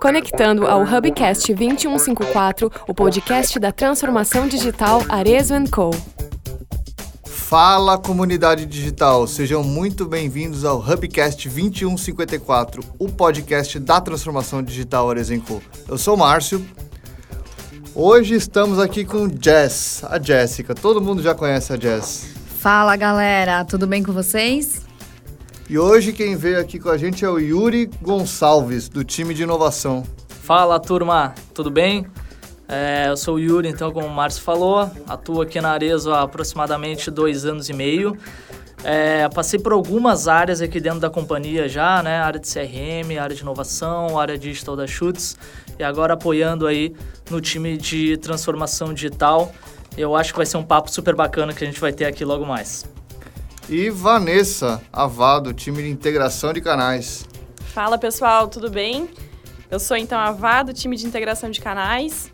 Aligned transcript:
Conectando 0.00 0.66
ao 0.66 0.82
Hubcast 0.82 1.52
2154, 1.52 2.72
o 2.88 2.94
podcast 2.94 3.58
da 3.58 3.70
transformação 3.70 4.48
digital 4.48 5.02
Arezo 5.08 5.54
Co. 5.70 5.90
Fala 7.26 7.98
comunidade 7.98 8.64
digital, 8.64 9.26
sejam 9.26 9.62
muito 9.62 10.06
bem-vindos 10.06 10.64
ao 10.64 10.78
Hubcast 10.78 11.48
2154, 11.48 12.82
o 12.98 13.08
podcast 13.08 13.78
da 13.78 14.00
transformação 14.00 14.62
digital 14.62 15.10
Arezo 15.10 15.38
Co. 15.40 15.60
Eu 15.86 15.98
sou 15.98 16.14
o 16.14 16.18
Márcio. 16.18 16.64
Hoje 17.94 18.34
estamos 18.34 18.78
aqui 18.78 19.04
com 19.04 19.28
Jess, 19.28 20.04
a 20.04 20.18
Jéssica. 20.18 20.74
Todo 20.74 21.00
mundo 21.00 21.22
já 21.22 21.34
conhece 21.34 21.72
a 21.72 21.76
Jess. 21.76 22.28
Fala 22.60 22.96
galera, 22.96 23.64
tudo 23.64 23.86
bem 23.86 24.02
com 24.02 24.12
vocês? 24.12 24.87
E 25.70 25.78
hoje 25.78 26.14
quem 26.14 26.34
veio 26.34 26.58
aqui 26.58 26.78
com 26.78 26.88
a 26.88 26.96
gente 26.96 27.26
é 27.26 27.28
o 27.28 27.38
Yuri 27.38 27.90
Gonçalves, 28.00 28.88
do 28.88 29.04
time 29.04 29.34
de 29.34 29.42
inovação. 29.42 30.02
Fala 30.26 30.80
turma, 30.80 31.34
tudo 31.52 31.70
bem? 31.70 32.06
É, 32.66 33.04
eu 33.08 33.18
sou 33.18 33.34
o 33.34 33.38
Yuri, 33.38 33.68
então, 33.68 33.92
como 33.92 34.06
o 34.06 34.10
Márcio 34.10 34.42
falou, 34.42 34.90
atuo 35.06 35.42
aqui 35.42 35.60
na 35.60 35.70
Arezo 35.72 36.10
há 36.10 36.22
aproximadamente 36.22 37.10
dois 37.10 37.44
anos 37.44 37.68
e 37.68 37.74
meio. 37.74 38.16
É, 38.82 39.28
passei 39.28 39.60
por 39.60 39.72
algumas 39.72 40.26
áreas 40.26 40.62
aqui 40.62 40.80
dentro 40.80 41.00
da 41.00 41.10
companhia 41.10 41.68
já, 41.68 42.02
né? 42.02 42.18
Área 42.18 42.40
de 42.40 42.50
CRM, 42.50 43.18
área 43.20 43.36
de 43.36 43.42
inovação, 43.42 44.18
área 44.18 44.38
digital 44.38 44.74
da 44.74 44.86
Chutes 44.86 45.36
e 45.78 45.84
agora 45.84 46.14
apoiando 46.14 46.66
aí 46.66 46.96
no 47.30 47.42
time 47.42 47.76
de 47.76 48.16
transformação 48.16 48.94
digital. 48.94 49.52
Eu 49.98 50.16
acho 50.16 50.32
que 50.32 50.38
vai 50.38 50.46
ser 50.46 50.56
um 50.56 50.64
papo 50.64 50.90
super 50.90 51.14
bacana 51.14 51.52
que 51.52 51.62
a 51.62 51.66
gente 51.66 51.78
vai 51.78 51.92
ter 51.92 52.06
aqui 52.06 52.24
logo 52.24 52.46
mais. 52.46 52.86
E 53.68 53.90
Vanessa 53.90 54.80
Avado, 54.90 55.52
time 55.52 55.82
de 55.82 55.90
integração 55.90 56.54
de 56.54 56.60
canais. 56.62 57.26
Fala 57.74 57.98
pessoal, 57.98 58.48
tudo 58.48 58.70
bem? 58.70 59.10
Eu 59.70 59.78
sou 59.78 59.94
então 59.94 60.18
Avado, 60.18 60.72
time 60.72 60.96
de 60.96 61.06
integração 61.06 61.50
de 61.50 61.60
canais. 61.60 62.32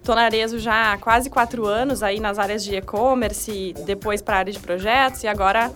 Estou 0.00 0.16
na 0.16 0.22
Arezo 0.22 0.58
já 0.58 0.92
há 0.92 0.98
quase 0.98 1.30
quatro 1.30 1.66
anos 1.66 2.02
aí 2.02 2.18
nas 2.18 2.36
áreas 2.36 2.64
de 2.64 2.74
e-commerce, 2.74 3.72
depois 3.86 4.20
para 4.20 4.34
a 4.34 4.38
área 4.40 4.52
de 4.52 4.58
projetos 4.58 5.22
e 5.22 5.28
agora 5.28 5.72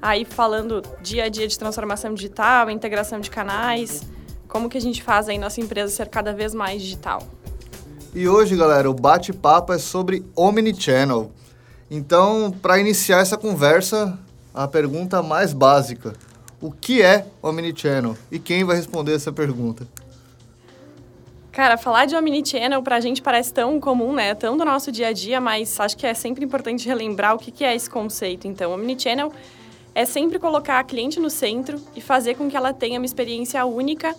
aí 0.00 0.24
falando 0.24 0.80
dia 1.02 1.24
a 1.24 1.28
dia 1.28 1.48
de 1.48 1.58
transformação 1.58 2.14
digital, 2.14 2.70
integração 2.70 3.18
de 3.18 3.28
canais, 3.28 4.06
como 4.46 4.68
que 4.68 4.78
a 4.78 4.80
gente 4.80 5.02
faz 5.02 5.28
aí 5.28 5.38
nossa 5.38 5.60
empresa 5.60 5.92
ser 5.92 6.08
cada 6.08 6.32
vez 6.32 6.54
mais 6.54 6.80
digital. 6.80 7.20
E 8.14 8.28
hoje, 8.28 8.54
galera, 8.56 8.88
o 8.88 8.94
bate-papo 8.94 9.72
é 9.72 9.78
sobre 9.78 10.24
Omnichannel. 10.36 11.32
Então, 11.90 12.54
para 12.62 12.78
iniciar 12.78 13.18
essa 13.18 13.36
conversa, 13.36 14.16
a 14.56 14.66
pergunta 14.66 15.22
mais 15.22 15.52
básica: 15.52 16.14
o 16.60 16.72
que 16.72 17.02
é 17.02 17.26
Omnichannel? 17.42 18.16
E 18.32 18.38
quem 18.38 18.64
vai 18.64 18.76
responder 18.76 19.14
essa 19.14 19.30
pergunta? 19.30 19.86
Cara, 21.52 21.78
falar 21.78 22.06
de 22.06 22.16
Omnichannel 22.16 22.82
pra 22.82 23.00
gente 23.00 23.22
parece 23.22 23.52
tão 23.52 23.78
comum, 23.78 24.12
né? 24.12 24.34
Tão 24.34 24.56
do 24.56 24.64
nosso 24.64 24.90
dia 24.90 25.08
a 25.08 25.12
dia, 25.12 25.40
mas 25.40 25.78
acho 25.78 25.96
que 25.96 26.06
é 26.06 26.14
sempre 26.14 26.44
importante 26.44 26.86
relembrar 26.86 27.34
o 27.34 27.38
que 27.38 27.64
é 27.64 27.74
esse 27.74 27.88
conceito. 27.88 28.46
Então, 28.46 28.72
Omnichannel 28.72 29.32
é 29.94 30.04
sempre 30.04 30.38
colocar 30.38 30.78
a 30.78 30.84
cliente 30.84 31.18
no 31.18 31.30
centro 31.30 31.80
e 31.94 32.00
fazer 32.00 32.34
com 32.34 32.50
que 32.50 32.56
ela 32.56 32.74
tenha 32.74 32.98
uma 32.98 33.06
experiência 33.06 33.64
única 33.64 34.14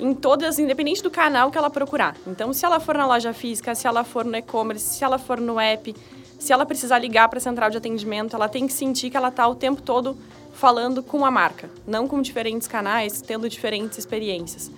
em 0.00 0.14
todas, 0.14 0.58
independente 0.58 1.02
do 1.02 1.10
canal 1.10 1.50
que 1.50 1.58
ela 1.58 1.68
procurar. 1.68 2.16
Então, 2.26 2.52
se 2.54 2.64
ela 2.64 2.80
for 2.80 2.96
na 2.96 3.06
loja 3.06 3.34
física, 3.34 3.74
se 3.74 3.86
ela 3.86 4.02
for 4.02 4.24
no 4.24 4.34
e-commerce, 4.34 4.96
se 4.96 5.04
ela 5.04 5.18
for 5.18 5.38
no 5.38 5.60
app, 5.60 5.94
se 6.42 6.52
ela 6.52 6.66
precisar 6.66 6.98
ligar 6.98 7.28
para 7.28 7.38
a 7.38 7.40
central 7.40 7.70
de 7.70 7.76
atendimento, 7.76 8.34
ela 8.34 8.48
tem 8.48 8.66
que 8.66 8.72
sentir 8.72 9.10
que 9.10 9.16
ela 9.16 9.28
está 9.28 9.46
o 9.46 9.54
tempo 9.54 9.80
todo 9.80 10.16
falando 10.52 11.00
com 11.00 11.24
a 11.24 11.30
marca, 11.30 11.70
não 11.86 12.08
com 12.08 12.20
diferentes 12.20 12.66
canais, 12.66 13.22
tendo 13.22 13.48
diferentes 13.48 13.96
experiências. 13.96 14.68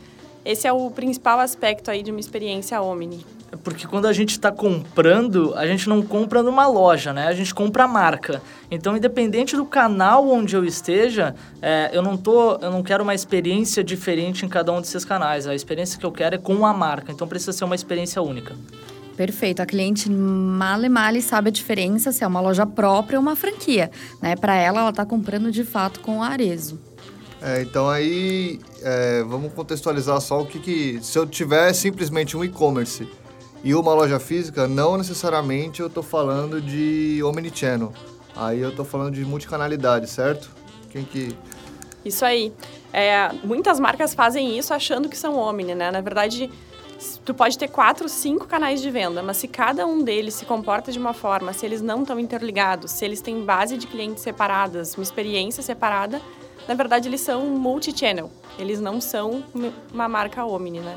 Esse 0.44 0.68
é 0.68 0.72
o 0.74 0.90
principal 0.90 1.40
aspecto 1.40 1.90
aí 1.90 2.02
de 2.02 2.10
uma 2.10 2.20
experiência 2.20 2.82
Omni. 2.82 3.24
Porque 3.62 3.86
quando 3.86 4.06
a 4.06 4.12
gente 4.12 4.32
está 4.32 4.52
comprando, 4.52 5.54
a 5.56 5.66
gente 5.66 5.88
não 5.88 6.02
compra 6.02 6.42
numa 6.42 6.66
loja, 6.66 7.14
né? 7.14 7.28
A 7.28 7.32
gente 7.32 7.54
compra 7.54 7.84
a 7.84 7.88
marca. 7.88 8.42
Então, 8.70 8.94
independente 8.94 9.56
do 9.56 9.64
canal 9.64 10.28
onde 10.28 10.54
eu 10.54 10.66
esteja, 10.66 11.34
é, 11.62 11.88
eu 11.94 12.02
não 12.02 12.14
tô, 12.14 12.56
eu 12.56 12.70
não 12.70 12.82
quero 12.82 13.02
uma 13.02 13.14
experiência 13.14 13.82
diferente 13.82 14.44
em 14.44 14.50
cada 14.50 14.70
um 14.70 14.82
desses 14.82 15.04
canais. 15.04 15.46
A 15.46 15.54
experiência 15.54 15.98
que 15.98 16.04
eu 16.04 16.12
quero 16.12 16.34
é 16.34 16.38
com 16.38 16.66
a 16.66 16.74
marca. 16.74 17.10
Então, 17.10 17.26
precisa 17.26 17.52
ser 17.52 17.64
uma 17.64 17.74
experiência 17.74 18.20
única. 18.20 18.54
Perfeito. 19.16 19.60
A 19.60 19.66
cliente 19.66 20.10
male 20.10 20.88
male 20.88 21.22
sabe 21.22 21.48
a 21.48 21.52
diferença 21.52 22.10
se 22.12 22.24
é 22.24 22.26
uma 22.26 22.40
loja 22.40 22.66
própria 22.66 23.18
ou 23.18 23.22
uma 23.22 23.36
franquia, 23.36 23.90
né? 24.20 24.34
Para 24.36 24.56
ela, 24.56 24.80
ela 24.80 24.90
está 24.90 25.06
comprando 25.06 25.50
de 25.52 25.64
fato 25.64 26.00
com 26.00 26.22
a 26.22 26.28
Arezo. 26.28 26.78
É, 27.40 27.62
então 27.62 27.88
aí 27.88 28.58
é, 28.82 29.22
vamos 29.22 29.52
contextualizar 29.52 30.20
só 30.20 30.40
o 30.40 30.46
que, 30.46 30.58
que 30.58 30.98
se 31.02 31.18
eu 31.18 31.26
tiver 31.26 31.72
simplesmente 31.74 32.36
um 32.36 32.42
e-commerce 32.42 33.06
e 33.62 33.74
uma 33.74 33.94
loja 33.94 34.18
física, 34.18 34.66
não 34.66 34.96
necessariamente 34.96 35.80
eu 35.80 35.86
estou 35.86 36.02
falando 36.02 36.60
de 36.60 37.22
omnichannel. 37.22 37.92
Aí 38.36 38.60
eu 38.60 38.70
estou 38.70 38.84
falando 38.84 39.14
de 39.14 39.24
multicanalidade, 39.24 40.08
certo? 40.08 40.50
Quem 40.90 41.04
que 41.04 41.36
Isso 42.04 42.24
aí. 42.24 42.52
É, 42.92 43.30
muitas 43.44 43.78
marcas 43.80 44.14
fazem 44.14 44.56
isso 44.56 44.72
achando 44.72 45.08
que 45.08 45.16
são 45.16 45.36
omni, 45.36 45.74
né? 45.74 45.90
Na 45.90 46.00
verdade, 46.00 46.50
tu 47.24 47.34
pode 47.34 47.58
ter 47.58 47.68
quatro, 47.68 48.08
cinco 48.08 48.46
canais 48.46 48.80
de 48.80 48.90
venda, 48.90 49.22
mas 49.22 49.36
se 49.38 49.48
cada 49.48 49.86
um 49.86 50.02
deles 50.02 50.34
se 50.34 50.44
comporta 50.44 50.90
de 50.92 50.98
uma 50.98 51.12
forma, 51.12 51.52
se 51.52 51.64
eles 51.64 51.80
não 51.80 52.02
estão 52.02 52.18
interligados, 52.18 52.90
se 52.90 53.04
eles 53.04 53.20
têm 53.20 53.42
base 53.42 53.76
de 53.76 53.86
clientes 53.86 54.22
separadas, 54.22 54.94
uma 54.96 55.02
experiência 55.02 55.62
separada, 55.62 56.20
na 56.66 56.74
verdade, 56.74 57.08
eles 57.08 57.20
são 57.20 57.46
multi-channel. 57.46 58.30
Eles 58.58 58.80
não 58.80 59.00
são 59.00 59.44
uma 59.92 60.08
marca 60.08 60.44
Omni, 60.44 60.80
né? 60.80 60.96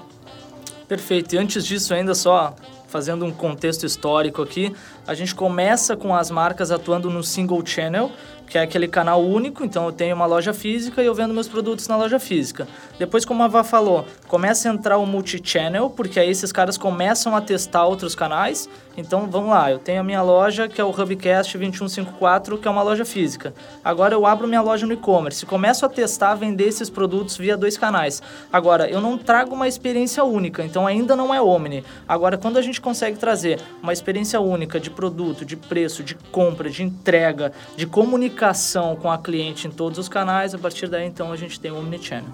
Perfeito. 0.88 1.36
E 1.36 1.38
antes 1.38 1.66
disso, 1.66 1.94
ainda 1.94 2.16
só 2.16 2.56
fazendo 2.88 3.26
um 3.26 3.32
contexto 3.32 3.86
histórico 3.86 4.42
aqui, 4.42 4.74
a 5.06 5.14
gente 5.14 5.36
começa 5.36 5.98
com 5.98 6.16
as 6.16 6.32
marcas 6.32 6.72
atuando 6.72 7.10
no 7.10 7.22
single 7.22 7.66
channel, 7.66 8.10
que 8.48 8.58
é 8.58 8.62
aquele 8.62 8.88
canal 8.88 9.24
único, 9.24 9.64
então 9.64 9.86
eu 9.86 9.92
tenho 9.92 10.16
uma 10.16 10.26
loja 10.26 10.54
física 10.54 11.04
e 11.04 11.06
eu 11.06 11.14
vendo 11.14 11.34
meus 11.34 11.48
produtos 11.48 11.88
na 11.88 11.98
loja 11.98 12.18
física. 12.18 12.68
Depois, 12.98 13.26
como 13.26 13.44
a 13.44 13.48
Vá 13.48 13.64
falou, 13.64 14.06
começa 14.28 14.70
a 14.70 14.74
entrar 14.74 14.98
o 14.98 15.06
multi-channel, 15.06 15.90
porque 15.90 16.20
aí 16.20 16.30
esses 16.30 16.52
caras 16.52 16.78
começam 16.78 17.36
a 17.36 17.42
testar 17.42 17.86
outros 17.86 18.16
canais. 18.16 18.70
Então, 18.98 19.30
vamos 19.30 19.52
lá, 19.52 19.70
eu 19.72 19.78
tenho 19.78 20.02
a 20.02 20.04
minha 20.04 20.24
loja, 20.24 20.68
que 20.68 20.82
é 20.82 20.84
o 20.84 20.90
Hubcast 20.90 21.56
2154, 21.56 22.58
que 22.58 22.68
é 22.68 22.72
uma 22.72 22.82
loja 22.82 23.06
física. 23.06 23.54
Agora 23.84 24.16
eu 24.16 24.26
abro 24.26 24.48
minha 24.48 24.62
loja 24.62 24.88
no 24.88 24.94
e-commerce, 24.94 25.46
começo 25.46 25.86
a 25.86 25.90
testar, 25.90 26.34
vender 26.34 26.64
esses 26.64 26.90
produtos 26.90 27.38
via 27.38 27.56
dois 27.56 27.78
canais. 27.78 28.24
Agora, 28.52 28.90
eu 28.90 29.00
não 29.00 29.16
trago 29.16 29.54
uma 29.54 29.68
experiência 29.68 30.24
única, 30.24 30.64
então 30.64 30.88
ainda 30.88 31.16
não 31.16 31.32
é 31.32 31.40
Omni. 31.40 31.86
Agora, 32.08 32.40
quando 32.40 32.58
a 32.58 32.62
gente 32.64 32.82
consegue 32.82 33.20
trazer 33.20 33.62
uma 33.84 33.94
experiência 33.94 34.42
única 34.42 34.80
de 34.80 34.90
produto, 34.90 35.46
de 35.46 35.56
preço, 35.56 36.04
de 36.04 36.16
compra, 36.16 36.68
de 36.68 36.82
entrega, 36.82 37.52
de 37.76 37.86
comunicação, 37.86 38.96
com 38.96 39.12
a 39.12 39.20
cliente 39.20 39.68
em 39.68 39.72
todos 39.72 40.00
os 40.00 40.10
canais, 40.10 40.56
a 40.56 40.58
partir 40.58 40.88
daí 40.88 41.06
então 41.06 41.32
a 41.32 41.36
gente 41.38 41.60
tem 41.60 41.70
o 41.70 41.78
Omnichannel. 41.78 42.32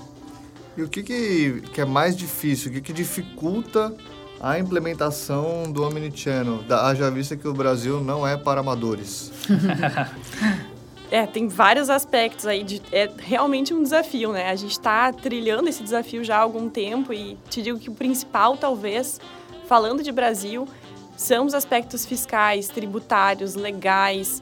E 0.78 0.82
o 0.82 0.88
que, 0.88 1.04
que, 1.04 1.62
que 1.74 1.82
é 1.82 1.86
mais 1.86 2.16
difícil, 2.16 2.72
o 2.72 2.74
que, 2.74 2.82
que 2.82 2.94
dificulta 2.94 3.94
a 4.44 4.60
implementação 4.60 5.72
do 5.72 5.88
Omnichannel? 5.88 6.58
Da, 6.64 6.86
haja 6.88 7.10
vista 7.10 7.38
que 7.38 7.48
o 7.48 7.54
Brasil 7.54 8.02
não 8.02 8.28
é 8.28 8.36
para 8.36 8.60
amadores. 8.60 9.32
É, 11.12 11.28
tem 11.28 11.48
vários 11.48 11.92
aspectos 11.92 12.48
aí. 12.48 12.64
De, 12.64 12.82
é 12.92 13.08
realmente 13.20 13.72
um 13.72 13.84
desafio, 13.84 14.32
né? 14.32 14.50
A 14.50 14.56
gente 14.56 14.72
está 14.72 15.14
trilhando 15.14 15.70
esse 15.70 15.84
desafio 15.84 16.24
já 16.24 16.38
há 16.38 16.40
algum 16.40 16.68
tempo 16.68 17.14
e 17.14 17.38
te 17.52 17.62
digo 17.62 17.78
que 17.78 17.88
o 17.88 17.94
principal, 17.94 18.58
talvez, 18.58 19.22
falando 19.68 20.02
de 20.02 20.12
Brasil, 20.12 20.68
são 21.16 21.46
os 21.46 21.54
aspectos 21.54 22.04
fiscais, 22.04 22.68
tributários, 22.68 23.54
legais, 23.54 24.42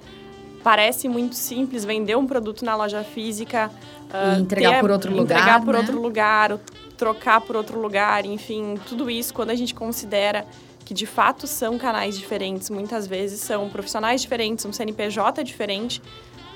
parece 0.63 1.09
muito 1.09 1.35
simples 1.35 1.83
vender 1.83 2.15
um 2.15 2.25
produto 2.25 2.63
na 2.63 2.73
loja 2.73 3.03
física 3.03 3.69
uh, 4.05 4.37
e 4.37 4.41
entregar 4.41 4.75
ter, 4.75 4.79
por 4.79 4.91
outro 4.91 5.11
lugar, 5.11 5.23
entregar 5.37 5.59
por 5.65 5.73
né? 5.73 5.79
outro 5.79 6.01
lugar, 6.01 6.57
trocar 7.01 7.41
por 7.41 7.55
outro 7.55 7.81
lugar, 7.81 8.27
enfim, 8.27 8.75
tudo 8.87 9.09
isso 9.09 9.33
quando 9.33 9.49
a 9.49 9.55
gente 9.55 9.73
considera 9.73 10.45
que 10.85 10.93
de 10.93 11.07
fato 11.07 11.47
são 11.47 11.75
canais 11.75 12.15
diferentes, 12.15 12.69
muitas 12.69 13.07
vezes 13.07 13.41
são 13.41 13.67
profissionais 13.69 14.21
diferentes, 14.21 14.63
um 14.65 14.71
CNPJ 14.71 15.43
diferente, 15.43 15.99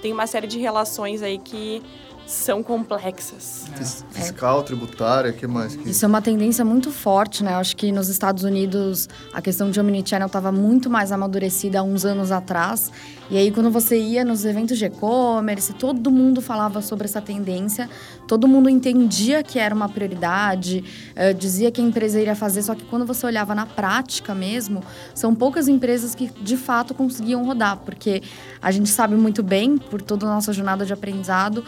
tem 0.03 0.13
uma 0.13 0.27
série 0.27 0.45
de 0.45 0.59
relações 0.59 1.23
aí 1.23 1.39
que 1.39 1.81
são 2.25 2.63
complexas. 2.63 3.65
É. 3.79 3.83
Fiscal, 4.19 4.63
tributária, 4.63 5.31
que 5.31 5.45
mais? 5.45 5.75
Que... 5.75 5.89
Isso 5.89 6.03
é 6.03 6.07
uma 6.07 6.21
tendência 6.21 6.65
muito 6.65 6.91
forte, 6.91 7.43
né? 7.43 7.53
Eu 7.53 7.57
acho 7.57 7.75
que 7.75 7.91
nos 7.91 8.09
Estados 8.09 8.43
Unidos 8.43 9.07
a 9.33 9.41
questão 9.41 9.69
de 9.69 9.79
omnichannel 9.79 10.27
estava 10.27 10.51
muito 10.51 10.89
mais 10.89 11.11
amadurecida 11.11 11.79
há 11.79 11.83
uns 11.83 12.05
anos 12.05 12.31
atrás. 12.31 12.91
E 13.29 13.37
aí, 13.37 13.49
quando 13.49 13.71
você 13.71 13.97
ia 13.99 14.23
nos 14.23 14.45
eventos 14.45 14.77
de 14.77 14.85
e-commerce, 14.85 15.73
todo 15.73 16.11
mundo 16.11 16.41
falava 16.41 16.79
sobre 16.79 17.05
essa 17.05 17.19
tendência, 17.19 17.89
todo 18.27 18.47
mundo 18.47 18.69
entendia 18.69 19.41
que 19.41 19.57
era 19.57 19.73
uma 19.73 19.89
prioridade, 19.89 20.83
uh, 21.17 21.33
dizia 21.33 21.71
que 21.71 21.81
a 21.81 21.83
empresa 21.83 22.21
iria 22.21 22.35
fazer, 22.35 22.61
só 22.61 22.75
que 22.75 22.85
quando 22.85 23.03
você 23.03 23.25
olhava 23.25 23.55
na 23.55 23.65
prática 23.65 24.35
mesmo, 24.35 24.83
são 25.15 25.33
poucas 25.33 25.67
empresas 25.67 26.13
que 26.13 26.29
de 26.39 26.55
fato 26.55 26.93
conseguiam 26.93 27.43
rodar, 27.43 27.77
porque 27.77 28.21
a 28.61 28.69
gente 28.69 28.89
sabe 28.89 29.15
muito 29.15 29.41
bem, 29.41 29.75
por 29.77 30.03
toda 30.03 30.27
a 30.27 30.29
nossa 30.29 30.53
jornada 30.53 30.85
de 30.85 30.93
aprendizado, 30.93 31.63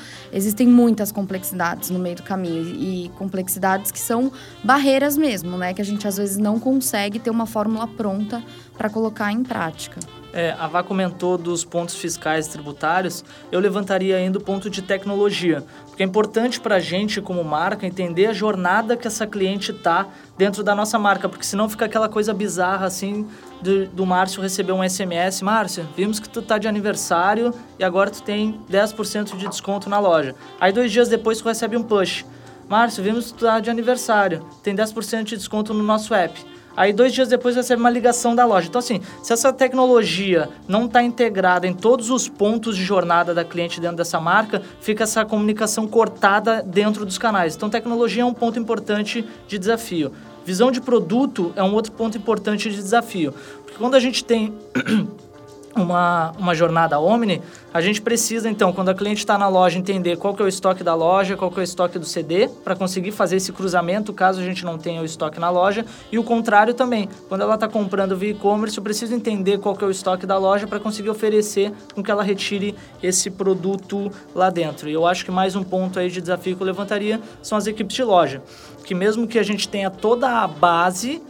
existem 0.47 0.67
muitas 0.67 1.11
complexidades 1.11 1.89
no 1.89 1.99
meio 1.99 2.15
do 2.15 2.23
caminho 2.23 2.63
e 2.63 3.11
complexidades 3.17 3.91
que 3.91 3.99
são 3.99 4.31
barreiras 4.63 5.17
mesmo, 5.17 5.57
né? 5.57 5.73
Que 5.73 5.81
a 5.81 5.85
gente 5.85 6.07
às 6.07 6.17
vezes 6.17 6.38
não 6.38 6.59
consegue 6.59 7.19
ter 7.19 7.29
uma 7.29 7.45
fórmula 7.45 7.85
pronta 7.85 8.41
para 8.77 8.89
colocar 8.89 9.31
em 9.31 9.44
prática. 9.44 9.99
É, 10.33 10.51
a 10.59 10.67
Vá 10.67 10.83
comentou 10.83 11.38
dos 11.38 11.65
pontos 11.65 11.95
fiscais 11.95 12.47
e 12.47 12.51
tributários, 12.51 13.25
eu 13.51 13.59
levantaria 13.59 14.15
ainda 14.15 14.38
o 14.38 14.41
ponto 14.41 14.69
de 14.69 14.81
tecnologia, 14.81 15.63
porque 15.88 16.03
é 16.03 16.05
importante 16.05 16.59
para 16.59 16.75
a 16.75 16.79
gente, 16.79 17.21
como 17.21 17.44
marca, 17.44 17.88
entender 17.88 18.27
a 18.27 18.33
jornada 18.33 18.95
que 18.95 19.07
essa 19.07 19.25
cliente 19.25 19.71
está 19.71 20.07
dentro 20.38 20.63
da 20.63 20.75
nossa 20.75 20.99
marca, 20.99 21.27
porque 21.27 21.45
senão 21.45 21.67
fica 21.67 21.85
aquela 21.85 22.07
coisa 22.07 22.33
bizarra 22.33 22.85
assim 22.85 23.25
do, 23.62 23.88
do 23.88 24.06
Márcio 24.06 24.42
receber 24.42 24.71
um 24.71 24.88
SMS, 24.88 25.42
Márcio, 25.42 25.88
vimos 25.95 26.19
que 26.19 26.30
tu 26.30 26.42
tá 26.42 26.57
de 26.57 26.68
aniversário 26.68 27.54
e 27.80 27.83
agora 27.83 28.09
tu 28.09 28.21
tem 28.21 28.59
10% 28.71 29.36
de 29.38 29.48
desconto 29.48 29.89
na 29.89 30.00
loja. 30.00 30.36
Aí 30.59 30.71
dois 30.71 30.92
dias 30.92 31.09
depois 31.09 31.39
tu 31.39 31.48
recebe 31.48 31.77
um 31.77 31.83
push. 31.83 32.25
Márcio, 32.69 33.04
vimos 33.04 33.31
que 33.31 33.38
tu 33.38 33.45
tá 33.45 33.59
de 33.59 33.69
aniversário, 33.69 34.45
tem 34.62 34.75
10% 34.75 35.24
de 35.24 35.38
desconto 35.38 35.74
no 35.74 35.83
nosso 35.83 36.13
app. 36.13 36.45
Aí 36.75 36.94
dois 36.94 37.12
dias 37.12 37.27
depois 37.27 37.56
recebe 37.56 37.81
uma 37.81 37.89
ligação 37.89 38.36
da 38.36 38.45
loja. 38.45 38.68
Então 38.68 38.77
assim, 38.77 39.01
se 39.24 39.33
essa 39.33 39.51
tecnologia 39.51 40.48
não 40.68 40.86
está 40.86 41.01
integrada 41.01 41.65
em 41.65 41.74
todos 41.74 42.12
os 42.12 42.30
pontos 42.30 42.77
de 42.77 42.83
jornada 42.83 43.33
da 43.33 43.44
cliente 43.44 43.81
dentro 43.81 43.98
dessa 43.98 44.19
marca, 44.19 44.62
fica 44.80 45.04
essa 45.04 45.25
comunicação 45.25 45.88
cortada 45.88 46.62
dentro 46.62 47.04
dos 47.04 47.18
canais. 47.18 47.56
Então 47.56 47.68
tecnologia 47.68 48.21
é 48.21 48.25
um 48.25 48.33
ponto 48.33 48.59
importante 48.59 49.25
de 49.48 49.57
desafio. 49.57 50.12
Visão 50.47 50.71
de 50.71 50.79
produto 50.79 51.51
é 51.57 51.61
um 51.61 51.73
outro 51.73 51.91
ponto 51.91 52.17
importante 52.17 52.69
de 52.69 52.77
desafio. 52.77 53.33
Porque 53.65 53.77
quando 53.77 53.95
a 53.95 53.99
gente 53.99 54.23
tem 54.23 54.53
uma, 55.77 56.31
uma 56.38 56.53
jornada 56.53 57.00
Omni, 57.00 57.41
a 57.74 57.81
gente 57.81 58.01
precisa, 58.01 58.50
então, 58.50 58.74
quando 58.74 58.89
a 58.89 58.94
cliente 58.95 59.19
está 59.19 59.38
na 59.38 59.47
loja, 59.47 59.77
entender 59.77 60.18
qual 60.18 60.33
que 60.33 60.41
é 60.41 60.45
o 60.45 60.47
estoque 60.47 60.83
da 60.83 60.95
loja, 60.95 61.38
qual 61.38 61.51
que 61.51 61.59
é 61.59 61.62
o 61.62 61.63
estoque 61.63 62.00
do 62.00 62.06
CD, 62.06 62.50
para 62.63 62.75
conseguir 62.75 63.12
fazer 63.12 63.35
esse 63.35 63.51
cruzamento, 63.53 64.12
caso 64.13 64.39
a 64.39 64.44
gente 64.44 64.65
não 64.65 64.77
tenha 64.77 65.01
o 65.01 65.06
estoque 65.06 65.39
na 65.39 65.50
loja. 65.50 65.85
E 66.12 66.18
o 66.18 66.24
contrário 66.24 66.74
também. 66.74 67.07
Quando 67.29 67.41
ela 67.41 67.56
está 67.56 67.68
comprando 67.68 68.15
via 68.18 68.31
e-commerce, 68.31 68.77
eu 68.77 68.83
preciso 68.83 69.13
entender 69.13 69.59
qual 69.59 69.75
que 69.75 69.83
é 69.83 69.88
o 69.88 69.91
estoque 69.91 70.25
da 70.25 70.38
loja 70.38 70.65
para 70.65 70.79
conseguir 70.79 71.09
oferecer 71.09 71.71
com 71.94 72.01
que 72.01 72.09
ela 72.09 72.23
retire 72.23 72.73
esse 73.03 73.30
produto 73.30 74.12
lá 74.33 74.50
dentro. 74.50 74.89
E 74.89 74.94
eu 74.94 75.06
acho 75.06 75.23
que 75.23 75.31
mais 75.31 75.56
um 75.56 75.63
ponto 75.63 76.00
aí 76.00 76.09
de 76.09 76.21
desafio 76.21 76.56
que 76.56 76.63
eu 76.63 76.68
levantaria 76.68 77.21
são 77.41 77.57
as 77.57 77.68
equipes 77.68 77.95
de 77.95 78.03
loja. 78.03 78.41
Que 78.83 78.95
mesmo 78.95 79.27
que 79.27 79.38
a 79.38 79.44
gente 79.44 79.68
tenha 79.68 79.91
toda 79.91 80.41
a 80.41 80.47
base, 80.47 81.21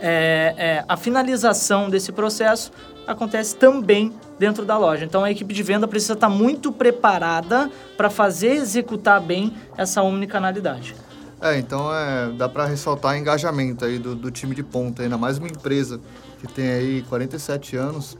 é, 0.00 0.54
é, 0.56 0.84
a 0.88 0.96
finalização 0.96 1.88
desse 1.88 2.10
processo 2.12 2.72
acontece 3.06 3.56
também 3.56 4.12
dentro 4.38 4.64
da 4.64 4.76
loja. 4.76 5.04
Então 5.04 5.24
a 5.24 5.30
equipe 5.30 5.52
de 5.52 5.62
venda 5.62 5.86
precisa 5.86 6.14
estar 6.14 6.28
muito 6.28 6.72
preparada 6.72 7.70
para 7.96 8.10
fazer 8.10 8.52
executar 8.54 9.20
bem 9.20 9.52
essa 9.76 10.02
omnicanalidade. 10.02 10.94
É, 11.40 11.58
então 11.58 11.94
é, 11.94 12.30
dá 12.32 12.48
para 12.48 12.64
ressaltar 12.64 13.18
engajamento 13.18 13.84
aí 13.84 13.98
do, 13.98 14.14
do, 14.14 14.30
time 14.30 14.54
de 14.54 14.62
ponta, 14.62 15.02
ainda 15.02 15.18
mais 15.18 15.36
uma 15.36 15.48
empresa 15.48 16.00
que 16.40 16.46
tem 16.46 16.70
aí 16.70 17.02
47 17.02 17.76
anos, 17.76 18.16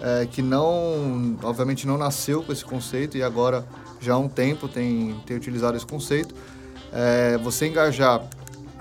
é, 0.00 0.26
que 0.26 0.40
não, 0.40 1.36
obviamente 1.42 1.86
não 1.86 1.98
nasceu 1.98 2.42
com 2.42 2.50
esse 2.50 2.64
conceito 2.64 3.18
e 3.18 3.22
agora 3.22 3.64
já 4.00 4.14
há 4.14 4.18
um 4.18 4.28
tempo 4.28 4.68
tem, 4.68 5.20
tem 5.26 5.36
utilizado 5.36 5.76
esse 5.76 5.86
conceito. 5.86 6.34
É, 6.92 7.38
você 7.38 7.66
engajar 7.66 8.22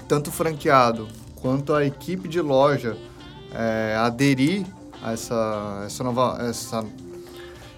tanto 0.08 0.30
o 0.30 0.32
franqueado 0.32 1.08
quanto 1.36 1.74
a 1.74 1.86
equipe 1.86 2.28
de 2.28 2.40
loja 2.40 2.96
é, 3.54 3.96
aderir 3.98 4.66
a 5.02 5.14
essa, 5.14 5.84
essa 5.86 6.04
nova, 6.04 6.38
essa, 6.42 6.84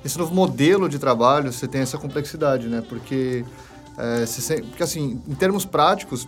esse 0.04 0.18
novo 0.18 0.34
modelo 0.34 0.90
de 0.90 1.00
trabalho, 1.00 1.52
você 1.52 1.68
tem 1.68 1.82
essa 1.82 1.98
complexidade, 1.98 2.68
né? 2.68 2.84
Porque, 2.88 3.46
é, 3.98 4.26
se, 4.26 4.62
porque 4.64 4.84
assim, 4.84 5.22
em 5.28 5.36
termos 5.36 5.66
práticos, 5.66 6.28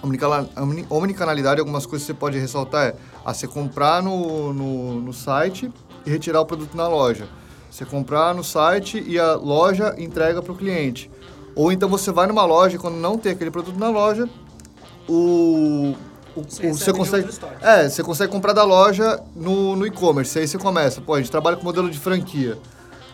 a 0.00 0.94
omnicanalidade, 0.94 1.60
algumas 1.60 1.84
coisas 1.84 2.06
que 2.06 2.12
você 2.12 2.18
pode 2.18 2.38
ressaltar 2.38 2.86
é 2.88 2.94
a 3.24 3.34
você 3.34 3.48
comprar 3.48 4.02
no, 4.02 4.52
no, 4.52 5.00
no 5.00 5.12
site 5.12 5.72
e 6.06 6.10
retirar 6.10 6.40
o 6.40 6.46
produto 6.46 6.76
na 6.76 6.86
loja. 6.86 7.28
Você 7.70 7.84
comprar 7.84 8.34
no 8.34 8.44
site 8.44 9.02
e 9.06 9.18
a 9.18 9.34
loja 9.34 9.94
entrega 9.98 10.40
para 10.40 10.52
o 10.52 10.56
cliente. 10.56 11.10
Ou 11.54 11.72
então 11.72 11.88
você 11.88 12.12
vai 12.12 12.26
numa 12.28 12.44
loja 12.44 12.78
quando 12.78 12.96
não 12.96 13.18
tem 13.18 13.32
aquele 13.32 13.50
produto 13.50 13.76
na 13.76 13.90
loja, 13.90 14.28
o, 15.08 15.94
o, 16.38 16.72
você 16.74 16.92
consegue. 16.92 17.28
É, 17.60 17.88
você 17.88 18.02
consegue 18.02 18.32
comprar 18.32 18.52
da 18.52 18.64
loja 18.64 19.20
no, 19.34 19.76
no 19.76 19.86
e-commerce. 19.86 20.38
Aí 20.38 20.46
você 20.46 20.58
começa, 20.58 21.00
pô, 21.00 21.14
a 21.14 21.18
gente 21.18 21.30
trabalha 21.30 21.56
com 21.56 21.64
modelo 21.64 21.90
de 21.90 21.98
franquia. 21.98 22.58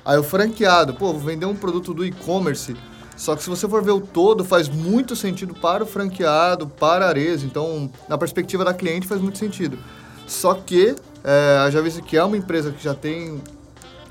Aí 0.05 0.19
o 0.19 0.23
franqueado, 0.23 0.95
pô, 0.95 1.13
vou 1.13 1.21
vender 1.21 1.47
um 1.47 1.55
produto 1.55 1.95
do 1.95 2.05
e-commerce. 2.05 2.77
Só 3.17 3.37
que 3.37 3.43
se 3.43 3.49
você 3.49 3.69
for 3.69 3.83
ver 3.83 3.93
o 3.93 4.01
todo, 4.01 4.45
faz 4.45 4.69
muito 4.69 5.15
sentido 5.15 5.55
para 5.55 5.85
o 5.85 5.87
franqueado, 5.87 6.67
para 6.67 7.07
a 7.07 7.09
Ares. 7.09 7.43
Então, 7.43 7.91
na 8.09 8.19
perspectiva 8.19 8.65
da 8.65 8.75
cliente, 8.75 9.07
faz 9.07 9.21
muito 9.21 9.39
sentido. 9.39 9.79
Só 10.27 10.55
que, 10.55 10.95
é, 11.23 11.71
já 11.71 11.81
visto 11.81 12.03
que 12.03 12.17
é 12.17 12.25
uma 12.25 12.37
empresa 12.37 12.73
que 12.73 12.83
já 12.83 12.95
tem 12.95 13.41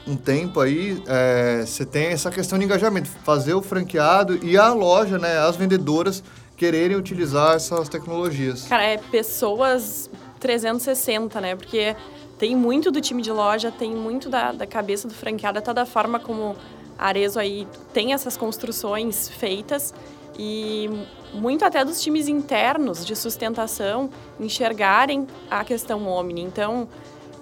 um 0.07 0.15
tempo 0.15 0.59
aí, 0.59 1.01
é, 1.07 1.63
você 1.65 1.85
tem 1.85 2.07
essa 2.07 2.29
questão 2.29 2.57
de 2.57 2.65
engajamento. 2.65 3.09
Fazer 3.23 3.53
o 3.53 3.61
franqueado 3.61 4.39
e 4.43 4.57
a 4.57 4.73
loja, 4.73 5.17
né, 5.17 5.37
as 5.39 5.55
vendedoras 5.55 6.23
quererem 6.63 6.95
utilizar 6.95 7.57
essas 7.57 7.89
tecnologias. 7.89 8.63
Cara, 8.63 8.83
é 8.83 8.97
pessoas 8.97 10.09
360, 10.39 11.41
né? 11.41 11.57
Porque 11.57 11.93
tem 12.39 12.55
muito 12.55 12.89
do 12.89 13.01
time 13.01 13.21
de 13.21 13.33
loja, 13.33 13.69
tem 13.69 13.93
muito 13.93 14.29
da, 14.29 14.53
da 14.53 14.65
cabeça 14.65 15.05
do 15.05 15.13
franqueado, 15.13 15.59
até 15.59 15.73
da 15.73 15.85
forma 15.85 16.21
como 16.21 16.55
Arezo 16.97 17.37
aí 17.37 17.67
tem 17.91 18.13
essas 18.13 18.37
construções 18.37 19.27
feitas 19.27 19.93
e 20.39 20.89
muito 21.33 21.65
até 21.65 21.83
dos 21.83 22.01
times 22.01 22.29
internos 22.29 23.05
de 23.05 23.13
sustentação 23.13 24.09
enxergarem 24.39 25.27
a 25.51 25.65
questão 25.65 26.07
Omni. 26.07 26.43
Então, 26.43 26.87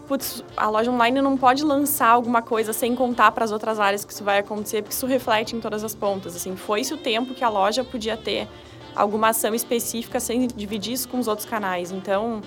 putz, 0.08 0.44
a 0.58 0.68
loja 0.68 0.90
online 0.90 1.22
não 1.22 1.38
pode 1.38 1.64
lançar 1.64 2.10
alguma 2.10 2.42
coisa 2.42 2.74
sem 2.74 2.96
contar 2.96 3.32
para 3.34 3.46
as 3.46 3.52
outras 3.52 3.80
áreas 3.80 4.04
que 4.04 4.12
isso 4.14 4.24
vai 4.24 4.40
acontecer, 4.40 4.82
porque 4.82 4.96
isso 4.96 5.06
reflete 5.06 5.56
em 5.56 5.60
todas 5.60 5.84
as 5.84 5.94
pontas. 5.94 6.36
Assim, 6.36 6.56
foi-se 6.56 6.92
o 6.92 6.98
tempo 6.98 7.36
que 7.36 7.44
a 7.44 7.50
loja 7.50 7.84
podia 7.84 8.18
ter 8.18 8.48
alguma 8.96 9.30
ação 9.30 9.54
específica 9.54 10.20
sem 10.20 10.48
dividir 10.48 10.94
isso 10.94 11.08
com 11.08 11.20
os 11.20 11.28
outros 11.28 11.48
canais. 11.48 11.92
Então, 11.92 12.42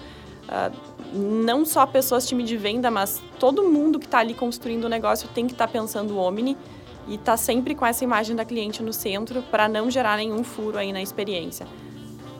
uh, 0.48 0.94
não 1.12 1.64
só 1.64 1.86
pessoas 1.86 2.26
time 2.26 2.42
de 2.42 2.56
venda, 2.56 2.90
mas 2.90 3.22
todo 3.38 3.62
mundo 3.64 3.98
que 3.98 4.06
está 4.06 4.18
ali 4.18 4.34
construindo 4.34 4.84
o 4.84 4.88
negócio 4.88 5.28
tem 5.34 5.46
que 5.46 5.52
estar 5.52 5.66
tá 5.66 5.72
pensando 5.72 6.14
o 6.14 6.18
Omni 6.18 6.56
e 7.06 7.18
tá 7.18 7.36
sempre 7.36 7.74
com 7.74 7.84
essa 7.84 8.02
imagem 8.02 8.34
da 8.34 8.44
cliente 8.44 8.82
no 8.82 8.92
centro 8.92 9.42
para 9.42 9.68
não 9.68 9.90
gerar 9.90 10.16
nenhum 10.16 10.42
furo 10.42 10.78
aí 10.78 10.92
na 10.92 11.02
experiência. 11.02 11.66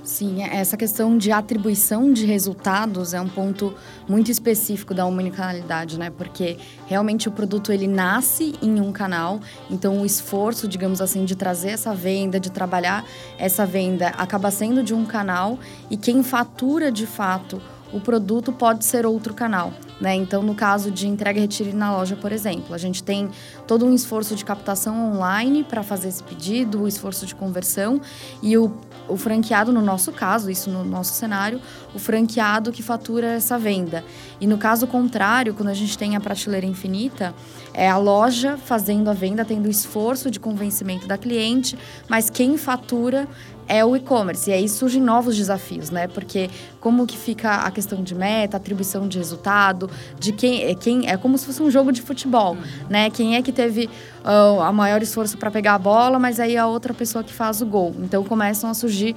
Sim, 0.05 0.43
é, 0.43 0.56
essa 0.56 0.77
questão 0.77 1.17
de 1.17 1.32
atribuição 1.32 2.13
de 2.13 2.27
resultados 2.27 3.15
é 3.15 3.20
um 3.23 3.29
ponto 3.29 3.75
muito 4.06 4.31
específico 4.31 4.93
da 4.93 5.06
omnicanalidade, 5.06 5.99
né? 5.99 6.11
Porque 6.11 6.58
realmente 6.87 7.27
o 7.27 7.32
produto 7.32 7.73
ele 7.73 7.89
nasce 7.89 8.55
em 8.61 8.82
um 8.82 8.93
canal, 8.93 9.41
então 9.70 10.03
o 10.03 10.05
esforço, 10.05 10.69
digamos 10.69 11.01
assim, 11.01 11.25
de 11.25 11.34
trazer 11.34 11.70
essa 11.70 11.94
venda, 11.94 12.39
de 12.39 12.53
trabalhar 12.53 13.03
essa 13.39 13.65
venda, 13.65 14.08
acaba 14.08 14.51
sendo 14.51 14.82
de 14.82 14.93
um 14.93 15.06
canal 15.06 15.58
e 15.91 15.96
quem 15.96 16.23
fatura 16.23 16.93
de 16.93 17.06
fato 17.06 17.61
o 17.94 18.01
produto 18.01 18.53
pode 18.53 18.84
ser 18.84 19.06
outro 19.06 19.32
canal. 19.32 19.72
Né? 20.01 20.17
Então, 20.17 20.43
no 20.43 20.55
caso 20.55 20.91
de 20.91 21.06
entrega 21.06 21.39
e 21.39 21.43
retire 21.43 21.72
na 21.72 21.96
loja, 21.96 22.17
por 22.17 22.32
exemplo, 22.32 22.74
a 22.74 22.79
gente 22.79 23.03
tem 23.03 23.31
todo 23.67 23.86
um 23.86 23.94
esforço 23.94 24.34
de 24.34 24.44
captação 24.44 25.15
online 25.15 25.63
para 25.63 25.84
fazer 25.84 26.08
esse 26.08 26.22
pedido, 26.22 26.82
o 26.82 26.89
esforço 26.89 27.24
de 27.24 27.34
conversão 27.34 28.01
e 28.43 28.58
o 28.58 28.74
o 29.06 29.17
franqueado, 29.17 29.72
no 29.72 29.82
nosso 29.82 30.13
caso, 30.13 30.51
isso 30.51 30.70
no 30.70 30.84
nosso 30.84 31.13
cenário, 31.15 31.60
o 31.94 31.98
franqueado 31.98 32.72
que 32.72 32.82
fatura 32.82 33.27
essa 33.32 33.58
venda. 33.58 34.05
E 34.41 34.46
no 34.46 34.56
caso 34.56 34.86
contrário, 34.86 35.55
quando 35.55 35.69
a 35.69 35.74
gente 35.74 35.96
tem 35.96 36.17
a 36.17 36.20
prateleira 36.20 36.67
infinita, 36.67 37.34
é 37.72 37.89
a 37.89 37.98
loja 37.98 38.56
fazendo 38.56 39.10
a 39.10 39.13
venda, 39.13 39.44
tendo 39.44 39.67
o 39.67 39.70
esforço 39.70 40.31
de 40.31 40.41
convencimento 40.41 41.06
da 41.06 41.19
cliente, 41.19 41.77
mas 42.08 42.31
quem 42.31 42.56
fatura 42.56 43.29
é 43.69 43.85
o 43.85 43.97
e-commerce. 43.97 44.51
E 44.51 44.53
aí 44.53 44.69
surgem 44.69 45.01
novos 45.01 45.37
desafios, 45.37 45.91
né? 45.91 46.06
Porque 46.09 46.51
como 46.81 47.06
que 47.06 47.17
fica 47.17 47.56
a 47.56 47.71
questão 47.71 48.03
de 48.03 48.15
meta, 48.15 48.56
atribuição 48.56 49.09
de 49.09 49.19
resultado, 49.19 49.91
de 50.19 50.33
quem 50.33 50.65
é 50.65 50.75
quem 50.75 51.09
é 51.09 51.17
como 51.17 51.39
se 51.39 51.47
fosse 51.47 51.63
um 51.63 51.71
jogo 51.71 51.93
de 51.93 52.03
futebol, 52.03 52.55
uhum. 52.55 52.87
né? 52.89 53.11
Quem 53.11 53.37
é 53.37 53.43
que 53.43 53.53
teve 53.53 53.89
uh, 54.25 54.61
a 54.61 54.73
maior 54.73 55.03
esforço 55.03 55.39
para 55.39 55.51
pegar 55.51 55.75
a 55.75 55.79
bola, 55.79 56.19
mas 56.19 56.39
aí 56.41 56.56
a 56.56 56.67
outra 56.67 56.93
pessoa 56.93 57.25
que 57.25 57.33
faz 57.33 57.61
o 57.63 57.67
gol. 57.67 57.94
Então 58.01 58.23
começam 58.25 58.69
a 58.69 58.75
surgir 58.75 59.15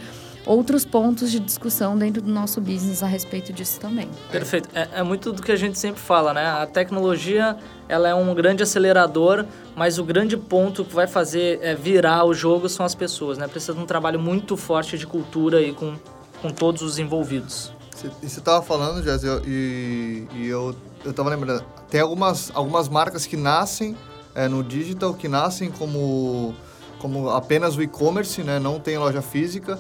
outros 0.48 0.86
pontos 0.86 1.30
de 1.30 1.40
discussão 1.40 1.98
dentro 1.98 2.22
do 2.22 2.32
nosso 2.32 2.62
business 2.62 3.04
a 3.04 3.08
respeito 3.08 3.52
disso 3.52 3.80
também. 3.80 4.10
Perfeito. 4.32 4.70
É, 4.74 4.88
é, 4.96 5.04
muito 5.04 5.34
do 5.34 5.42
que 5.42 5.52
a 5.52 5.56
gente 5.56 5.78
sempre 5.78 6.00
fala, 6.00 6.34
né? 6.34 6.46
A 6.46 6.66
tecnologia 6.66 7.58
ela 7.90 8.08
é 8.08 8.16
um 8.16 8.34
grande 8.34 8.64
acelerador, 8.64 9.46
mas 9.78 10.00
o 10.00 10.04
grande 10.04 10.36
ponto 10.36 10.84
que 10.84 10.96
vai 10.96 11.06
fazer 11.06 11.60
é, 11.62 11.76
virar 11.76 12.26
o 12.26 12.34
jogo 12.34 12.68
são 12.68 12.84
as 12.84 12.96
pessoas, 12.96 13.38
né? 13.38 13.48
Precisa 13.48 13.74
de 13.74 13.80
um 13.80 13.86
trabalho 13.86 14.20
muito 14.20 14.58
forte 14.58 14.98
de 14.98 15.06
cultura 15.06 15.62
e 15.62 15.72
com, 15.72 15.96
com 16.42 16.50
todos 16.50 16.82
os 16.82 16.98
envolvidos. 16.98 17.72
Você 17.92 18.10
estava 18.24 18.64
falando, 18.64 19.04
Jess, 19.04 19.24
e, 19.46 20.28
e 20.34 20.48
eu 20.48 20.76
eu 21.06 21.12
estava 21.12 21.30
lembrando, 21.30 21.64
tem 21.90 22.02
algumas, 22.02 22.52
algumas 22.54 22.90
marcas 22.90 23.26
que 23.26 23.38
nascem 23.38 23.96
é, 24.36 24.48
no 24.48 24.64
digital, 24.64 25.14
que 25.14 25.28
nascem 25.28 25.72
como 25.72 26.56
como 27.00 27.30
apenas 27.30 27.78
o 27.78 27.82
e-commerce, 27.84 28.42
né? 28.42 28.58
Não 28.58 28.80
tem 28.80 28.98
loja 28.98 29.22
física. 29.22 29.80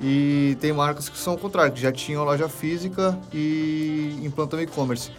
E 0.00 0.58
tem 0.60 0.72
marcas 0.72 1.08
que 1.08 1.16
são 1.16 1.34
o 1.34 1.38
contrário, 1.38 1.72
que 1.72 1.80
já 1.80 1.90
tinham 1.90 2.24
loja 2.24 2.48
física 2.48 3.18
e 3.32 4.18
implantam 4.22 4.60
e-commerce. 4.60 5.10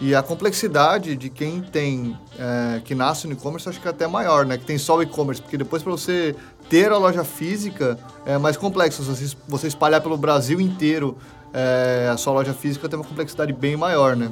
E 0.00 0.14
a 0.14 0.22
complexidade 0.22 1.16
de 1.16 1.30
quem 1.30 1.60
tem, 1.60 2.18
é, 2.38 2.80
que 2.84 2.94
nasce 2.94 3.26
no 3.26 3.34
e-commerce, 3.34 3.68
acho 3.68 3.80
que 3.80 3.86
é 3.86 3.90
até 3.90 4.06
maior, 4.06 4.44
né? 4.44 4.58
Que 4.58 4.64
tem 4.64 4.76
só 4.76 4.96
o 4.96 5.02
e-commerce, 5.02 5.40
porque 5.40 5.56
depois 5.56 5.82
para 5.82 5.92
você 5.92 6.34
ter 6.68 6.90
a 6.90 6.98
loja 6.98 7.22
física 7.22 7.98
é 8.26 8.36
mais 8.36 8.56
complexo. 8.56 9.02
Você, 9.02 9.36
você 9.46 9.68
espalhar 9.68 10.00
pelo 10.00 10.16
Brasil 10.16 10.60
inteiro 10.60 11.16
é, 11.52 12.08
a 12.12 12.16
sua 12.16 12.32
loja 12.32 12.52
física 12.52 12.88
tem 12.88 12.98
uma 12.98 13.04
complexidade 13.04 13.52
bem 13.52 13.76
maior, 13.76 14.16
né? 14.16 14.30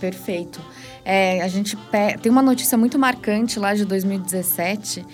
Perfeito. 0.00 0.60
É, 1.04 1.42
a 1.42 1.48
gente 1.48 1.76
tem 2.22 2.32
uma 2.32 2.42
notícia 2.42 2.78
muito 2.78 2.98
marcante 2.98 3.58
lá 3.58 3.74
de 3.74 3.84
2017 3.84 5.04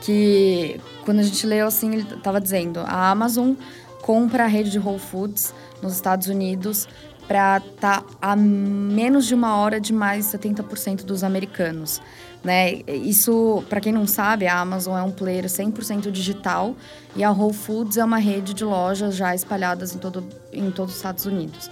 que 0.00 0.80
quando 1.04 1.20
a 1.20 1.22
gente 1.22 1.46
leu 1.46 1.66
assim 1.66 1.92
ele 1.94 2.06
estava 2.14 2.40
dizendo 2.40 2.80
a 2.80 3.10
Amazon 3.10 3.54
compra 4.02 4.44
a 4.44 4.46
rede 4.46 4.70
de 4.70 4.78
Whole 4.78 4.98
Foods 4.98 5.54
nos 5.80 5.94
Estados 5.94 6.28
Unidos 6.28 6.86
para 7.26 7.58
estar 7.58 8.02
tá 8.02 8.06
a 8.20 8.36
menos 8.36 9.26
de 9.26 9.34
uma 9.34 9.56
hora 9.56 9.80
de 9.80 9.92
mais 9.92 10.26
70% 10.26 11.04
dos 11.04 11.24
americanos. 11.24 12.00
Né? 12.42 12.82
Isso, 12.86 13.64
para 13.70 13.80
quem 13.80 13.92
não 13.92 14.06
sabe, 14.06 14.46
a 14.46 14.58
Amazon 14.58 14.98
é 14.98 15.02
um 15.02 15.10
player 15.10 15.46
100% 15.46 16.10
digital 16.10 16.76
e 17.16 17.24
a 17.24 17.30
Whole 17.30 17.54
Foods 17.54 17.96
é 17.96 18.04
uma 18.04 18.18
rede 18.18 18.52
de 18.52 18.64
lojas 18.64 19.16
já 19.16 19.34
espalhadas 19.34 19.94
em 19.94 19.98
todo, 19.98 20.22
em 20.52 20.70
todos 20.70 20.92
os 20.92 20.98
Estados 20.98 21.24
Unidos. 21.24 21.70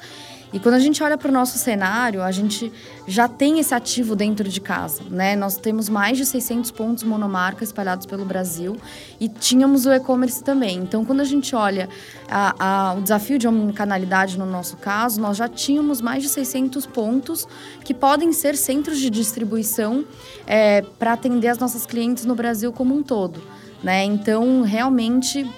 E 0.52 0.60
quando 0.60 0.74
a 0.74 0.78
gente 0.78 1.02
olha 1.02 1.16
para 1.16 1.30
o 1.30 1.32
nosso 1.32 1.56
cenário, 1.58 2.22
a 2.22 2.30
gente 2.30 2.70
já 3.06 3.26
tem 3.26 3.58
esse 3.58 3.74
ativo 3.74 4.14
dentro 4.14 4.48
de 4.48 4.60
casa, 4.60 5.02
né? 5.10 5.34
Nós 5.34 5.56
temos 5.56 5.88
mais 5.88 6.18
de 6.18 6.26
600 6.26 6.70
pontos 6.70 7.04
monomarca 7.04 7.64
espalhados 7.64 8.04
pelo 8.04 8.24
Brasil 8.24 8.76
e 9.18 9.28
tínhamos 9.28 9.86
o 9.86 9.92
e-commerce 9.92 10.44
também. 10.44 10.78
Então, 10.78 11.04
quando 11.04 11.20
a 11.20 11.24
gente 11.24 11.56
olha 11.56 11.88
a, 12.28 12.90
a, 12.90 12.94
o 12.94 13.00
desafio 13.00 13.38
de 13.38 13.48
omnicanalidade 13.48 14.38
no 14.38 14.44
nosso 14.44 14.76
caso, 14.76 15.20
nós 15.20 15.38
já 15.38 15.48
tínhamos 15.48 16.02
mais 16.02 16.22
de 16.22 16.28
600 16.28 16.84
pontos 16.86 17.48
que 17.82 17.94
podem 17.94 18.32
ser 18.32 18.54
centros 18.54 18.98
de 18.98 19.08
distribuição 19.08 20.04
é, 20.46 20.82
para 20.98 21.14
atender 21.14 21.48
as 21.48 21.58
nossas 21.58 21.86
clientes 21.86 22.26
no 22.26 22.34
Brasil 22.34 22.72
como 22.72 22.94
um 22.94 23.02
todo. 23.02 23.42
Né? 23.82 24.04
Então, 24.04 24.62
realmente 24.62 25.50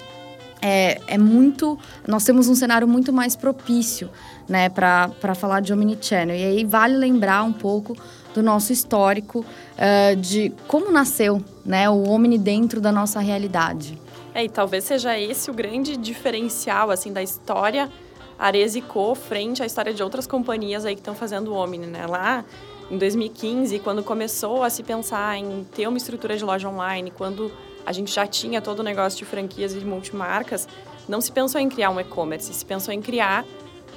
é, 0.61 0.99
é 1.07 1.17
muito. 1.17 1.77
Nós 2.07 2.23
temos 2.23 2.47
um 2.47 2.55
cenário 2.55 2.87
muito 2.87 3.13
mais 3.13 3.35
propício 3.35 4.09
né, 4.47 4.69
para 4.69 5.35
falar 5.35 5.61
de 5.61 5.73
Omnichannel. 5.73 6.35
E 6.35 6.43
aí 6.43 6.65
vale 6.65 6.95
lembrar 6.95 7.43
um 7.43 7.53
pouco 7.53 7.95
do 8.33 8.43
nosso 8.43 8.73
histórico 8.73 9.39
uh, 9.39 10.15
de 10.17 10.53
como 10.67 10.91
nasceu 10.91 11.41
né, 11.65 11.89
o 11.89 12.03
Omni 12.09 12.37
dentro 12.37 12.81
da 12.81 12.91
nossa 12.91 13.19
realidade. 13.19 13.97
É, 14.33 14.43
e 14.43 14.49
talvez 14.49 14.83
seja 14.83 15.17
esse 15.17 15.49
o 15.49 15.53
grande 15.53 15.95
diferencial 15.95 16.91
assim 16.91 17.13
da 17.13 17.23
história 17.23 17.89
Ares 18.37 18.75
Co 18.87 19.15
frente 19.15 19.63
à 19.63 19.65
história 19.65 19.93
de 19.93 20.03
outras 20.03 20.27
companhias 20.27 20.85
aí 20.85 20.93
que 20.93 20.99
estão 20.99 21.15
fazendo 21.15 21.53
o 21.53 21.55
Omni, 21.55 21.87
né? 21.87 22.05
Lá 22.05 22.43
em 22.91 22.97
2015, 22.97 23.79
quando 23.79 24.03
começou 24.03 24.61
a 24.61 24.69
se 24.69 24.83
pensar 24.83 25.37
em 25.37 25.63
ter 25.73 25.87
uma 25.87 25.97
estrutura 25.97 26.35
de 26.37 26.43
loja 26.43 26.67
online, 26.67 27.11
quando 27.11 27.51
a 27.85 27.91
gente 27.91 28.13
já 28.13 28.27
tinha 28.27 28.61
todo 28.61 28.79
o 28.79 28.83
negócio 28.83 29.17
de 29.17 29.25
franquias 29.25 29.73
e 29.73 29.79
de 29.79 29.85
multimarcas, 29.85 30.67
não 31.07 31.21
se 31.21 31.31
pensou 31.31 31.61
em 31.61 31.69
criar 31.69 31.89
um 31.89 31.99
e-commerce, 31.99 32.53
se 32.53 32.65
pensou 32.65 32.93
em 32.93 33.01
criar 33.01 33.45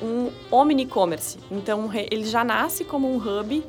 um 0.02 0.30
omni-commerce. 0.50 1.38
Então, 1.50 1.90
ele 2.10 2.24
já 2.24 2.44
nasce 2.44 2.84
como 2.84 3.12
um 3.12 3.16
hub 3.16 3.64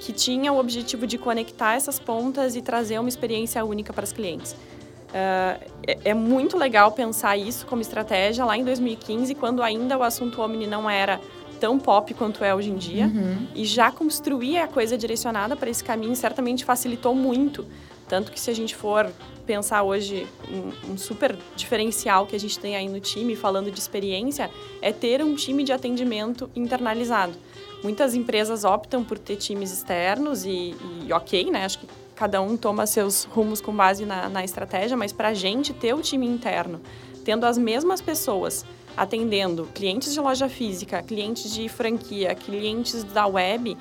que 0.00 0.12
tinha 0.12 0.52
o 0.52 0.58
objetivo 0.58 1.06
de 1.06 1.16
conectar 1.16 1.74
essas 1.74 1.98
pontas 1.98 2.56
e 2.56 2.62
trazer 2.62 2.98
uma 2.98 3.08
experiência 3.08 3.64
única 3.64 3.92
para 3.92 4.04
os 4.04 4.12
clientes. 4.12 4.52
Uh, 4.52 5.60
é, 5.86 5.98
é, 6.06 6.14
muito 6.14 6.58
legal 6.58 6.90
pensar 6.92 7.36
isso 7.36 7.64
como 7.66 7.80
estratégia 7.80 8.44
lá 8.44 8.58
em 8.58 8.64
2015, 8.64 9.34
quando 9.36 9.62
ainda 9.62 9.96
o 9.96 10.02
assunto 10.02 10.42
Omni 10.42 10.66
não 10.66 10.90
era 10.90 11.20
tão 11.60 11.78
pop 11.78 12.12
quanto 12.14 12.44
é 12.44 12.54
hoje 12.54 12.70
em 12.70 12.76
dia. 12.76 13.06
Uhum. 13.06 13.46
E 13.54 13.64
já 13.64 13.90
construir 13.90 14.58
a 14.58 14.68
coisa 14.68 14.98
direcionada 14.98 15.56
para 15.56 15.70
esse 15.70 15.82
caminho 15.82 16.14
certamente 16.16 16.64
facilitou 16.64 17.14
muito. 17.14 17.64
Tanto 18.08 18.30
que 18.30 18.38
se 18.38 18.50
a 18.50 18.54
gente 18.54 18.74
for 18.74 19.10
pensar 19.46 19.82
hoje 19.82 20.26
um, 20.48 20.92
um, 20.92 20.98
super 20.98 21.36
diferencial 21.56 22.26
que 22.26 22.36
a 22.36 22.40
gente 22.40 22.58
tem 22.58 22.76
aí 22.76 22.88
no 22.88 23.00
time, 23.00 23.36
falando 23.36 23.70
de 23.70 23.78
experiência, 23.78 24.50
é 24.80 24.92
ter 24.92 25.22
um 25.22 25.34
time 25.34 25.64
de 25.64 25.72
atendimento 25.72 26.50
internalizado. 26.54 27.34
Muitas 27.82 28.14
empresas 28.14 28.64
optam 28.64 29.04
por 29.04 29.18
ter 29.18 29.36
times 29.36 29.72
externos 29.72 30.44
e, 30.44 30.74
e 31.06 31.12
ok, 31.12 31.50
né? 31.50 31.64
Acho 31.64 31.80
que 31.80 31.88
cada 32.14 32.40
um 32.40 32.56
toma 32.56 32.86
seus 32.86 33.24
rumos 33.24 33.60
com 33.60 33.74
base 33.74 34.06
na, 34.06 34.28
na 34.28 34.44
estratégia, 34.44 34.96
mas 34.96 35.12
para 35.12 35.28
a 35.28 35.34
gente 35.34 35.72
ter 35.72 35.94
o 35.94 36.00
time 36.00 36.26
interno, 36.26 36.80
tendo 37.24 37.44
as 37.44 37.58
mesmas 37.58 38.00
pessoas 38.00 38.64
atendendo 38.96 39.68
clientes 39.74 40.12
de 40.12 40.20
loja 40.20 40.48
física, 40.48 41.02
clientes 41.02 41.52
de 41.52 41.68
franquia, 41.68 42.34
clientes 42.34 43.02
da 43.02 43.26
web, 43.26 43.76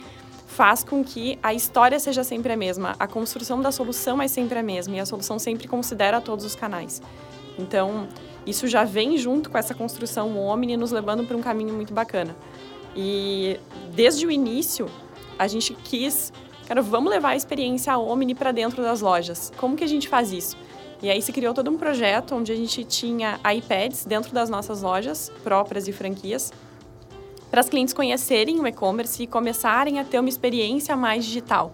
faz 0.53 0.83
com 0.83 1.03
que 1.03 1.39
a 1.41 1.53
história 1.53 1.99
seja 1.99 2.23
sempre 2.23 2.53
a 2.53 2.57
mesma, 2.57 2.95
a 2.99 3.07
construção 3.07 3.59
da 3.59 3.71
solução 3.71 4.21
é 4.21 4.27
sempre 4.27 4.59
a 4.59 4.63
mesma 4.63 4.95
e 4.95 4.99
a 4.99 5.05
solução 5.05 5.39
sempre 5.39 5.67
considera 5.67 6.21
todos 6.21 6.45
os 6.45 6.55
canais. 6.55 7.01
Então, 7.57 8.07
isso 8.45 8.67
já 8.67 8.83
vem 8.83 9.17
junto 9.17 9.49
com 9.49 9.57
essa 9.57 9.73
construção 9.73 10.37
Omni 10.37 10.77
nos 10.77 10.91
levando 10.91 11.25
para 11.25 11.35
um 11.35 11.41
caminho 11.41 11.73
muito 11.73 11.93
bacana. 11.93 12.35
E 12.95 13.59
desde 13.93 14.27
o 14.27 14.31
início, 14.31 14.87
a 15.39 15.47
gente 15.47 15.73
quis, 15.73 16.31
cara, 16.67 16.81
vamos 16.81 17.11
levar 17.11 17.29
a 17.29 17.35
experiência 17.35 17.97
Omni 17.97 18.35
para 18.35 18.51
dentro 18.51 18.83
das 18.83 19.01
lojas. 19.01 19.51
Como 19.57 19.75
que 19.75 19.83
a 19.83 19.87
gente 19.87 20.07
faz 20.07 20.31
isso? 20.31 20.55
E 21.01 21.09
aí 21.09 21.21
se 21.21 21.33
criou 21.33 21.53
todo 21.53 21.69
um 21.69 21.77
projeto 21.77 22.35
onde 22.35 22.51
a 22.51 22.55
gente 22.55 22.83
tinha 22.85 23.39
iPads 23.57 24.05
dentro 24.05 24.33
das 24.33 24.49
nossas 24.49 24.81
lojas 24.83 25.31
próprias 25.43 25.87
e 25.87 25.91
franquias 25.91 26.53
para 27.53 27.61
as 27.61 27.69
clientes 27.69 27.93
conhecerem 27.93 28.59
o 28.59 28.65
e-commerce 28.65 29.21
e 29.21 29.27
começarem 29.27 29.99
a 29.99 30.03
ter 30.03 30.17
uma 30.17 30.27
experiência 30.27 30.95
mais 30.95 31.23
digital. 31.23 31.71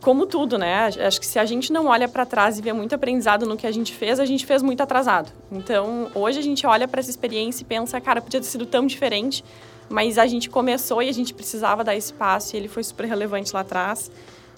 Como 0.00 0.24
tudo, 0.24 0.56
né? 0.56 0.86
Acho 0.86 1.20
que 1.20 1.26
se 1.26 1.38
a 1.38 1.44
gente 1.44 1.70
não 1.70 1.84
olha 1.84 2.08
para 2.08 2.24
trás 2.24 2.58
e 2.58 2.62
vê 2.62 2.72
muito 2.72 2.94
aprendizado 2.94 3.44
no 3.44 3.58
que 3.58 3.66
a 3.66 3.70
gente 3.70 3.92
fez, 3.92 4.18
a 4.18 4.24
gente 4.24 4.46
fez 4.46 4.62
muito 4.62 4.82
atrasado. 4.82 5.30
Então, 5.52 6.10
hoje 6.14 6.38
a 6.38 6.42
gente 6.42 6.66
olha 6.66 6.88
para 6.88 7.00
essa 7.00 7.10
experiência 7.10 7.60
e 7.62 7.66
pensa, 7.66 8.00
cara, 8.00 8.22
podia 8.22 8.40
ter 8.40 8.46
sido 8.46 8.64
tão 8.64 8.86
diferente, 8.86 9.44
mas 9.90 10.16
a 10.16 10.26
gente 10.26 10.48
começou 10.48 11.02
e 11.02 11.10
a 11.10 11.12
gente 11.12 11.34
precisava 11.34 11.84
dar 11.84 11.94
espaço 11.94 12.56
e 12.56 12.58
ele 12.58 12.68
foi 12.68 12.82
super 12.84 13.04
relevante 13.04 13.52
lá 13.52 13.60
atrás. 13.60 14.10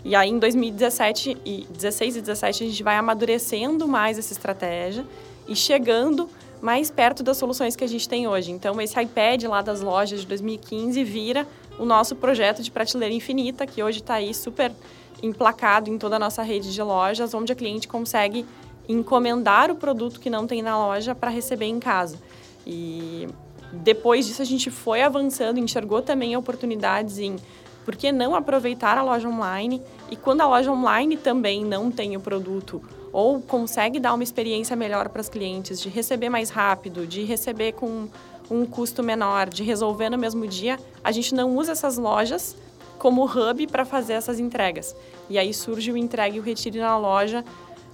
E 0.04 0.14
aí, 0.14 0.30
em 0.30 0.38
2017 0.38 1.36
e 1.44 1.66
16 1.68 2.14
e 2.18 2.20
17, 2.20 2.62
a 2.62 2.66
gente 2.68 2.82
vai 2.84 2.94
amadurecendo 2.94 3.88
mais 3.88 4.20
essa 4.20 4.32
estratégia 4.32 5.04
e 5.48 5.56
chegando 5.56 6.30
mais 6.64 6.90
perto 6.90 7.23
das 7.23 7.37
soluções 7.37 7.76
que 7.76 7.85
a 7.85 7.87
gente 7.87 8.09
tem 8.09 8.26
hoje. 8.26 8.50
Então, 8.50 8.80
esse 8.80 8.99
iPad 8.99 9.42
lá 9.44 9.61
das 9.61 9.83
lojas 9.83 10.23
de 10.23 10.26
2015 10.26 11.04
vira 11.04 11.47
o 11.78 11.85
nosso 11.85 12.16
projeto 12.16 12.62
de 12.62 12.71
prateleira 12.71 13.14
infinita, 13.14 13.66
que 13.66 13.83
hoje 13.83 13.99
está 13.99 14.14
aí 14.14 14.33
super 14.33 14.73
emplacado 15.23 15.90
em 15.90 15.99
toda 15.99 16.16
a 16.16 16.18
nossa 16.18 16.42
rede 16.42 16.73
de 16.73 16.83
lojas, 16.83 17.35
onde 17.35 17.52
a 17.52 17.54
cliente 17.54 17.87
consegue 17.87 18.47
encomendar 18.88 19.71
o 19.71 19.75
produto 19.75 20.18
que 20.18 20.30
não 20.30 20.47
tem 20.47 20.62
na 20.62 20.78
loja 20.78 21.14
para 21.14 21.30
receber 21.30 21.66
em 21.66 21.78
casa. 21.78 22.18
E 22.66 23.28
depois 23.71 24.26
disso 24.26 24.40
a 24.40 24.47
gente 24.47 24.71
foi 24.71 25.02
avançando, 25.02 25.61
enxergou 25.61 26.00
também 26.00 26.35
oportunidades 26.35 27.18
em 27.18 27.37
por 27.85 27.94
que 27.94 28.11
não 28.11 28.35
aproveitar 28.35 28.97
a 28.97 29.02
loja 29.02 29.28
online 29.28 29.83
e 30.11 30.16
quando 30.16 30.40
a 30.40 30.47
loja 30.47 30.73
online 30.73 31.18
também 31.18 31.62
não 31.62 31.90
tem 31.90 32.16
o 32.16 32.21
produto 32.21 32.80
ou 33.14 33.40
consegue 33.40 34.00
dar 34.00 34.12
uma 34.12 34.25
experiência 34.25 34.75
melhor 34.75 35.09
para 35.09 35.21
os 35.21 35.28
clientes, 35.28 35.80
de 35.80 35.88
receber 35.88 36.28
mais 36.28 36.50
rápido, 36.50 37.06
de 37.06 37.23
receber 37.23 37.71
com 37.71 38.09
um 38.50 38.66
custo 38.66 39.04
menor, 39.04 39.49
de 39.49 39.62
resolver 39.62 40.11
no 40.11 40.18
mesmo 40.18 40.44
dia, 40.49 40.80
a 41.02 41.12
gente 41.12 41.33
não 41.33 41.56
usa 41.56 41.71
essas 41.71 41.97
lojas 41.97 42.56
como 42.99 43.25
hub 43.25 43.68
para 43.68 43.85
fazer 43.85 44.14
essas 44.14 44.40
entregas. 44.40 44.97
E 45.30 45.38
aí 45.38 45.54
surge 45.54 45.92
o 45.92 45.97
entregue 45.97 46.38
e 46.38 46.40
o 46.40 46.42
retire 46.42 46.80
na 46.80 46.99
loja, 46.99 47.44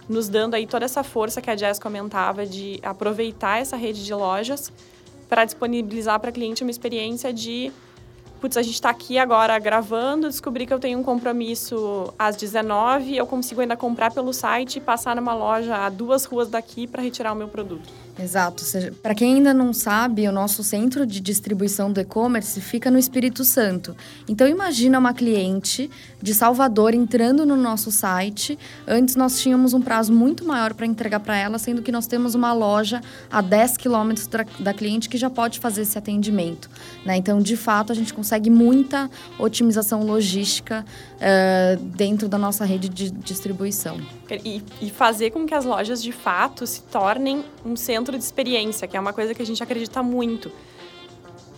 nos 0.09 0.27
dando 0.27 0.55
aí 0.55 0.67
toda 0.67 0.87
essa 0.87 1.05
força 1.05 1.43
que 1.43 1.51
a 1.51 1.57
Jess 1.57 1.79
comentava 1.79 2.47
de 2.47 2.81
aproveitar 2.83 3.61
essa 3.61 3.77
rede 3.77 4.03
de 4.03 4.15
lojas 4.15 4.73
para 5.29 5.45
disponibilizar 5.45 6.19
para 6.19 6.33
cliente 6.33 6.63
uma 6.63 6.71
experiência 6.71 7.31
de 7.31 7.71
putz, 8.41 8.57
a 8.57 8.63
gente 8.63 8.75
está 8.75 8.89
aqui 8.89 9.19
agora 9.19 9.59
gravando, 9.59 10.27
descobri 10.27 10.67
que 10.67 10.73
eu 10.73 10.79
tenho 10.79 10.99
um 10.99 11.03
compromisso 11.03 12.13
às 12.19 12.37
19 12.37 13.17
eu 13.17 13.27
consigo 13.27 13.61
ainda 13.61 13.77
comprar 13.77 14.11
pelo 14.13 14.33
site 14.33 14.77
e 14.77 14.81
passar 14.81 15.15
numa 15.15 15.35
loja 15.35 15.77
a 15.77 15.89
duas 15.91 16.25
ruas 16.25 16.49
daqui 16.49 16.87
para 16.87 17.03
retirar 17.03 17.33
o 17.33 17.37
meu 17.37 17.49
produto. 17.49 17.89
Exato. 18.19 18.65
Para 19.03 19.15
quem 19.15 19.37
ainda 19.37 19.55
não 19.55 19.73
sabe, 19.73 20.27
o 20.27 20.33
nosso 20.33 20.63
centro 20.63 21.07
de 21.07 21.21
distribuição 21.21 21.93
do 21.93 22.01
e-commerce 22.01 22.61
fica 22.61 22.91
no 22.91 22.99
Espírito 22.99 23.45
Santo. 23.45 23.97
Então 24.29 24.49
imagina 24.49 24.99
uma 24.99 25.15
cliente 25.15 25.91
de 26.21 26.35
Salvador 26.35 26.95
entrando 26.95 27.47
no 27.47 27.57
nosso 27.57 27.91
site. 27.91 28.59
Antes 28.87 29.17
nós 29.17 29.41
tínhamos 29.41 29.75
um 29.75 29.81
prazo 29.81 30.13
muito 30.13 30.45
maior 30.45 30.75
para 30.75 30.87
entregar 30.87 31.21
para 31.21 31.37
ela, 31.37 31.59
sendo 31.59 31.83
que 31.83 31.93
nós 31.93 32.07
temos 32.07 32.35
uma 32.35 32.53
loja 32.53 33.01
a 33.31 33.41
10 33.41 33.77
quilômetros 33.77 34.27
da, 34.27 34.75
cliente 34.75 35.09
que 35.09 35.17
já 35.17 35.31
pode 35.31 35.59
fazer 35.59 35.83
esse 35.83 35.97
atendimento. 35.97 36.71
Né? 37.05 37.17
Então, 37.17 37.41
de 37.41 37.57
fato, 37.57 37.93
a 37.93 37.95
gente 37.95 38.13
consegue 38.13 38.31
consegue 38.31 38.49
muita 38.49 39.11
otimização 39.39 40.05
logística 40.05 40.85
uh, 41.17 41.85
dentro 41.85 42.29
da 42.29 42.39
nossa 42.39 42.65
rede 42.65 42.89
de 42.89 43.11
distribuição. 43.11 43.99
E, 44.37 44.63
e, 44.81 44.91
fazer 44.91 45.31
com 45.31 45.47
que 45.47 45.55
as 45.55 45.65
lojas 45.65 46.03
de 46.03 46.13
fato 46.13 46.67
se 46.67 46.83
tornem 46.83 47.45
um 47.65 47.77
centro 47.77 48.17
de 48.17 48.23
experiência, 48.23 48.87
que 48.87 48.97
é 48.97 49.01
uma 49.01 49.13
coisa 49.13 49.35
que 49.35 49.43
a 49.43 49.47
gente 49.47 49.63
acredita 49.63 50.03
muito. 50.03 50.51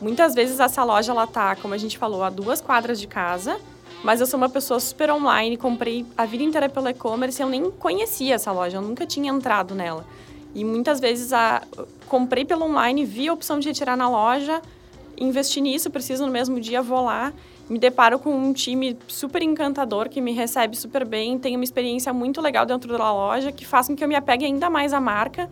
Muitas 0.00 0.34
vezes 0.34 0.58
essa 0.58 0.82
loja 0.82 1.12
ela 1.12 1.26
tá, 1.26 1.54
como 1.56 1.74
a 1.74 1.78
gente 1.78 1.96
falou, 1.96 2.24
a 2.24 2.30
duas 2.30 2.60
quadras 2.60 2.98
de 3.00 3.06
casa, 3.06 3.60
mas 4.02 4.20
eu 4.20 4.26
sou 4.26 4.36
uma 4.36 4.48
pessoa 4.48 4.80
super 4.80 5.10
online, 5.10 5.56
comprei 5.56 6.04
a 6.16 6.24
vida 6.26 6.42
inteira 6.42 6.68
pelo 6.68 6.88
e-commerce, 6.88 7.40
eu 7.40 7.48
nem 7.48 7.70
conhecia 7.70 8.34
essa 8.34 8.50
loja, 8.50 8.78
eu 8.78 8.82
nunca 8.82 9.06
tinha 9.06 9.32
entrado 9.32 9.74
nela. 9.74 10.04
E 10.54 10.64
muitas 10.64 10.98
vezes 10.98 11.32
a, 11.32 11.62
comprei 12.08 12.44
pelo 12.44 12.64
online, 12.64 13.04
vi 13.04 13.28
a 13.28 13.32
opção 13.32 13.60
de 13.60 13.68
retirar 13.68 13.96
na 13.96 14.08
loja, 14.08 14.60
investi 15.16 15.60
nisso, 15.60 15.90
preciso 15.90 16.26
no 16.26 16.32
mesmo 16.32 16.60
dia, 16.60 16.82
vou 16.82 17.04
lá, 17.04 17.32
me 17.68 17.78
deparo 17.78 18.18
com 18.18 18.34
um 18.34 18.52
time 18.52 18.98
super 19.08 19.42
encantador 19.42 20.08
que 20.08 20.20
me 20.20 20.32
recebe 20.32 20.76
super 20.76 21.04
bem, 21.04 21.38
tem 21.38 21.56
uma 21.56 21.64
experiência 21.64 22.12
muito 22.12 22.40
legal 22.40 22.66
dentro 22.66 22.96
da 22.96 23.12
loja, 23.12 23.52
que 23.52 23.64
faz 23.64 23.86
com 23.86 23.96
que 23.96 24.04
eu 24.04 24.08
me 24.08 24.14
apegue 24.14 24.44
ainda 24.44 24.68
mais 24.68 24.92
à 24.92 25.00
marca 25.00 25.48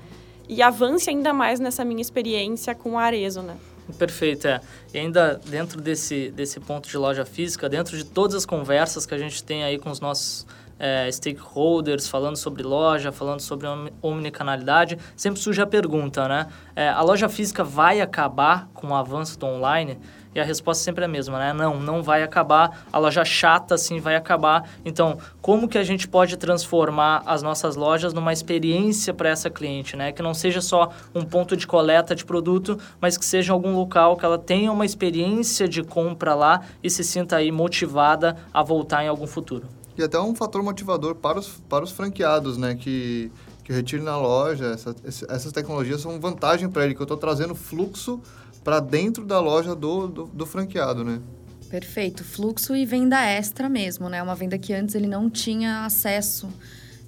e 0.49 0.63
avance 0.63 1.09
ainda 1.09 1.33
mais 1.33 1.61
nessa 1.61 1.85
minha 1.85 2.01
experiência 2.01 2.75
com 2.75 2.99
a 2.99 3.05
Arezo, 3.05 3.43
né? 3.43 3.57
Perfeito, 3.99 4.47
é. 4.47 4.61
E 4.93 4.99
ainda 4.99 5.41
dentro 5.47 5.81
desse, 5.81 6.31
desse 6.31 6.61
ponto 6.61 6.89
de 6.89 6.97
loja 6.97 7.25
física, 7.25 7.69
dentro 7.69 7.97
de 7.97 8.05
todas 8.05 8.37
as 8.37 8.47
conversas 8.47 9.07
que 9.07 9.15
a 9.15 9.19
gente 9.19 9.43
tem 9.43 9.65
aí 9.65 9.79
com 9.79 9.91
os 9.91 10.01
nossos 10.01 10.47
é, 10.79 11.11
stakeholders, 11.13 12.09
falando 12.09 12.37
sobre 12.37 12.63
loja, 12.63 13.13
falando 13.13 13.41
sobre 13.41 13.67
omnicanalidade, 14.01 14.99
sempre 15.15 15.41
surge 15.41 15.61
a 15.61 15.67
pergunta, 15.67 16.27
né? 16.27 16.47
É, 16.75 16.89
a 16.89 17.03
loja 17.03 17.29
física 17.29 17.63
vai 17.63 18.01
acabar 18.01 18.69
com 18.73 18.89
o 18.89 18.95
avanço 18.95 19.39
do 19.39 19.47
online? 19.47 19.99
E 20.35 20.41
a 20.41 20.45
resposta 20.45 20.85
sempre 20.85 21.03
é 21.03 21.07
a 21.07 21.09
mesma, 21.09 21.39
né? 21.39 21.53
Não, 21.53 21.81
não 21.81 22.03
vai 22.03 22.23
acabar. 22.23 22.85
A 22.93 22.99
loja 22.99 23.25
chata, 23.25 23.77
sim, 23.77 23.99
vai 23.99 24.15
acabar. 24.15 24.71
Então, 24.85 25.19
como 25.43 25.69
que 25.69 25.77
a 25.77 25.83
gente 25.83 26.07
pode 26.07 26.37
transformar 26.37 27.23
as 27.27 27.43
nossas 27.43 27.75
lojas 27.75 28.13
numa 28.13 28.33
experiência 28.33 29.13
para 29.13 29.29
essa 29.29 29.51
cliente, 29.51 29.97
né? 29.97 30.13
Que 30.13 30.23
não 30.23 30.33
seja 30.33 30.61
só 30.61 30.91
um 31.15 31.25
ponto 31.25 31.57
de 31.57 31.67
coleta 31.67 32.15
de 32.15 32.25
produto, 32.25 32.79
mas 33.01 33.17
que 33.17 33.25
seja 33.25 33.53
algum 33.53 33.75
local 33.75 34.17
que 34.17 34.25
ela 34.25 34.39
tenha 34.39 34.71
uma 34.71 34.87
experiência 34.87 35.67
de 35.67 35.83
compra 35.83 36.35
lá 36.35 36.61
e 36.83 36.89
se 36.89 37.03
sinta 37.03 37.37
aí 37.37 37.51
motivada 37.51 38.37
a 38.55 38.63
voltar 38.63 39.05
em 39.05 39.09
algum 39.09 39.27
futuro. 39.27 39.67
E 39.99 40.03
até 40.03 40.19
um 40.21 40.35
fator 40.35 40.63
motivador 40.63 41.17
para 41.17 41.41
os, 41.41 41.49
para 41.69 41.85
os 41.85 41.91
franqueados, 41.91 42.57
né? 42.57 42.77
Que, 42.77 43.33
que 43.65 43.73
retire 43.73 44.03
na 44.03 44.17
loja. 44.17 44.67
Essa, 44.67 44.95
essas 45.05 45.51
tecnologias 45.51 46.01
são 46.01 46.21
vantagem 46.21 46.69
para 46.69 46.85
ele, 46.85 46.95
que 46.95 47.01
eu 47.01 47.05
estou 47.05 47.17
trazendo 47.17 47.55
fluxo 47.55 48.21
para 48.63 48.81
dentro 48.81 49.25
da 49.25 49.41
loja 49.41 49.75
do, 49.75 50.09
do, 50.09 50.25
do, 50.27 50.47
franqueado, 50.47 51.05
né? 51.05 51.21
Perfeito. 51.69 52.25
Fluxo 52.25 52.75
e 52.75 52.85
venda 52.85 53.21
extra 53.25 53.69
mesmo, 53.69 54.09
né? 54.09 54.23
Uma 54.23 54.35
venda 54.35 54.59
que 54.59 54.73
antes 54.73 54.95
ele 54.95 55.07
não 55.07 55.31
tinha 55.31 55.85
acesso 55.85 56.49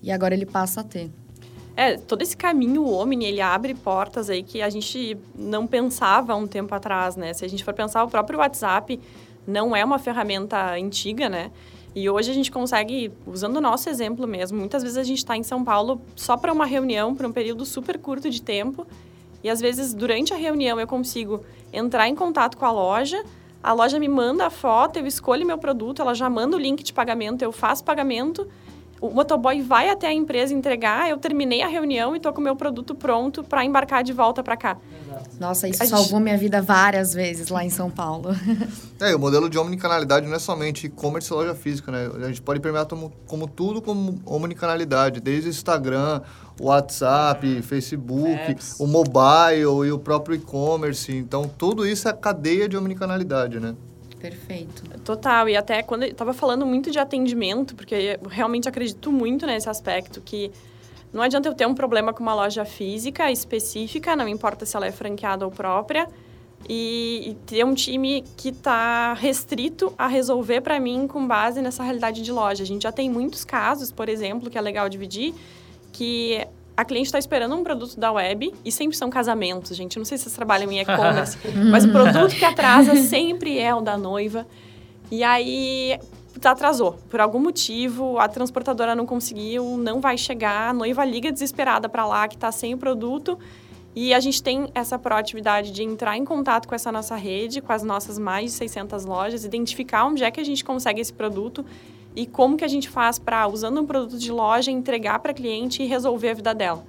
e 0.02 0.10
agora 0.10 0.34
ele 0.34 0.46
passa 0.46 0.80
a 0.80 0.84
ter. 0.84 1.10
É, 1.76 1.96
todo 1.96 2.22
esse 2.22 2.36
caminho 2.36 2.86
Omni, 2.86 3.24
ele 3.24 3.40
abre 3.40 3.74
portas 3.74 4.28
aí 4.28 4.42
que 4.42 4.60
a 4.60 4.68
gente 4.68 5.16
não 5.34 5.66
pensava 5.66 6.34
um 6.34 6.46
tempo 6.46 6.74
atrás, 6.74 7.16
né? 7.16 7.32
Se 7.32 7.44
a 7.44 7.48
gente 7.48 7.64
for 7.64 7.72
pensar, 7.72 8.04
o 8.04 8.08
próprio 8.08 8.38
WhatsApp 8.38 9.00
não 9.46 9.74
é 9.74 9.84
uma 9.84 9.98
ferramenta 9.98 10.74
antiga, 10.74 11.28
né? 11.28 11.50
E 11.94 12.08
hoje 12.08 12.30
a 12.30 12.34
gente 12.34 12.50
consegue, 12.50 13.10
usando 13.26 13.56
o 13.56 13.60
nosso 13.60 13.88
exemplo 13.88 14.26
mesmo, 14.26 14.58
muitas 14.58 14.82
vezes 14.82 14.96
a 14.96 15.02
gente 15.02 15.18
está 15.18 15.36
em 15.36 15.42
São 15.42 15.62
Paulo 15.62 16.00
só 16.16 16.36
para 16.36 16.52
uma 16.52 16.64
reunião, 16.64 17.14
para 17.14 17.28
um 17.28 17.32
período 17.32 17.66
super 17.66 17.98
curto 17.98 18.30
de 18.30 18.40
tempo, 18.40 18.86
e 19.42 19.50
às 19.50 19.60
vezes, 19.60 19.92
durante 19.92 20.32
a 20.32 20.36
reunião, 20.36 20.78
eu 20.78 20.86
consigo 20.86 21.44
entrar 21.72 22.08
em 22.08 22.14
contato 22.14 22.56
com 22.56 22.64
a 22.64 22.70
loja, 22.70 23.22
a 23.62 23.72
loja 23.72 23.98
me 23.98 24.08
manda 24.08 24.46
a 24.46 24.50
foto, 24.50 24.98
eu 24.98 25.06
escolho 25.06 25.46
meu 25.46 25.58
produto, 25.58 26.02
ela 26.02 26.14
já 26.14 26.28
manda 26.28 26.56
o 26.56 26.60
link 26.60 26.82
de 26.82 26.92
pagamento, 26.92 27.42
eu 27.42 27.52
faço 27.52 27.84
pagamento, 27.84 28.46
o 29.02 29.10
motoboy 29.10 29.60
vai 29.60 29.90
até 29.90 30.06
a 30.06 30.12
empresa 30.12 30.54
entregar, 30.54 31.10
eu 31.10 31.18
terminei 31.18 31.60
a 31.60 31.66
reunião 31.66 32.14
e 32.14 32.18
estou 32.18 32.32
com 32.32 32.40
o 32.40 32.44
meu 32.44 32.54
produto 32.54 32.94
pronto 32.94 33.42
para 33.42 33.64
embarcar 33.64 34.04
de 34.04 34.12
volta 34.12 34.44
para 34.44 34.56
cá. 34.56 34.78
Nossa, 35.40 35.68
isso 35.68 35.82
a 35.82 35.86
salvou 35.86 36.06
gente... 36.06 36.22
minha 36.22 36.38
vida 36.38 36.62
várias 36.62 37.12
vezes 37.12 37.48
lá 37.48 37.64
em 37.64 37.68
São 37.68 37.90
Paulo. 37.90 38.30
é, 39.00 39.12
o 39.12 39.18
modelo 39.18 39.50
de 39.50 39.58
omnicanalidade 39.58 40.28
não 40.28 40.36
é 40.36 40.38
somente 40.38 40.86
e-commerce 40.86 41.32
e 41.32 41.34
loja 41.34 41.52
física, 41.52 41.90
né? 41.90 42.08
A 42.22 42.28
gente 42.28 42.40
pode 42.40 42.60
permear 42.60 42.86
como, 42.86 43.12
como 43.26 43.48
tudo 43.48 43.82
como 43.82 44.20
omnicanalidade, 44.24 45.20
desde 45.20 45.48
o 45.48 45.50
Instagram, 45.50 46.22
o 46.60 46.66
WhatsApp, 46.66 47.44
uhum. 47.44 47.60
Facebook, 47.60 48.50
Apps. 48.52 48.78
o 48.78 48.86
mobile 48.86 49.88
e 49.88 49.90
o 49.90 49.98
próprio 49.98 50.36
e-commerce. 50.36 51.12
Então, 51.12 51.50
tudo 51.58 51.84
isso 51.84 52.08
é 52.08 52.12
cadeia 52.12 52.68
de 52.68 52.76
omnicanalidade, 52.76 53.58
né? 53.58 53.74
Perfeito. 54.22 54.84
Total. 55.00 55.48
E 55.48 55.56
até 55.56 55.82
quando 55.82 56.04
eu 56.04 56.10
estava 56.10 56.32
falando 56.32 56.64
muito 56.64 56.92
de 56.92 56.98
atendimento, 57.00 57.74
porque 57.74 58.18
eu 58.22 58.28
realmente 58.28 58.68
acredito 58.68 59.10
muito 59.10 59.44
nesse 59.44 59.68
aspecto 59.68 60.20
que 60.20 60.52
não 61.12 61.20
adianta 61.20 61.48
eu 61.48 61.54
ter 61.54 61.66
um 61.66 61.74
problema 61.74 62.12
com 62.14 62.22
uma 62.22 62.32
loja 62.32 62.64
física 62.64 63.30
específica, 63.32 64.14
não 64.14 64.28
importa 64.28 64.64
se 64.64 64.76
ela 64.76 64.86
é 64.86 64.92
franqueada 64.92 65.44
ou 65.44 65.50
própria, 65.50 66.08
e, 66.68 67.30
e 67.30 67.34
ter 67.46 67.64
um 67.64 67.74
time 67.74 68.24
que 68.36 68.50
está 68.50 69.12
restrito 69.14 69.92
a 69.98 70.06
resolver 70.06 70.60
para 70.60 70.78
mim 70.78 71.08
com 71.08 71.26
base 71.26 71.60
nessa 71.60 71.82
realidade 71.82 72.22
de 72.22 72.30
loja. 72.30 72.62
A 72.62 72.66
gente 72.66 72.82
já 72.82 72.92
tem 72.92 73.10
muitos 73.10 73.44
casos, 73.44 73.90
por 73.90 74.08
exemplo, 74.08 74.48
que 74.48 74.56
é 74.56 74.60
legal 74.60 74.88
dividir, 74.88 75.34
que 75.92 76.46
a 76.76 76.84
cliente 76.84 77.06
está 77.06 77.18
esperando 77.18 77.54
um 77.54 77.62
produto 77.62 77.98
da 77.98 78.10
web 78.12 78.52
e 78.64 78.72
sempre 78.72 78.96
são 78.96 79.10
casamentos, 79.10 79.76
gente. 79.76 79.98
Não 79.98 80.04
sei 80.04 80.16
se 80.16 80.24
vocês 80.24 80.34
trabalham 80.34 80.70
em 80.72 80.80
e-commerce, 80.80 81.38
mas 81.70 81.84
o 81.84 81.92
produto 81.92 82.34
que 82.34 82.44
atrasa 82.44 82.96
sempre 83.04 83.58
é 83.58 83.74
o 83.74 83.80
da 83.80 83.96
noiva. 83.96 84.46
E 85.10 85.22
aí 85.22 85.98
atrasou. 86.42 86.98
Por 87.10 87.20
algum 87.20 87.38
motivo, 87.38 88.18
a 88.18 88.28
transportadora 88.28 88.94
não 88.94 89.06
conseguiu, 89.06 89.76
não 89.76 90.00
vai 90.00 90.16
chegar, 90.16 90.70
a 90.70 90.72
noiva 90.72 91.04
liga 91.04 91.30
desesperada 91.30 91.88
para 91.88 92.06
lá 92.06 92.26
que 92.26 92.34
está 92.34 92.50
sem 92.50 92.74
o 92.74 92.78
produto. 92.78 93.38
E 93.94 94.14
a 94.14 94.20
gente 94.20 94.42
tem 94.42 94.70
essa 94.74 94.98
proatividade 94.98 95.70
de 95.70 95.82
entrar 95.82 96.16
em 96.16 96.24
contato 96.24 96.66
com 96.66 96.74
essa 96.74 96.90
nossa 96.90 97.14
rede, 97.14 97.60
com 97.60 97.72
as 97.72 97.82
nossas 97.82 98.18
mais 98.18 98.52
de 98.52 98.56
600 98.56 99.04
lojas, 99.04 99.44
identificar 99.44 100.06
onde 100.06 100.24
é 100.24 100.30
que 100.30 100.40
a 100.40 100.44
gente 100.44 100.64
consegue 100.64 101.00
esse 101.00 101.12
produto 101.12 101.64
e 102.14 102.26
como 102.26 102.56
que 102.56 102.64
a 102.64 102.68
gente 102.68 102.88
faz 102.88 103.18
para, 103.18 103.46
usando 103.48 103.80
um 103.80 103.86
produto 103.86 104.18
de 104.18 104.30
loja, 104.30 104.70
entregar 104.70 105.18
para 105.18 105.32
a 105.32 105.34
cliente 105.34 105.82
e 105.82 105.86
resolver 105.86 106.30
a 106.30 106.34
vida 106.34 106.54
dela. 106.54 106.84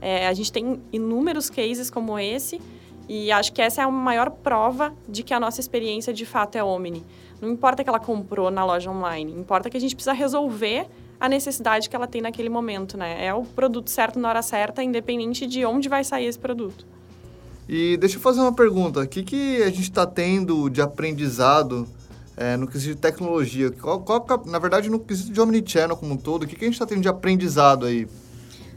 É, 0.00 0.26
a 0.26 0.32
gente 0.32 0.52
tem 0.52 0.80
inúmeros 0.92 1.48
cases 1.48 1.90
como 1.90 2.18
esse 2.18 2.60
e 3.08 3.30
acho 3.30 3.52
que 3.52 3.62
essa 3.62 3.82
é 3.82 3.84
a 3.84 3.90
maior 3.90 4.30
prova 4.30 4.92
de 5.08 5.22
que 5.22 5.32
a 5.32 5.40
nossa 5.40 5.60
experiência 5.60 6.12
de 6.12 6.26
fato 6.26 6.56
é 6.56 6.64
Omni. 6.64 7.04
Não 7.40 7.50
importa 7.50 7.82
que 7.82 7.88
ela 7.88 8.00
comprou 8.00 8.50
na 8.50 8.64
loja 8.64 8.90
online, 8.90 9.32
importa 9.32 9.70
que 9.70 9.76
a 9.76 9.80
gente 9.80 9.94
precisa 9.94 10.12
resolver 10.12 10.86
a 11.20 11.28
necessidade 11.28 11.88
que 11.88 11.94
ela 11.94 12.06
tem 12.06 12.20
naquele 12.20 12.48
momento, 12.48 12.96
né? 12.96 13.24
É 13.24 13.32
o 13.32 13.44
produto 13.44 13.88
certo 13.88 14.18
na 14.18 14.28
hora 14.28 14.42
certa, 14.42 14.82
independente 14.82 15.46
de 15.46 15.64
onde 15.64 15.88
vai 15.88 16.02
sair 16.04 16.26
esse 16.26 16.38
produto. 16.38 16.86
E 17.68 17.96
deixa 17.96 18.16
eu 18.16 18.20
fazer 18.20 18.40
uma 18.40 18.52
pergunta. 18.52 19.00
O 19.00 19.08
que, 19.08 19.22
que 19.22 19.62
a 19.62 19.70
gente 19.70 19.82
está 19.82 20.06
tendo 20.06 20.68
de 20.68 20.82
aprendizado 20.82 21.88
é, 22.36 22.56
no 22.56 22.66
quesito 22.66 22.94
de 22.94 23.00
tecnologia? 23.00 23.70
Qual, 23.70 24.00
qual, 24.00 24.42
na 24.46 24.58
verdade, 24.58 24.88
no 24.90 24.98
quesito 24.98 25.32
de 25.32 25.40
omnichannel 25.40 25.96
como 25.96 26.14
um 26.14 26.16
todo, 26.16 26.44
o 26.44 26.46
que, 26.46 26.56
que 26.56 26.64
a 26.64 26.68
gente 26.68 26.74
está 26.74 26.86
tendo 26.86 27.02
de 27.02 27.08
aprendizado 27.08 27.86
aí? 27.86 28.06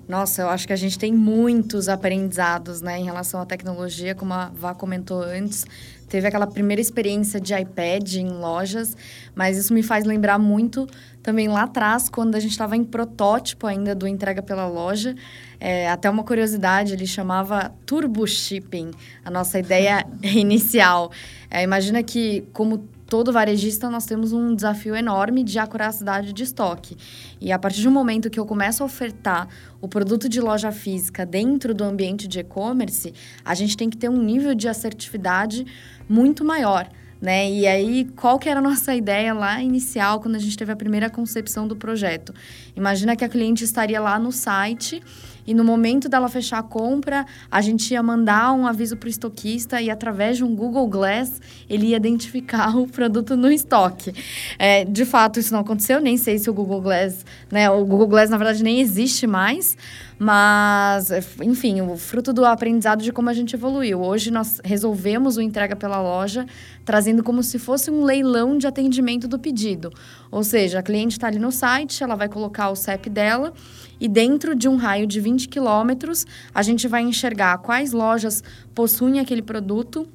Nossa, 0.08 0.43
eu 0.43 0.50
acho 0.50 0.65
que 0.65 0.72
a 0.72 0.78
gente 0.78 0.98
tem 0.98 1.12
muitos 1.12 1.89
aprendizados 1.89 2.82
né, 2.82 2.98
em 2.98 3.04
relação 3.04 3.41
à 3.41 3.46
tecnologia, 3.46 4.15
como 4.15 4.34
a 4.34 4.50
Vá 4.56 4.74
comentou 4.74 5.22
antes. 5.22 5.65
Teve 6.08 6.26
aquela 6.26 6.48
primeira 6.48 6.82
experiência 6.82 7.41
de 7.41 7.54
iPad 7.54 8.15
em 8.15 8.30
lojas, 8.30 8.96
mas 9.36 9.58
isso 9.58 9.74
me 9.74 9.84
faz 9.84 10.06
lembrar 10.06 10.39
muito 10.39 10.88
também 11.22 11.50
lá 11.50 11.63
atrás, 11.63 12.08
quando 12.08 12.36
a 12.36 12.39
gente 12.39 12.52
estava 12.52 12.78
em 12.78 12.86
protótipo 12.86 13.67
ainda 13.67 13.93
do 13.93 14.08
entrega 14.08 14.41
pela 14.41 14.65
loja. 14.65 15.13
É, 15.60 15.89
até 15.89 16.10
uma 16.10 16.24
curiosidade, 16.24 16.93
ele 16.93 17.06
chamava 17.06 17.74
Turbo 17.86 18.26
Shipping, 18.26 18.91
a 19.26 19.30
nossa 19.30 19.60
ideia 19.60 20.08
inicial. 20.24 21.12
É, 21.52 21.63
imagina 21.63 22.02
que, 22.02 22.48
como 22.54 22.88
todo 23.08 23.32
varejista, 23.32 23.89
nós 23.89 24.06
temos 24.06 24.34
um 24.34 24.54
desafio 24.54 24.96
enorme 24.96 25.43
de 25.43 25.58
acuracidade 25.58 26.34
de 26.34 26.43
estoque. 26.43 26.98
E 27.39 27.52
a 27.52 27.58
partir 27.58 27.82
do 27.82 27.89
momento 27.89 28.30
que 28.30 28.39
eu 28.39 28.46
começo 28.46 28.84
a 28.84 28.86
ofertar 28.86 29.48
o 29.82 29.88
produto 29.88 30.28
de 30.28 30.41
loja 30.41 30.72
física 30.72 31.26
dentro 31.26 31.74
do 31.74 31.84
ambiente 31.84 32.28
de 32.28 32.39
e-commerce, 32.39 33.13
a 33.43 33.56
gente 33.56 33.78
tem 33.78 33.89
que 33.89 33.98
ter 33.98 34.10
um 34.10 34.22
nível 34.22 34.54
de 34.54 34.67
assertividade 34.67 35.65
muito 36.08 36.43
maior. 36.43 36.89
Né? 37.20 37.50
E 37.50 37.65
aí, 37.65 38.06
qual 38.15 38.38
que 38.38 38.48
era 38.48 38.60
a 38.60 38.63
nossa 38.63 38.93
ideia 38.93 39.34
lá 39.34 39.60
inicial, 39.62 40.20
quando 40.20 40.36
a 40.36 40.39
gente 40.39 40.56
teve 40.56 40.72
a 40.72 40.76
primeira 40.76 41.10
concepção 41.10 41.67
do 41.67 41.76
projeto? 41.76 42.32
Imagina 42.76 43.15
que 43.15 43.26
a 43.26 43.30
cliente 43.30 43.63
estaria 43.63 44.00
lá 44.00 44.20
no 44.20 44.32
site 44.32 45.02
e 45.47 45.53
no 45.53 45.63
momento 45.63 46.10
dela 46.10 46.27
fechar 46.27 46.60
a 46.60 46.63
compra, 46.63 47.25
a 47.49 47.62
gente 47.62 47.91
ia 47.91 48.03
mandar 48.03 48.51
um 48.53 48.67
aviso 48.67 48.97
para 48.97 49.07
o 49.07 49.10
estoquista 49.10 49.81
e 49.81 49.89
através 49.89 50.38
de 50.38 50.43
um 50.43 50.53
Google 50.53 50.88
Glass 50.88 51.41
ele 51.69 51.88
ia 51.88 51.97
identificar 51.97 52.75
o 52.77 52.86
produto 52.86 53.38
no 53.38 53.49
estoque. 53.49 54.13
É, 54.60 54.83
de 54.83 55.05
fato, 55.05 55.39
isso 55.39 55.53
não 55.53 55.62
aconteceu, 55.62 56.01
nem 56.01 56.17
sei 56.17 56.38
se 56.38 56.49
o 56.49 56.53
Google 56.53 56.81
Glass, 56.81 57.25
né, 57.49 57.69
o 57.69 57.86
Google 57.86 58.07
Glass 58.07 58.29
na 58.29 58.38
verdade 58.38 58.62
nem 58.62 58.81
existe 58.81 59.25
mais, 59.25 59.77
mas, 60.19 61.12
enfim, 61.41 61.81
o 61.81 61.95
fruto 61.95 62.33
do 62.33 62.43
aprendizado 62.43 63.03
de 63.03 63.12
como 63.12 63.29
a 63.29 63.33
gente 63.33 63.55
evoluiu. 63.55 64.01
Hoje 64.01 64.31
nós 64.31 64.60
resolvemos 64.63 65.38
o 65.38 65.41
entrega 65.41 65.75
pela 65.75 66.01
loja, 66.01 66.45
trazendo 66.88 67.21
como 67.21 67.43
se 67.43 67.60
fosse 67.60 67.91
um 67.91 68.02
leilão 68.02 68.58
de 68.58 68.65
atendimento 68.65 69.28
do 69.28 69.38
pedido. 69.38 69.91
Ou 70.32 70.41
seja, 70.41 70.80
a 70.80 70.82
cliente 70.82 71.17
está 71.17 71.28
ali 71.28 71.38
no 71.38 71.52
site, 71.52 72.02
ela 72.02 72.15
vai 72.15 72.30
colocar 72.30 72.69
o 72.69 72.78
CEP 72.78 73.10
dela 73.10 73.54
e 74.00 74.08
dentro 74.08 74.56
de 74.56 74.69
um 74.69 74.78
raio 74.78 75.06
de 75.06 75.19
20 75.19 75.50
quilômetros, 75.50 76.26
a 76.56 76.63
gente 76.63 76.88
vai 76.88 77.02
enxergar 77.02 77.58
quais 77.58 77.91
lojas 77.91 78.41
possuem 78.73 79.19
aquele 79.19 79.41
produto 79.41 80.08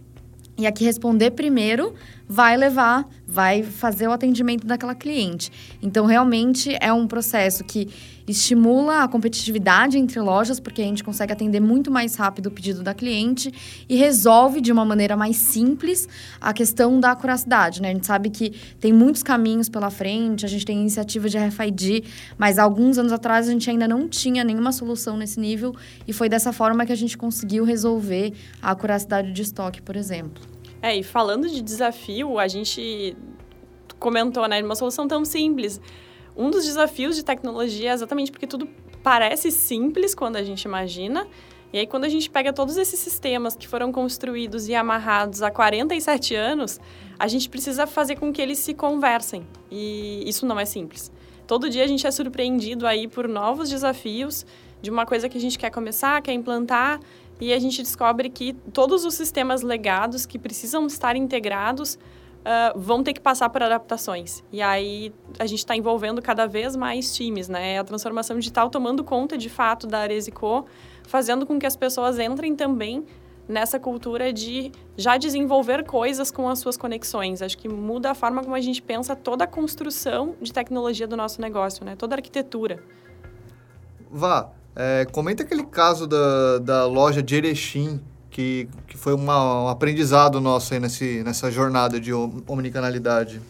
e 0.56 0.66
a 0.66 0.72
que 0.72 0.82
responder 0.82 1.32
primeiro 1.32 1.92
vai 2.32 2.56
levar, 2.56 3.06
vai 3.26 3.62
fazer 3.62 4.08
o 4.08 4.12
atendimento 4.12 4.66
daquela 4.66 4.94
cliente. 4.94 5.52
Então, 5.82 6.06
realmente 6.06 6.74
é 6.80 6.90
um 6.90 7.06
processo 7.06 7.62
que 7.62 7.90
estimula 8.26 9.02
a 9.02 9.08
competitividade 9.08 9.98
entre 9.98 10.18
lojas, 10.18 10.58
porque 10.58 10.80
a 10.80 10.84
gente 10.86 11.04
consegue 11.04 11.30
atender 11.30 11.60
muito 11.60 11.90
mais 11.90 12.14
rápido 12.14 12.46
o 12.46 12.50
pedido 12.50 12.82
da 12.82 12.94
cliente 12.94 13.52
e 13.86 13.96
resolve 13.96 14.62
de 14.62 14.72
uma 14.72 14.82
maneira 14.82 15.14
mais 15.14 15.36
simples 15.36 16.08
a 16.40 16.54
questão 16.54 16.98
da 16.98 17.10
acuracidade, 17.10 17.82
né? 17.82 17.90
A 17.90 17.92
gente 17.92 18.06
sabe 18.06 18.30
que 18.30 18.54
tem 18.80 18.94
muitos 18.94 19.22
caminhos 19.22 19.68
pela 19.68 19.90
frente, 19.90 20.46
a 20.46 20.48
gente 20.48 20.64
tem 20.64 20.80
iniciativa 20.80 21.28
de 21.28 21.36
RFID, 21.36 22.04
mas 22.38 22.58
alguns 22.58 22.96
anos 22.96 23.12
atrás 23.12 23.46
a 23.46 23.52
gente 23.52 23.68
ainda 23.68 23.86
não 23.86 24.08
tinha 24.08 24.42
nenhuma 24.42 24.72
solução 24.72 25.18
nesse 25.18 25.38
nível 25.38 25.76
e 26.08 26.14
foi 26.14 26.30
dessa 26.30 26.50
forma 26.50 26.86
que 26.86 26.92
a 26.92 26.96
gente 26.96 27.18
conseguiu 27.18 27.62
resolver 27.62 28.32
a 28.62 28.70
acuracidade 28.70 29.32
de 29.32 29.42
estoque, 29.42 29.82
por 29.82 29.96
exemplo. 29.96 30.51
É, 30.82 30.96
e 30.96 31.04
falando 31.04 31.48
de 31.48 31.62
desafio, 31.62 32.40
a 32.40 32.48
gente 32.48 33.16
comentou, 34.00 34.48
né, 34.48 34.60
uma 34.62 34.74
solução 34.74 35.06
tão 35.06 35.24
simples. 35.24 35.80
Um 36.36 36.50
dos 36.50 36.64
desafios 36.64 37.14
de 37.14 37.24
tecnologia 37.24 37.90
é 37.90 37.94
exatamente 37.94 38.32
porque 38.32 38.48
tudo 38.48 38.68
parece 39.02 39.52
simples 39.52 40.14
quando 40.14 40.36
a 40.36 40.42
gente 40.42 40.62
imagina. 40.64 41.26
E 41.72 41.78
aí, 41.78 41.86
quando 41.86 42.04
a 42.04 42.08
gente 42.08 42.28
pega 42.28 42.52
todos 42.52 42.76
esses 42.76 42.98
sistemas 42.98 43.56
que 43.56 43.66
foram 43.66 43.90
construídos 43.90 44.68
e 44.68 44.74
amarrados 44.74 45.40
há 45.40 45.50
47 45.50 46.34
anos, 46.34 46.78
a 47.18 47.26
gente 47.28 47.48
precisa 47.48 47.86
fazer 47.86 48.16
com 48.16 48.30
que 48.30 48.42
eles 48.42 48.58
se 48.58 48.74
conversem. 48.74 49.46
E 49.70 50.22
isso 50.26 50.44
não 50.44 50.60
é 50.60 50.66
simples. 50.66 51.10
Todo 51.46 51.70
dia 51.70 51.84
a 51.84 51.86
gente 51.86 52.06
é 52.06 52.10
surpreendido 52.10 52.86
aí 52.86 53.08
por 53.08 53.26
novos 53.26 53.70
desafios 53.70 54.44
de 54.82 54.90
uma 54.90 55.06
coisa 55.06 55.28
que 55.28 55.38
a 55.38 55.40
gente 55.40 55.58
quer 55.58 55.70
começar, 55.70 56.20
quer 56.20 56.32
implantar, 56.32 57.00
e 57.42 57.52
a 57.52 57.58
gente 57.58 57.82
descobre 57.82 58.30
que 58.30 58.52
todos 58.72 59.04
os 59.04 59.14
sistemas 59.14 59.62
legados 59.62 60.24
que 60.24 60.38
precisam 60.38 60.86
estar 60.86 61.16
integrados 61.16 61.96
uh, 61.96 62.78
vão 62.78 63.02
ter 63.02 63.12
que 63.12 63.20
passar 63.20 63.48
por 63.48 63.60
adaptações. 63.64 64.44
E 64.52 64.62
aí 64.62 65.12
a 65.40 65.46
gente 65.46 65.58
está 65.58 65.74
envolvendo 65.74 66.22
cada 66.22 66.46
vez 66.46 66.76
mais 66.76 67.12
times, 67.12 67.48
né? 67.48 67.80
A 67.80 67.84
transformação 67.84 68.38
digital 68.38 68.70
tomando 68.70 69.02
conta 69.02 69.36
de 69.36 69.48
fato 69.48 69.88
da 69.88 69.98
Aresico, 69.98 70.66
fazendo 71.02 71.44
com 71.44 71.58
que 71.58 71.66
as 71.66 71.74
pessoas 71.74 72.16
entrem 72.20 72.54
também 72.54 73.04
nessa 73.48 73.76
cultura 73.76 74.32
de 74.32 74.70
já 74.96 75.16
desenvolver 75.16 75.84
coisas 75.84 76.30
com 76.30 76.48
as 76.48 76.60
suas 76.60 76.76
conexões. 76.76 77.42
Acho 77.42 77.58
que 77.58 77.68
muda 77.68 78.12
a 78.12 78.14
forma 78.14 78.44
como 78.44 78.54
a 78.54 78.60
gente 78.60 78.80
pensa 78.80 79.16
toda 79.16 79.42
a 79.42 79.48
construção 79.48 80.36
de 80.40 80.52
tecnologia 80.52 81.08
do 81.08 81.16
nosso 81.16 81.40
negócio, 81.40 81.84
né? 81.84 81.96
Toda 81.96 82.14
a 82.14 82.18
arquitetura. 82.18 82.80
Vá, 84.08 84.52
é, 84.74 85.06
comenta 85.10 85.42
aquele 85.42 85.64
caso 85.64 86.06
da, 86.06 86.58
da 86.58 86.86
loja 86.86 87.22
de 87.22 87.36
Erechim, 87.36 88.00
que, 88.30 88.68
que 88.88 88.96
foi 88.96 89.12
uma, 89.14 89.64
um 89.64 89.68
aprendizado 89.68 90.40
nosso 90.40 90.72
aí 90.72 90.80
nesse, 90.80 91.22
nessa 91.22 91.50
jornada 91.50 92.00
de 92.00 92.12
omnicanalidade. 92.12 93.40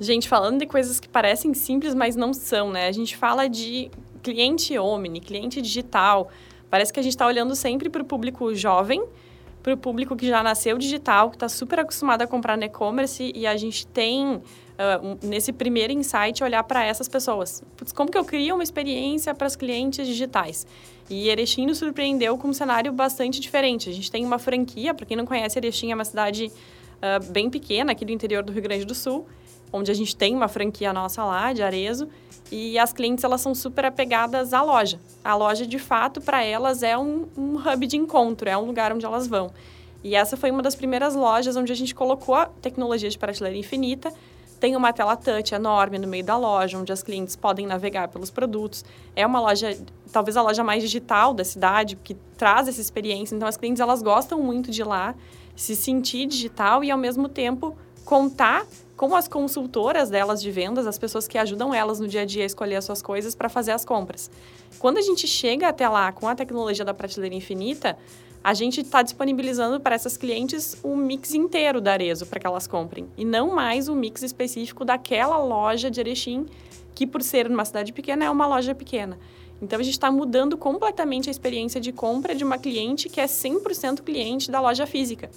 Gente, 0.00 0.28
falando 0.28 0.58
de 0.58 0.66
coisas 0.66 0.98
que 0.98 1.08
parecem 1.08 1.54
simples, 1.54 1.94
mas 1.94 2.16
não 2.16 2.32
são, 2.32 2.70
né? 2.70 2.88
A 2.88 2.92
gente 2.92 3.16
fala 3.16 3.46
de 3.46 3.90
cliente 4.22 4.76
omni, 4.78 5.20
cliente 5.20 5.60
digital. 5.60 6.30
Parece 6.70 6.92
que 6.92 6.98
a 6.98 7.02
gente 7.02 7.12
está 7.12 7.26
olhando 7.26 7.54
sempre 7.54 7.88
para 7.88 8.02
o 8.02 8.04
público 8.04 8.54
jovem, 8.54 9.04
para 9.62 9.74
o 9.74 9.76
público 9.76 10.16
que 10.16 10.26
já 10.26 10.42
nasceu 10.42 10.76
digital, 10.78 11.30
que 11.30 11.36
está 11.36 11.48
super 11.48 11.80
acostumado 11.80 12.22
a 12.22 12.26
comprar 12.26 12.56
no 12.56 12.64
e-commerce 12.64 13.30
e 13.34 13.46
a 13.46 13.56
gente 13.56 13.86
tem 13.86 14.42
uh, 14.74 15.18
nesse 15.26 15.52
primeiro 15.52 15.92
insight, 15.92 16.42
olhar 16.42 16.62
para 16.64 16.84
essas 16.84 17.08
pessoas. 17.08 17.62
Putz, 17.76 17.92
como 17.92 18.10
que 18.10 18.18
eu 18.18 18.24
crio 18.24 18.54
uma 18.54 18.62
experiência 18.62 19.34
para 19.34 19.46
as 19.46 19.56
clientes 19.56 20.06
digitais? 20.06 20.66
E 21.08 21.28
Erechim 21.28 21.66
nos 21.66 21.78
surpreendeu 21.78 22.36
com 22.38 22.48
um 22.48 22.52
cenário 22.52 22.92
bastante 22.92 23.40
diferente. 23.40 23.90
A 23.90 23.92
gente 23.92 24.10
tem 24.10 24.24
uma 24.24 24.38
franquia, 24.38 24.94
para 24.94 25.04
quem 25.06 25.16
não 25.16 25.26
conhece, 25.26 25.58
Erechim 25.58 25.92
é 25.92 25.94
uma 25.94 26.04
cidade 26.04 26.46
uh, 26.46 27.32
bem 27.32 27.50
pequena 27.50 27.92
aqui 27.92 28.04
do 28.04 28.12
interior 28.12 28.42
do 28.42 28.52
Rio 28.52 28.62
Grande 28.62 28.84
do 28.84 28.94
Sul, 28.94 29.26
onde 29.72 29.90
a 29.90 29.94
gente 29.94 30.16
tem 30.16 30.34
uma 30.34 30.48
franquia 30.48 30.92
nossa 30.92 31.24
lá, 31.24 31.52
de 31.52 31.62
Arezo, 31.62 32.08
e 32.50 32.78
as 32.78 32.92
clientes 32.92 33.24
elas 33.24 33.40
são 33.40 33.54
super 33.54 33.84
apegadas 33.84 34.52
à 34.52 34.62
loja. 34.62 35.00
A 35.24 35.34
loja, 35.34 35.66
de 35.66 35.78
fato, 35.78 36.20
para 36.20 36.44
elas 36.44 36.82
é 36.82 36.96
um, 36.96 37.26
um 37.36 37.56
hub 37.56 37.86
de 37.86 37.96
encontro, 37.96 38.48
é 38.48 38.56
um 38.56 38.64
lugar 38.64 38.92
onde 38.92 39.04
elas 39.04 39.26
vão. 39.26 39.50
E 40.02 40.14
essa 40.14 40.36
foi 40.36 40.50
uma 40.50 40.62
das 40.62 40.74
primeiras 40.74 41.14
lojas 41.14 41.56
onde 41.56 41.72
a 41.72 41.74
gente 41.74 41.94
colocou 41.94 42.34
a 42.34 42.46
tecnologia 42.46 43.08
de 43.08 43.18
prateleira 43.18 43.56
infinita 43.56 44.12
tem 44.64 44.74
uma 44.76 44.94
tela 44.94 45.14
touch 45.14 45.54
enorme 45.54 45.98
no 45.98 46.08
meio 46.08 46.24
da 46.24 46.38
loja, 46.38 46.78
onde 46.78 46.90
as 46.90 47.02
clientes 47.02 47.36
podem 47.36 47.66
navegar 47.66 48.08
pelos 48.08 48.30
produtos. 48.30 48.82
É 49.14 49.26
uma 49.26 49.38
loja, 49.38 49.76
talvez 50.10 50.38
a 50.38 50.42
loja 50.42 50.64
mais 50.64 50.82
digital 50.82 51.34
da 51.34 51.44
cidade, 51.44 51.96
que 51.96 52.14
traz 52.38 52.66
essa 52.66 52.80
experiência. 52.80 53.36
Então, 53.36 53.46
as 53.46 53.58
clientes 53.58 53.78
elas 53.78 54.00
gostam 54.00 54.40
muito 54.40 54.70
de 54.70 54.80
ir 54.80 54.84
lá, 54.84 55.14
se 55.54 55.76
sentir 55.76 56.24
digital 56.24 56.82
e, 56.82 56.90
ao 56.90 56.96
mesmo 56.96 57.28
tempo, 57.28 57.76
contar 58.06 58.66
com 58.96 59.14
as 59.14 59.28
consultoras 59.28 60.08
delas 60.08 60.40
de 60.40 60.50
vendas, 60.50 60.86
as 60.86 60.98
pessoas 60.98 61.28
que 61.28 61.36
ajudam 61.36 61.74
elas 61.74 62.00
no 62.00 62.08
dia 62.08 62.22
a 62.22 62.24
dia 62.24 62.44
a 62.44 62.46
escolher 62.46 62.76
as 62.76 62.86
suas 62.86 63.02
coisas 63.02 63.34
para 63.34 63.50
fazer 63.50 63.72
as 63.72 63.84
compras. 63.84 64.30
Quando 64.78 64.96
a 64.96 65.02
gente 65.02 65.26
chega 65.26 65.68
até 65.68 65.86
lá 65.86 66.10
com 66.10 66.26
a 66.26 66.34
tecnologia 66.34 66.86
da 66.86 66.94
prateleira 66.94 67.34
infinita, 67.34 67.98
a 68.44 68.52
gente 68.52 68.82
está 68.82 69.00
disponibilizando 69.00 69.80
para 69.80 69.94
essas 69.94 70.18
clientes 70.18 70.76
o 70.82 70.94
mix 70.94 71.32
inteiro 71.32 71.80
da 71.80 71.92
Arezo 71.92 72.26
para 72.26 72.38
que 72.38 72.46
elas 72.46 72.66
comprem. 72.66 73.08
E 73.16 73.24
não 73.24 73.54
mais 73.54 73.88
o 73.88 73.94
mix 73.94 74.22
específico 74.22 74.84
daquela 74.84 75.38
loja 75.38 75.90
de 75.90 75.98
Erechim, 75.98 76.44
que 76.94 77.06
por 77.06 77.22
ser 77.22 77.50
uma 77.50 77.64
cidade 77.64 77.90
pequena 77.90 78.26
é 78.26 78.30
uma 78.30 78.46
loja 78.46 78.74
pequena. 78.74 79.18
Então 79.62 79.80
a 79.80 79.82
gente 79.82 79.94
está 79.94 80.12
mudando 80.12 80.58
completamente 80.58 81.30
a 81.30 81.32
experiência 81.32 81.80
de 81.80 81.90
compra 81.90 82.34
de 82.34 82.44
uma 82.44 82.58
cliente 82.58 83.08
que 83.08 83.18
é 83.18 83.24
100% 83.24 84.02
cliente 84.02 84.50
da 84.50 84.60
loja 84.60 84.86
física. 84.86 85.30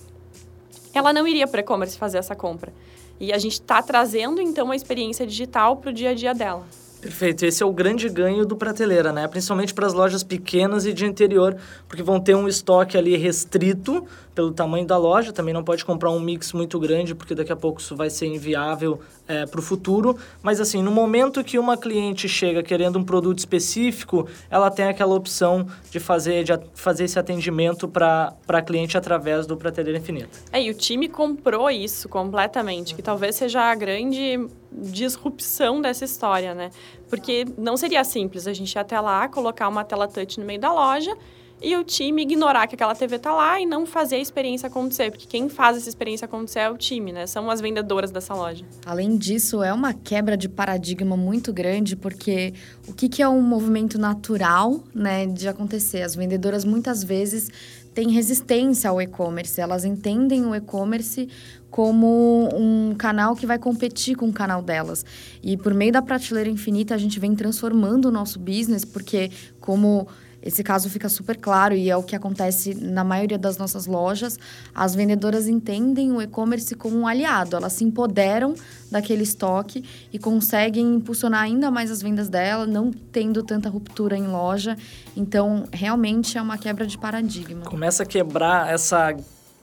Ela 0.94 1.14
não 1.14 1.26
iria 1.26 1.48
para 1.48 1.62
e-commerce 1.62 1.98
fazer 1.98 2.18
essa 2.18 2.36
compra. 2.36 2.74
E 3.22 3.32
a 3.32 3.38
gente 3.38 3.54
está 3.54 3.82
trazendo 3.82 4.42
então 4.42 4.70
a 4.70 4.76
experiência 4.76 5.26
digital 5.26 5.78
para 5.78 5.92
o 5.92 5.94
dia 5.94 6.10
a 6.10 6.14
dia 6.14 6.34
dela. 6.34 6.68
Perfeito, 7.08 7.46
esse 7.46 7.64
é 7.64 7.66
o 7.66 7.72
grande 7.72 8.10
ganho 8.10 8.46
do 8.46 8.58
prateleira, 8.58 9.14
né? 9.14 9.26
Principalmente 9.30 9.74
para 9.74 9.88
as 9.88 9.94
lojas 9.94 10.24
pequenas 10.24 10.86
e 10.86 10.92
de 10.92 11.06
interior, 11.06 11.56
porque 11.88 12.04
vão 12.04 12.20
ter 12.20 12.36
um 12.36 12.50
estoque 12.50 12.98
ali 12.98 13.16
restrito 13.16 14.06
pelo 14.38 14.52
tamanho 14.52 14.86
da 14.86 15.00
loja, 15.00 15.34
também 15.34 15.52
não 15.52 15.64
pode 15.64 15.84
comprar 15.84 16.12
um 16.12 16.20
mix 16.20 16.54
muito 16.54 16.80
grande, 16.80 17.16
porque 17.16 17.34
daqui 17.34 17.52
a 17.52 17.56
pouco 17.56 17.82
isso 17.82 17.96
vai 17.96 18.08
ser 18.08 18.28
inviável 18.28 19.00
é, 19.28 19.48
para 19.48 19.60
o 19.60 19.64
futuro. 19.64 20.16
Mas 20.44 20.62
assim, 20.62 20.84
no 20.84 20.92
momento 20.92 21.44
que 21.44 21.58
uma 21.58 21.76
cliente 21.76 22.30
chega 22.30 22.62
querendo 22.62 23.00
um 23.00 23.04
produto 23.04 23.40
específico, 23.40 24.28
ela 24.48 24.70
tem 24.70 24.86
aquela 24.86 25.16
opção 25.16 25.66
de 25.90 26.00
fazer, 26.00 26.44
de 26.44 26.52
fazer 26.76 27.06
esse 27.06 27.18
atendimento 27.18 27.88
para 27.88 28.36
a 28.48 28.62
cliente 28.62 28.96
através 28.96 29.48
do 29.48 29.58
Prateleira 29.58 29.98
Infinita. 29.98 30.38
É, 30.52 30.62
e 30.62 30.70
o 30.70 30.76
time 30.76 31.10
comprou 31.10 31.68
isso 31.72 32.08
completamente, 32.08 32.94
que 32.94 33.02
talvez 33.02 33.38
seja 33.38 33.62
a 33.62 33.74
grande 33.74 34.48
disrupção 34.72 35.82
dessa 35.82 36.06
história, 36.06 36.54
né? 36.54 36.70
Porque 37.10 37.44
não 37.58 37.76
seria 37.76 38.04
simples 38.04 38.46
a 38.46 38.54
gente 38.54 38.72
ir 38.72 38.78
até 38.78 39.00
lá, 39.00 39.28
colocar 39.28 39.68
uma 39.68 39.84
tela 39.84 40.08
touch 40.08 40.40
no 40.40 40.46
meio 40.46 40.60
da 40.60 40.72
loja 40.72 41.18
e 41.62 41.76
o 41.76 41.84
time 41.84 42.22
ignorar 42.22 42.68
que 42.68 42.76
aquela 42.76 42.94
TV 42.94 43.18
tá 43.18 43.34
lá 43.34 43.60
e 43.60 43.66
não 43.66 43.86
fazer 43.86 44.18
a 44.18 44.20
experiência 44.20 44.68
acontecer, 44.68 45.10
porque 45.12 45.26
quem 45.26 45.50
faz 45.50 45.78
essa 45.78 45.90
experiência 45.90 46.26
acontecer 46.26 46.60
é 46.60 46.70
o 46.70 46.78
time, 46.78 47.12
né? 47.12 47.26
São 47.26 47.50
as 47.50 47.60
vendedoras 47.60 48.12
dessa 48.12 48.34
loja. 48.34 48.64
Além 48.86 49.18
disso, 49.18 49.64
é 49.64 49.74
uma 49.74 49.94
quebra 49.94 50.38
de 50.38 50.48
paradigma 50.48 51.18
muito 51.18 51.52
grande, 51.52 51.96
porque 51.96 52.54
o 52.88 52.94
que, 52.94 53.10
que 53.10 53.22
é 53.22 53.28
um 53.28 53.42
movimento 53.42 53.98
natural, 53.98 54.84
né, 54.94 55.26
de 55.26 55.48
acontecer? 55.48 56.04
As 56.04 56.16
vendedoras 56.16 56.64
muitas 56.64 57.04
vezes 57.04 57.50
têm 57.94 58.12
resistência 58.12 58.92
ao 58.92 59.02
e-commerce, 59.02 59.60
elas 59.60 59.84
entendem 59.84 60.46
o 60.46 60.54
e-commerce 60.54 61.28
como 61.72 62.48
um 62.54 62.94
canal 62.96 63.36
que 63.36 63.48
vai 63.48 63.58
competir 63.58 64.16
com 64.16 64.28
o 64.30 64.34
canal 64.34 64.62
delas. 64.62 65.04
E 65.42 65.58
por 65.58 65.74
meio 65.74 65.92
da 65.92 66.02
prateleira 66.04 66.50
infinita, 66.50 66.94
a 66.94 66.98
gente 66.98 67.20
vem 67.20 67.36
transformando 67.36 68.06
o 68.06 68.12
nosso 68.12 68.40
business, 68.40 68.86
porque 68.86 69.32
como 69.60 70.08
esse 70.48 70.64
caso 70.64 70.90
fica 70.90 71.10
super 71.10 71.36
claro 71.36 71.76
e 71.76 71.90
é 71.90 71.98
o 71.98 72.02
que 72.02 72.16
acontece 72.16 72.74
na 72.74 73.04
maioria 73.04 73.38
das 73.38 73.58
nossas 73.58 73.86
lojas. 73.86 74.40
As 74.74 74.96
vendedoras 74.96 75.46
entendem 75.46 76.14
o 76.14 76.22
e-commerce 76.22 76.74
como 76.74 76.98
um 76.98 77.06
aliado, 77.06 77.58
elas 77.58 77.74
se 77.74 77.84
empoderam 77.84 78.56
daquele 78.90 79.24
estoque 79.24 79.84
e 80.12 80.18
conseguem 80.18 80.96
impulsionar 80.96 81.42
ainda 81.42 81.70
mais 81.70 81.92
as 81.92 82.02
vendas 82.02 82.30
dela, 82.30 82.66
não 82.66 82.92
tendo 82.92 83.44
tanta 83.44 83.68
ruptura 83.68 84.18
em 84.18 84.26
loja. 84.26 84.78
Então, 85.18 85.66
realmente 85.70 86.38
é 86.38 86.42
uma 86.42 86.58
quebra 86.58 86.88
de 86.88 86.98
paradigma. 86.98 87.66
Começa 87.66 88.04
a 88.04 88.06
quebrar 88.06 88.74
essa 88.74 89.14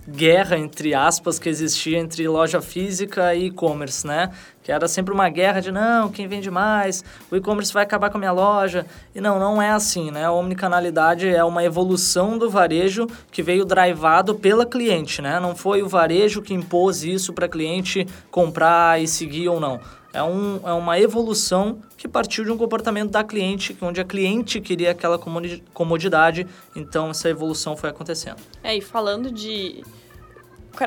guerra, 0.08 0.58
entre 0.58 0.94
aspas, 0.94 1.38
que 1.38 1.48
existia 1.48 1.98
entre 1.98 2.26
loja 2.28 2.60
física 2.60 3.34
e 3.34 3.46
e-commerce, 3.46 4.06
né? 4.06 4.30
Que 4.62 4.72
era 4.72 4.88
sempre 4.88 5.12
uma 5.12 5.28
guerra 5.28 5.60
de, 5.60 5.70
não, 5.70 6.10
quem 6.10 6.26
vende 6.26 6.50
mais, 6.50 7.04
o 7.30 7.36
e-commerce 7.36 7.72
vai 7.72 7.82
acabar 7.82 8.10
com 8.10 8.16
a 8.16 8.20
minha 8.20 8.32
loja. 8.32 8.86
E 9.14 9.20
não, 9.20 9.38
não 9.38 9.60
é 9.60 9.70
assim, 9.70 10.10
né? 10.10 10.24
A 10.24 10.32
omnicanalidade 10.32 11.28
é 11.28 11.44
uma 11.44 11.64
evolução 11.64 12.38
do 12.38 12.48
varejo 12.48 13.06
que 13.30 13.42
veio 13.42 13.64
drivado 13.64 14.34
pela 14.34 14.64
cliente, 14.64 15.20
né? 15.20 15.38
Não 15.38 15.54
foi 15.54 15.82
o 15.82 15.88
varejo 15.88 16.42
que 16.42 16.54
impôs 16.54 17.02
isso 17.02 17.32
para 17.32 17.48
cliente 17.48 18.06
comprar 18.30 19.02
e 19.02 19.06
seguir 19.06 19.48
ou 19.48 19.60
não. 19.60 19.80
É, 20.14 20.22
um, 20.22 20.60
é 20.64 20.72
uma 20.72 20.98
evolução 20.98 21.80
que 21.96 22.06
partiu 22.06 22.44
de 22.44 22.50
um 22.52 22.56
comportamento 22.56 23.10
da 23.10 23.24
cliente, 23.24 23.76
onde 23.82 24.00
a 24.00 24.04
cliente 24.04 24.60
queria 24.60 24.92
aquela 24.92 25.18
comodidade, 25.18 26.46
então 26.76 27.10
essa 27.10 27.28
evolução 27.28 27.76
foi 27.76 27.90
acontecendo. 27.90 28.36
É, 28.62 28.76
e 28.76 28.80
falando 28.80 29.32
de. 29.32 29.82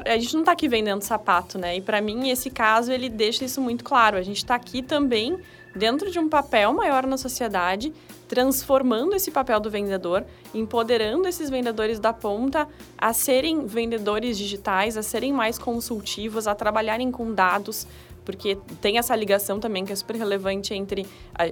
A 0.05 0.17
gente 0.17 0.33
não 0.33 0.41
está 0.41 0.53
aqui 0.53 0.67
vendendo 0.67 1.01
sapato, 1.01 1.57
né? 1.57 1.77
E 1.77 1.81
para 1.81 2.01
mim, 2.01 2.29
esse 2.29 2.49
caso, 2.49 2.91
ele 2.91 3.09
deixa 3.09 3.43
isso 3.43 3.61
muito 3.61 3.83
claro. 3.83 4.17
A 4.17 4.21
gente 4.21 4.37
está 4.37 4.55
aqui 4.55 4.81
também 4.81 5.37
dentro 5.75 6.09
de 6.09 6.19
um 6.19 6.27
papel 6.27 6.73
maior 6.73 7.05
na 7.05 7.17
sociedade, 7.17 7.93
transformando 8.27 9.15
esse 9.15 9.31
papel 9.31 9.59
do 9.59 9.69
vendedor, 9.69 10.25
empoderando 10.53 11.27
esses 11.27 11.49
vendedores 11.49 11.99
da 11.99 12.11
ponta 12.11 12.67
a 12.97 13.13
serem 13.13 13.65
vendedores 13.65 14.37
digitais, 14.37 14.97
a 14.97 15.03
serem 15.03 15.31
mais 15.31 15.57
consultivos, 15.57 16.47
a 16.47 16.55
trabalharem 16.55 17.11
com 17.11 17.33
dados, 17.33 17.87
porque 18.27 18.57
tem 18.81 18.97
essa 18.97 19.15
ligação 19.15 19.57
também 19.57 19.85
que 19.85 19.93
é 19.93 19.95
super 19.95 20.17
relevante 20.17 20.73
entre. 20.73 21.07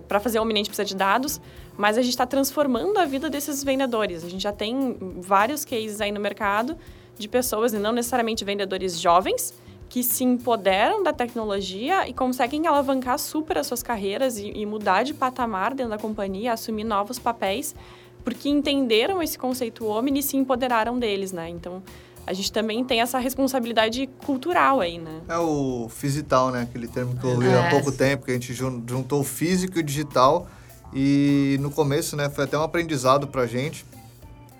Para 0.10 0.20
fazer 0.20 0.40
o 0.40 0.42
Omniente 0.42 0.70
precisa 0.70 0.84
de 0.84 0.94
dados, 0.94 1.40
mas 1.78 1.98
a 1.98 2.02
gente 2.02 2.12
está 2.12 2.26
transformando 2.26 2.98
a 2.98 3.06
vida 3.06 3.30
desses 3.30 3.64
vendedores. 3.64 4.26
A 4.26 4.30
gente 4.30 4.44
já 4.44 4.52
tem 4.52 4.98
vários 5.22 5.64
cases 5.64 6.02
aí 6.02 6.12
no 6.12 6.20
mercado 6.20 6.78
de 7.18 7.30
pessoas, 7.30 7.74
e 7.74 7.80
não 7.80 7.94
necessariamente 7.94 8.44
vendedores 8.44 9.00
jovens, 9.00 9.54
que 9.88 10.04
se 10.04 10.26
empoderam 10.26 11.02
da 11.02 11.14
tecnologia 11.14 12.10
e 12.10 12.14
conseguem 12.14 12.68
alavancar 12.68 13.18
super 13.20 13.58
as 13.58 13.68
suas 13.68 13.82
carreiras 13.82 14.38
e, 14.38 14.50
e 14.50 14.66
mudar 14.66 15.04
de 15.04 15.14
patamar 15.14 15.74
dentro 15.74 15.92
da 15.92 15.98
companhia, 15.98 16.52
assumir 16.52 16.84
novos 16.84 17.18
papéis, 17.18 17.74
porque 18.22 18.50
entenderam 18.50 19.24
esse 19.24 19.40
conceito 19.40 19.86
Omni 19.86 20.20
e 20.20 20.24
se 20.24 20.36
empoderaram 20.36 21.00
deles, 21.00 21.32
né? 21.32 21.48
Então, 21.48 21.82
a 22.28 22.34
gente 22.34 22.52
também 22.52 22.84
tem 22.84 23.02
essa 23.02 23.20
responsabilidade 23.20 24.08
cultural 24.26 24.82
aí, 24.82 24.98
né? 24.98 25.22
É 25.28 25.38
o 25.38 25.88
fisital, 25.90 26.52
né? 26.52 26.64
Aquele 26.64 26.88
termo 26.88 27.16
que 27.16 27.24
eu 27.24 27.32
ouvi 27.32 27.48
é. 27.48 27.68
há 27.68 27.70
pouco 27.70 27.92
tempo, 27.92 28.26
que 28.26 28.32
a 28.32 28.34
gente 28.34 28.54
juntou 28.54 29.22
o 29.22 29.24
físico 29.24 29.78
e 29.78 29.82
o 29.82 29.84
digital. 29.84 30.48
E 30.94 31.58
no 31.60 31.70
começo, 31.70 32.16
né, 32.16 32.30
foi 32.30 32.46
até 32.46 32.58
um 32.58 32.64
aprendizado 32.64 33.28
pra 33.28 33.46
gente 33.46 33.86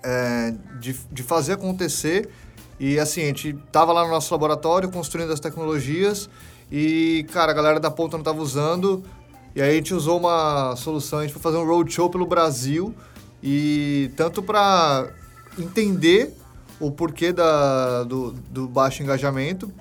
é, 0.02 0.54
de, 0.78 0.94
de 1.10 1.22
fazer 1.22 1.54
acontecer. 1.54 2.28
E 2.78 2.98
assim, 2.98 3.22
a 3.22 3.26
gente 3.26 3.54
tava 3.72 3.92
lá 3.92 4.04
no 4.04 4.10
nosso 4.10 4.32
laboratório 4.32 4.88
construindo 4.90 5.32
as 5.32 5.40
tecnologias 5.40 6.28
e, 6.70 7.26
cara, 7.32 7.52
a 7.52 7.54
galera 7.54 7.80
da 7.80 7.90
ponta 7.90 8.16
não 8.16 8.24
tava 8.24 8.40
usando. 8.40 9.02
E 9.54 9.62
aí 9.62 9.70
a 9.70 9.74
gente 9.74 9.94
usou 9.94 10.18
uma 10.18 10.76
solução, 10.76 11.20
a 11.20 11.22
gente 11.22 11.32
foi 11.32 11.40
fazer 11.40 11.56
um 11.56 11.66
roadshow 11.66 12.10
pelo 12.10 12.26
Brasil 12.26 12.94
e 13.42 14.10
tanto 14.14 14.42
para 14.42 15.08
entender 15.58 16.36
o 16.80 16.90
porquê 16.90 17.32
da, 17.32 18.04
do, 18.04 18.32
do 18.50 18.68
baixo 18.68 19.02
engajamento, 19.02 19.72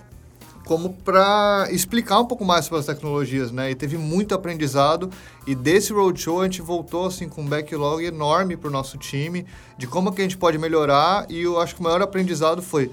como 0.65 0.93
para 0.93 1.67
explicar 1.69 2.19
um 2.19 2.25
pouco 2.25 2.43
mais 2.43 2.65
sobre 2.65 2.79
as 2.79 2.86
tecnologias, 2.86 3.51
né? 3.51 3.69
E 3.69 3.75
teve 3.75 3.97
muito 3.97 4.34
aprendizado 4.34 5.12
e 5.45 5.53
desse 5.53 5.93
roadshow 5.93 6.41
a 6.41 6.45
gente 6.45 6.62
voltou 6.62 7.05
assim 7.05 7.29
com 7.29 7.41
um 7.41 7.45
backlog 7.45 8.03
enorme 8.03 8.58
para 8.58 8.67
o 8.67 8.71
nosso 8.71 8.97
time 8.97 9.45
de 9.77 9.86
como 9.86 10.12
que 10.12 10.21
a 10.21 10.23
gente 10.23 10.38
pode 10.38 10.58
melhorar 10.58 11.27
e 11.29 11.41
eu 11.41 11.62
acho 11.62 11.75
que 11.75 11.81
o 11.81 11.84
maior 11.84 12.01
aprendizado 12.01 12.62
foi 12.63 12.91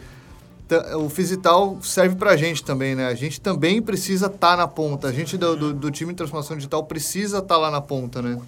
o 0.96 1.08
Fisital 1.08 1.78
serve 1.82 2.16
para 2.16 2.30
a 2.30 2.36
gente 2.36 2.64
também, 2.64 2.94
né? 2.94 3.06
A 3.06 3.14
gente 3.14 3.40
também 3.40 3.82
precisa 3.82 4.26
estar 4.26 4.52
tá 4.52 4.56
na 4.56 4.68
ponta. 4.68 5.08
A 5.08 5.12
gente 5.12 5.36
do, 5.36 5.56
do, 5.56 5.74
do, 5.74 5.90
time 5.90 6.12
de 6.12 6.16
transformação 6.16 6.56
digital 6.56 6.84
precisa 6.84 7.38
estar 7.38 7.54
tá 7.54 7.60
lá 7.60 7.70
na 7.70 7.80
ponta, 7.80 8.22
né? 8.22 8.38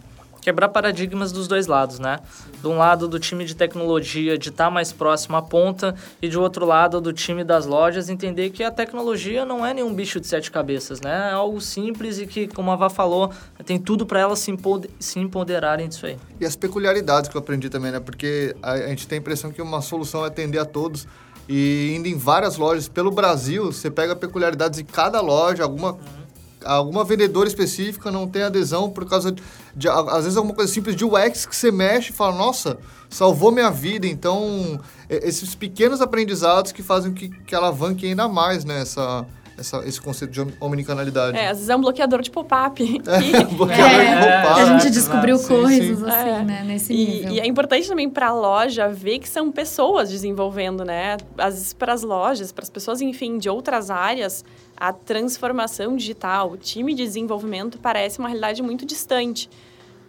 Quebrar 0.45 0.69
paradigmas 0.69 1.33
dos 1.33 1.49
dois 1.49 1.67
lados, 1.67 1.99
né? 1.99 2.19
De 2.61 2.69
um 2.69 2.77
lado 2.77 3.09
do 3.09 3.19
time 3.19 3.47
de 3.47 3.57
tecnologia 3.57 4.37
de 4.37 4.51
estar 4.51 4.67
tá 4.67 4.71
mais 4.71 4.93
próximo 4.93 5.37
à 5.39 5.43
ponta 5.43 5.95
e 6.21 6.29
de 6.29 6.39
outro 6.39 6.67
lado 6.67 7.01
do 7.01 7.15
time 7.15 7.43
das 7.43 7.65
lojas 7.65 8.11
entender 8.11 8.51
que 8.51 8.63
a 8.63 8.71
tecnologia 8.71 9.47
não 9.47 9.65
é 9.65 9.73
nenhum 9.73 9.95
bicho 9.95 10.21
de 10.21 10.27
sete 10.27 10.51
cabeças, 10.51 11.01
né? 11.01 11.31
É 11.31 11.33
algo 11.33 11.63
simples 11.63 12.19
e 12.19 12.27
que, 12.27 12.47
como 12.47 12.71
a 12.71 12.77
Vá 12.77 12.91
falou, 12.91 13.33
tem 13.65 13.79
tudo 13.79 14.05
para 14.05 14.21
elas 14.21 14.39
se, 14.41 14.51
empoder 14.51 14.91
se 15.01 15.19
empoderarem 15.19 15.89
disso 15.89 16.05
aí. 16.05 16.19
E 16.39 16.45
as 16.45 16.55
peculiaridades 16.55 17.31
que 17.31 17.37
eu 17.39 17.41
aprendi 17.41 17.71
também, 17.71 17.91
né? 17.91 17.99
Porque 17.99 18.55
a, 18.63 18.73
a 18.73 18.89
gente 18.89 19.09
tem 19.09 19.17
a 19.17 19.21
impressão 19.21 19.51
que 19.51 19.63
uma 19.63 19.81
solução 19.81 20.25
é 20.25 20.29
atender 20.29 20.59
a 20.59 20.67
todos 20.67 21.09
e 21.49 21.95
indo 21.97 22.07
em 22.07 22.19
várias 22.19 22.59
lojas 22.59 22.87
pelo 22.87 23.11
Brasil, 23.11 23.73
você 23.73 23.91
pega 23.91 24.15
peculiaridades 24.15 24.79
de 24.79 24.85
cada 24.85 25.23
loja, 25.23 25.63
alguma 25.63 25.93
uhum 25.93 26.24
alguma 26.65 27.05
vendedora 27.05 27.49
específica 27.49 28.11
não 28.11 28.27
tem 28.27 28.43
adesão 28.43 28.91
por 28.91 29.09
causa 29.09 29.31
de, 29.31 29.43
de, 29.77 29.89
às 29.89 30.25
vezes 30.25 30.37
alguma 30.37 30.55
coisa 30.55 30.73
simples 30.73 30.97
de 30.97 31.05
UX 31.05 31.47
que 31.47 31.55
você 31.55 31.71
mexe 31.71 32.11
e 32.11 32.13
fala, 32.13 32.35
nossa, 32.35 32.79
salvou 33.09 33.53
minha 33.53 33.71
vida. 33.71 34.07
Então, 34.07 34.81
esses 35.09 35.55
pequenos 35.55 36.01
aprendizados 36.01 36.73
que 36.73 36.83
fazem 36.83 37.13
que, 37.13 37.29
que 37.29 37.55
alavanque 37.55 38.07
ainda 38.07 38.29
mais 38.29 38.65
né, 38.65 38.83
essa, 38.83 39.27
essa, 39.57 39.87
esse 39.87 40.01
conceito 40.01 40.31
de 40.33 40.55
omnicanalidade. 40.61 41.37
É, 41.37 41.49
às 41.49 41.59
vezes 41.59 41.69
é 41.69 41.77
um 41.77 41.81
bloqueador 41.81 42.21
de 42.21 42.31
pop-up. 42.31 42.83
É, 42.83 43.45
bloqueador 43.55 44.01
é, 44.01 44.15
de 44.15 44.21
pop-up. 44.21 44.61
A 44.61 44.79
gente 44.79 44.91
descobriu 44.91 45.39
sim, 45.39 45.49
coisas 45.49 45.99
sim. 45.99 46.05
assim, 46.05 46.29
é. 46.29 46.43
né, 46.43 46.65
nesse 46.65 46.93
e, 46.93 46.97
nível. 46.97 47.33
E 47.33 47.41
é 47.41 47.47
importante 47.47 47.89
também 47.89 48.09
para 48.09 48.29
a 48.29 48.35
loja 48.35 48.89
ver 48.89 49.19
que 49.19 49.29
são 49.29 49.51
pessoas 49.53 50.11
desenvolvendo, 50.11 50.85
né? 50.85 51.17
Às 51.39 51.55
vezes 51.55 51.73
para 51.73 51.93
as 51.93 52.03
lojas, 52.03 52.53
para 52.53 52.63
as 52.63 52.71
pessoas, 52.71 53.01
enfim, 53.01 53.39
de 53.39 53.49
outras 53.49 53.91
áreas, 53.91 54.45
a 54.77 54.93
transformação 54.93 55.97
digital, 55.97 56.53
o 56.53 56.57
time 56.57 56.95
de 56.95 57.03
desenvolvimento 57.05 57.79
parece 57.79 58.19
uma 58.19 58.29
realidade 58.29 58.63
muito 58.63 58.85
distante. 58.85 59.49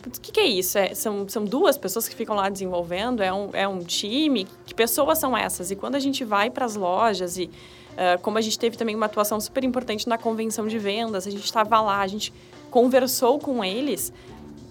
O 0.06 0.10
que, 0.10 0.32
que 0.32 0.40
é 0.40 0.46
isso? 0.46 0.78
É, 0.78 0.94
são, 0.94 1.28
são 1.28 1.44
duas 1.44 1.78
pessoas 1.78 2.08
que 2.08 2.16
ficam 2.16 2.36
lá 2.36 2.48
desenvolvendo? 2.48 3.24
É 3.24 3.34
um, 3.34 3.50
é 3.54 3.68
um 3.68 3.80
time? 3.80 4.48
Que 4.66 4.74
pessoas 4.74 5.18
são 5.18 5.36
essas? 5.36 5.72
E 5.72 5.76
quando 5.76 5.96
a 5.96 6.00
gente 6.00 6.24
vai 6.24 6.50
para 6.50 6.66
as 6.66 6.76
lojas 6.76 7.38
e 7.38 7.50
Uh, 7.96 8.20
como 8.22 8.38
a 8.38 8.42
gente 8.42 8.60
teve 8.60 8.76
também 8.76 8.94
uma 8.94 9.06
atuação 9.06 9.40
super 9.40 9.64
importante 9.64 10.10
na 10.10 10.18
convenção 10.18 10.68
de 10.68 10.78
vendas, 10.78 11.26
a 11.26 11.32
gente 11.32 11.46
estava 11.46 11.80
lá, 11.80 12.02
a 12.02 12.08
gente 12.08 12.34
conversou 12.70 13.40
com 13.40 13.64
eles. 13.64 14.12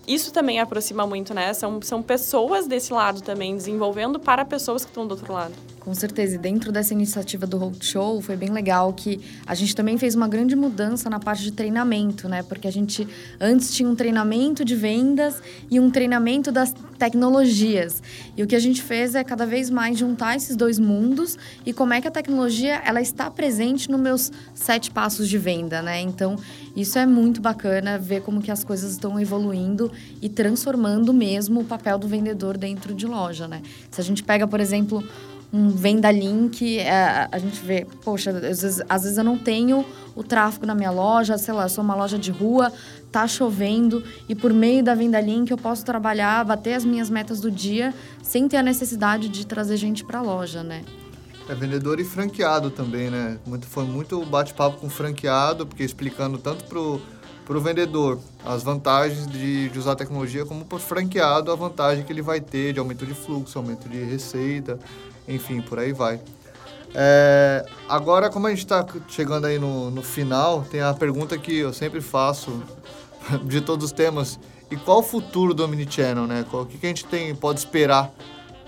Isso 0.07 0.31
também 0.31 0.61
aproxima 0.61 1.07
muito, 1.07 1.33
né? 1.33 1.55
São, 1.55 1.81
são 1.81 2.03
pessoas 2.03 2.67
desse 2.67 2.93
lado 2.93 3.23
também, 3.23 3.57
desenvolvendo 3.57 4.21
para 4.21 4.45
pessoas 4.45 4.85
que 4.85 4.91
estão 4.91 5.07
do 5.07 5.13
outro 5.13 5.33
lado. 5.33 5.55
Com 5.85 5.93
certeza. 5.93 6.37
E 6.37 6.39
dentro 6.39 6.73
dessa 6.73 6.95
iniciativa 6.95 7.47
do 7.47 7.59
Roadshow, 7.59 8.23
foi 8.23 8.37
bem 8.37 8.49
legal 8.49 8.91
que 8.95 9.21
a 9.47 9.55
gente 9.55 9.77
também 9.77 9.99
fez 9.99 10.15
uma 10.15 10.27
grande 10.27 10.57
mudança 10.57 11.11
na 11.11 11.21
parte 11.21 11.43
de 11.43 11.53
treinamento, 11.53 12.27
né? 12.27 12.43
Porque 12.43 12.67
a 12.67 12.73
gente 12.73 13.07
antes 13.39 13.71
tinha 13.71 13.87
um 13.87 13.95
treinamento 13.95 14.65
de 14.65 14.75
vendas 14.75 15.43
e 15.71 15.79
um 15.79 15.91
treinamento 15.91 16.51
das 16.51 16.75
tecnologias. 16.99 18.03
E 18.35 18.43
o 18.43 18.47
que 18.47 18.57
a 18.57 18.59
gente 18.59 18.81
fez 18.81 19.15
é 19.15 19.23
cada 19.23 19.45
vez 19.45 19.69
mais 19.69 19.99
juntar 19.99 20.35
esses 20.37 20.57
dois 20.57 20.79
mundos 20.79 21.37
e 21.67 21.73
como 21.75 21.93
é 21.93 22.01
que 22.01 22.09
a 22.09 22.11
tecnologia 22.11 22.81
ela 22.83 23.03
está 23.03 23.31
presente 23.31 23.91
nos 23.91 24.01
meus 24.01 24.33
sete 24.55 24.91
passos 24.91 25.29
de 25.29 25.37
venda, 25.37 25.83
né? 25.83 26.01
Então, 26.01 26.37
isso 26.75 26.99
é 26.99 27.05
muito 27.05 27.43
bacana 27.43 27.99
ver 27.99 28.23
como 28.23 28.41
que 28.41 28.51
as 28.51 28.65
coisas 28.65 28.93
estão 28.93 29.21
evoluindo 29.21 29.93
e 30.23 30.31
transformando 30.31 31.13
mesmo 31.13 31.61
o 31.61 31.65
papel 31.65 31.99
do 31.99 32.09
vendedor 32.09 32.57
dentro 32.57 32.95
de 32.95 33.07
loja, 33.07 33.47
né? 33.47 33.61
Se 33.91 34.01
a 34.01 34.05
gente 34.05 34.23
pega, 34.23 34.47
por 34.47 34.61
exemplo, 34.61 35.05
um 35.53 35.69
venda 35.69 36.11
link, 36.11 36.79
é, 36.79 37.29
a 37.31 37.39
gente 37.39 37.61
vê, 37.65 37.87
poxa, 38.05 38.31
às 38.31 38.63
vezes, 38.63 38.83
às 38.89 39.03
vezes 39.03 39.19
eu 39.19 39.25
não 39.25 39.39
tenho 39.39 39.85
o 40.17 40.23
tráfego 40.23 40.67
na 40.67 40.75
minha 40.75 40.91
loja, 40.91 41.39
sei 41.39 41.55
lá, 41.55 41.65
eu 41.65 41.69
sou 41.69 41.83
uma 41.83 41.95
loja 41.95 42.19
de 42.19 42.31
rua, 42.31 42.73
tá 43.11 43.27
chovendo 43.27 44.03
e 44.29 44.35
por 44.35 44.53
meio 44.53 44.83
da 44.83 44.95
venda 44.95 45.21
link 45.21 45.51
eu 45.51 45.57
posso 45.57 45.85
trabalhar, 45.85 46.45
bater 46.45 46.75
as 46.75 46.85
minhas 46.85 47.09
metas 47.09 47.41
do 47.41 47.51
dia 47.51 47.95
sem 48.23 48.49
ter 48.49 48.57
a 48.57 48.63
necessidade 48.63 49.29
de 49.29 49.47
trazer 49.47 49.77
gente 49.77 50.05
para 50.05 50.19
a 50.19 50.23
loja, 50.23 50.63
né? 50.63 50.83
É 51.49 51.55
vendedor 51.55 52.01
e 52.01 52.05
franqueado 52.05 52.71
também, 52.71 53.11
né? 53.11 53.39
Muito, 53.47 53.67
foi 53.67 53.85
muito 53.85 54.25
bate-papo 54.25 54.79
com 54.79 54.89
franqueado, 54.89 55.67
porque 55.67 55.85
explicando 55.85 56.39
tanto 56.39 56.65
pro 56.65 57.01
para 57.45 57.57
o 57.57 57.61
vendedor 57.61 58.19
as 58.45 58.63
vantagens 58.63 59.27
de, 59.27 59.69
de 59.69 59.79
usar 59.79 59.93
a 59.93 59.97
tecnologia, 59.97 60.45
como 60.45 60.67
o 60.71 60.79
franqueado 60.79 61.53
a 61.53 61.55
vantagem 61.55 62.05
que 62.05 62.13
ele 62.13 62.23
vai 62.23 62.41
ter 62.41 62.73
de 62.73 62.79
aumento 62.79 63.05
de 63.05 63.15
fluxo, 63.15 63.59
aumento 63.59 63.89
de 63.89 64.03
receita, 64.03 64.79
enfim, 65.29 65.61
por 65.61 65.79
aí 65.79 65.93
vai. 65.93 66.21
É, 66.95 67.67
agora, 67.89 68.31
como 68.31 68.47
a 68.47 68.51
gente 68.51 68.61
está 68.61 68.87
chegando 69.09 69.47
aí 69.47 69.59
no, 69.59 69.91
no 69.91 70.03
final, 70.03 70.65
tem 70.71 70.81
a 70.81 70.95
pergunta 70.95 71.37
que 71.37 71.59
eu 71.59 71.73
sempre 71.73 72.01
faço 72.01 72.63
de 73.45 73.61
todos 73.61 73.87
os 73.87 73.93
temas 73.93 74.39
E 74.71 74.77
qual 74.77 75.01
o 75.01 75.03
futuro 75.03 75.53
do 75.53 75.65
Omnichannel, 75.65 76.27
né? 76.27 76.45
O 76.53 76.65
que, 76.65 76.79
que 76.79 76.87
a 76.87 76.89
gente 76.89 77.05
tem, 77.05 77.35
pode 77.35 77.59
esperar 77.59 78.13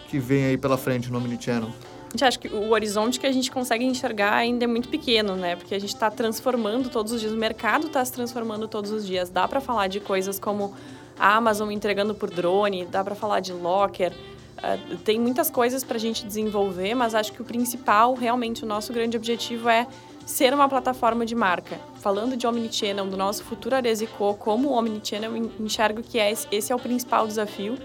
que 0.09 0.19
venha 0.19 0.49
aí 0.49 0.59
pela 0.59 0.77
frente 0.77 1.11
no 1.11 1.19
Omnichannel? 1.19 1.71
Gente 2.17 2.25
acha 2.25 2.39
que 2.39 2.49
o 2.49 2.71
horizonte 2.71 3.21
que 3.21 3.27
a 3.27 3.33
gente 3.33 3.51
consegue 3.51 3.85
enxergar 3.85 4.33
ainda 4.33 4.65
é 4.65 4.67
muito 4.67 4.89
pequeno, 4.89 5.37
né? 5.37 5.55
Porque 5.55 5.75
a 5.75 5.79
gente 5.79 5.93
está 5.93 6.11
transformando 6.11 6.89
todos 6.89 7.13
os 7.13 7.21
dias, 7.21 7.31
o 7.31 7.37
mercado 7.37 7.89
está 7.89 8.03
se 8.03 8.11
transformando 8.11 8.67
todos 8.67 8.91
os 8.91 9.07
dias. 9.07 9.29
Dá 9.29 9.47
para 9.47 9.61
falar 9.61 9.89
de 9.89 10.01
coisas 10.01 10.39
como 10.39 10.75
a 11.19 11.37
Amazon 11.37 11.71
entregando 11.71 12.15
por 12.15 12.31
drone, 12.31 12.87
dá 12.87 13.05
para 13.05 13.15
falar 13.15 13.41
de 13.41 13.53
locker, 13.53 14.15
uh, 14.15 14.97
tem 15.05 15.21
muitas 15.21 15.51
coisas 15.51 15.85
para 15.85 15.99
a 15.99 16.01
gente 16.01 16.25
desenvolver, 16.25 16.95
mas 16.95 17.15
acho 17.15 17.31
que 17.35 17.43
o 17.43 17.45
principal, 17.45 18.15
realmente, 18.15 18.65
o 18.65 18.67
nosso 18.67 18.95
grande 18.95 19.15
objetivo 19.15 19.69
é 19.69 19.87
ser 20.25 20.55
uma 20.55 20.71
plataforma 20.71 21.27
de 21.27 21.35
marca. 21.35 21.79
Falando 21.97 22.35
de 22.35 22.47
Omnichannel, 22.47 23.05
do 23.09 23.17
nosso 23.19 23.45
futuro 23.45 23.77
Aresico, 23.77 24.33
como 24.37 24.71
Omnichannel, 24.71 25.37
enxergo 25.61 26.03
que 26.03 26.19
é, 26.19 26.33
esse 26.33 26.73
é 26.73 26.75
o 26.75 26.79
principal 26.79 27.27
desafio 27.27 27.77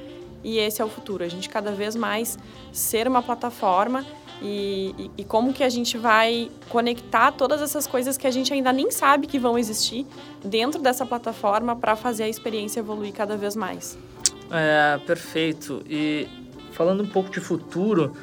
e 0.42 0.58
esse 0.58 0.82
é 0.82 0.86
o 0.86 0.90
futuro. 0.90 1.22
A 1.22 1.28
gente 1.28 1.50
cada 1.50 1.74
vez 1.74 1.98
mais 1.98 2.40
ser 2.72 3.10
uma 3.10 3.22
plataforma 3.22 4.06
e, 4.42 5.12
e, 5.18 5.24
como 5.24 5.54
que 5.54 5.64
a 5.64 5.70
gente 5.70 5.98
vai 5.98 6.50
conectar 6.68 7.32
todas 7.32 7.62
essas 7.62 7.86
coisas 7.86 8.18
que 8.18 8.26
a 8.26 8.32
gente 8.32 8.52
ainda 8.52 8.74
nem 8.74 8.90
sabe 8.90 9.28
que 9.28 9.38
vão 9.38 9.58
existir 9.58 10.06
dentro 10.44 10.82
dessa 10.82 11.06
plataforma 11.06 11.76
para 11.76 11.96
fazer 11.96 12.24
a 12.24 12.30
experiência 12.30 12.80
evoluir 12.80 13.14
cada 13.14 13.38
vez 13.38 13.56
mais. 13.56 13.98
É, 14.50 15.00
perfeito. 15.06 15.84
E 15.88 16.28
falando 16.72 17.04
um 17.04 17.08
pouco 17.08 17.30
de 17.30 17.40
futuro, 17.40 18.14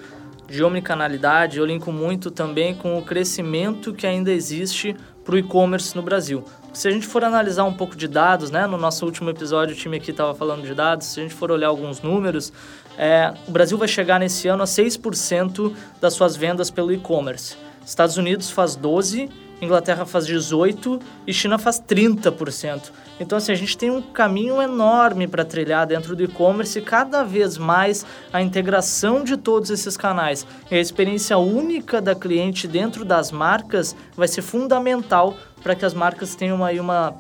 de 0.49 0.65
omnicanalidade, 0.65 1.59
eu 1.59 1.65
linko 1.65 1.93
muito 1.93 2.31
também 2.31 2.75
com 2.75 2.99
o 2.99 3.03
crescimento 3.03 3.93
que 3.95 4.07
ainda 4.07 4.33
existe 4.33 4.97
para 5.25 5.35
o 5.35 5.39
e-commerce 5.39 5.95
no 5.95 6.03
Brasil. 6.03 6.43
Se 6.73 6.87
a 6.87 6.91
gente 6.91 7.07
for 7.07 7.25
analisar 7.25 7.65
um 7.65 7.73
pouco 7.73 7.97
de 7.97 8.07
dados, 8.07 8.51
né, 8.51 8.67
no 8.67 8.77
nosso 8.77 9.05
último 9.05 9.31
episódio 9.31 9.75
o 9.75 9.79
time 9.79 9.97
aqui 9.97 10.11
estava 10.11 10.35
falando 10.35 10.63
de 10.63 10.75
dados, 10.75 11.07
se 11.07 11.21
a 11.21 11.23
gente 11.23 11.35
for 11.35 11.51
olhar 11.51 11.69
alguns 11.69 12.01
números, 12.03 12.53
é, 12.97 13.33
o 13.47 13.51
Brasil 13.51 13.77
vai 13.77 13.89
chegar 13.89 14.21
nesse 14.21 14.49
ano 14.49 14.63
a 14.63 14.67
6% 14.67 15.75
das 16.01 16.15
suas 16.15 16.37
vendas 16.37 16.71
pelo 16.71 16.93
e-commerce. 16.93 17.57
Estados 17.85 18.17
Unidos 18.17 18.51
faz 18.51 18.77
12%, 18.77 19.31
Inglaterra 19.61 20.07
faz 20.07 20.27
18% 20.27 21.01
e 21.27 21.35
China 21.35 21.59
faz 21.59 21.81
30%. 21.81 22.93
Então, 23.19 23.39
assim, 23.39 23.51
a 23.51 23.57
gente 23.57 23.77
tem 23.77 23.91
um 23.91 24.01
caminho 24.01 24.63
enorme 24.63 25.27
para 25.27 25.45
trilhar 25.45 25.87
dentro 25.87 26.15
do 26.15 26.23
e-commerce 26.23 26.79
e 26.79 26.83
cada 26.83 27.25
vez 27.25 27.59
mais 27.59 28.07
a 28.33 28.41
integração 28.41 29.25
de 29.25 29.37
todos 29.37 29.71
esses 29.71 29.97
canais 29.97 30.47
e 30.71 30.77
a 30.77 30.81
experiência 30.81 31.37
única 31.39 32.01
da 32.01 32.15
cliente 32.15 32.69
dentro 32.69 33.05
das 33.05 33.33
marcas 33.33 33.97
vai 34.17 34.29
ser 34.29 34.43
fundamental 34.43 35.37
para 35.63 35.75
que 35.75 35.85
as 35.85 35.95
marcas 35.95 36.35
tenham 36.35 36.65
aí 36.65 36.81
uma, 36.81 37.15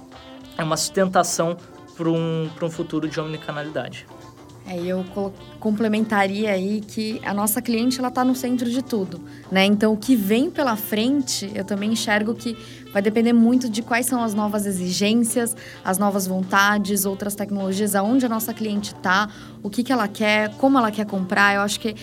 uma 0.58 0.76
sustentação 0.76 1.56
para 1.96 2.08
um, 2.08 2.48
um 2.62 2.70
futuro 2.70 3.08
de 3.08 3.20
omnicanalidade. 3.20 4.06
É, 4.70 4.78
eu 4.78 5.02
complementaria 5.58 6.50
aí 6.50 6.82
que 6.82 7.22
a 7.24 7.32
nossa 7.32 7.62
cliente 7.62 7.98
ela 7.98 8.08
está 8.08 8.22
no 8.22 8.34
centro 8.34 8.68
de 8.68 8.82
tudo, 8.82 9.18
né? 9.50 9.64
Então 9.64 9.94
o 9.94 9.96
que 9.96 10.14
vem 10.14 10.50
pela 10.50 10.76
frente, 10.76 11.50
eu 11.54 11.64
também 11.64 11.92
enxergo 11.92 12.34
que 12.34 12.54
vai 12.92 13.00
depender 13.00 13.32
muito 13.32 13.66
de 13.66 13.80
quais 13.80 14.04
são 14.04 14.22
as 14.22 14.34
novas 14.34 14.66
exigências, 14.66 15.56
as 15.82 15.96
novas 15.96 16.26
vontades, 16.26 17.06
outras 17.06 17.34
tecnologias, 17.34 17.94
aonde 17.94 18.26
a 18.26 18.28
nossa 18.28 18.52
cliente 18.52 18.92
está, 18.94 19.30
o 19.62 19.70
que, 19.70 19.82
que 19.82 19.90
ela 19.90 20.06
quer, 20.06 20.50
como 20.56 20.76
ela 20.76 20.90
quer 20.90 21.06
comprar. 21.06 21.54
Eu 21.54 21.62
acho 21.62 21.80
que 21.80 21.96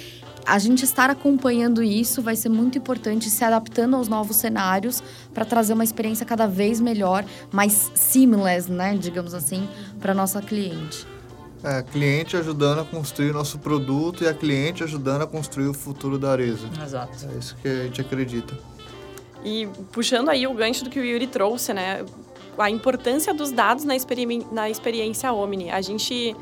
a 0.46 0.60
gente 0.60 0.84
estar 0.84 1.10
acompanhando 1.10 1.82
isso 1.82 2.22
vai 2.22 2.36
ser 2.36 2.50
muito 2.50 2.78
importante, 2.78 3.30
se 3.30 3.44
adaptando 3.44 3.96
aos 3.96 4.08
novos 4.08 4.38
cenários 4.38 5.02
para 5.34 5.44
trazer 5.44 5.74
uma 5.74 5.84
experiência 5.84 6.26
cada 6.26 6.48
vez 6.48 6.80
melhor, 6.80 7.26
mais 7.52 7.92
seamless, 7.96 8.72
né, 8.72 8.96
digamos 8.96 9.34
assim, 9.34 9.68
para 10.00 10.14
nossa 10.14 10.42
cliente. 10.42 11.08
É, 11.64 11.82
cliente 11.82 12.38
ajudando 12.38 12.82
a 12.82 12.86
construir 12.86 13.32
o 13.32 13.34
nosso 13.34 13.58
produto 13.58 14.24
e 14.24 14.28
a 14.28 14.34
cliente 14.36 14.84
ajudando 14.84 15.24
a 15.24 15.28
construir 15.28 15.68
o 15.68 15.74
futuro 15.74 16.20
da 16.20 16.32
Areza. 16.32 16.68
Exato. 16.84 17.18
É 17.34 17.40
isso 17.40 17.56
que 17.60 17.68
a 17.68 17.84
gente 17.86 18.02
acredita. 18.02 18.56
E 19.44 19.68
puxando 19.92 20.30
aí 20.30 20.46
o 20.46 20.54
gancho 20.54 20.84
do 20.84 20.92
que 20.92 21.00
o 21.00 21.04
Yuri 21.04 21.26
trouxe, 21.26 21.74
né? 21.74 22.06
A 22.56 22.70
importância 22.70 23.34
dos 23.34 23.52
dados 23.52 23.84
na, 23.84 23.96
experi 23.96 24.46
na 24.52 24.70
experiência 24.70 25.34
Omni. 25.34 25.72
A 25.72 25.82
gente 25.82 26.36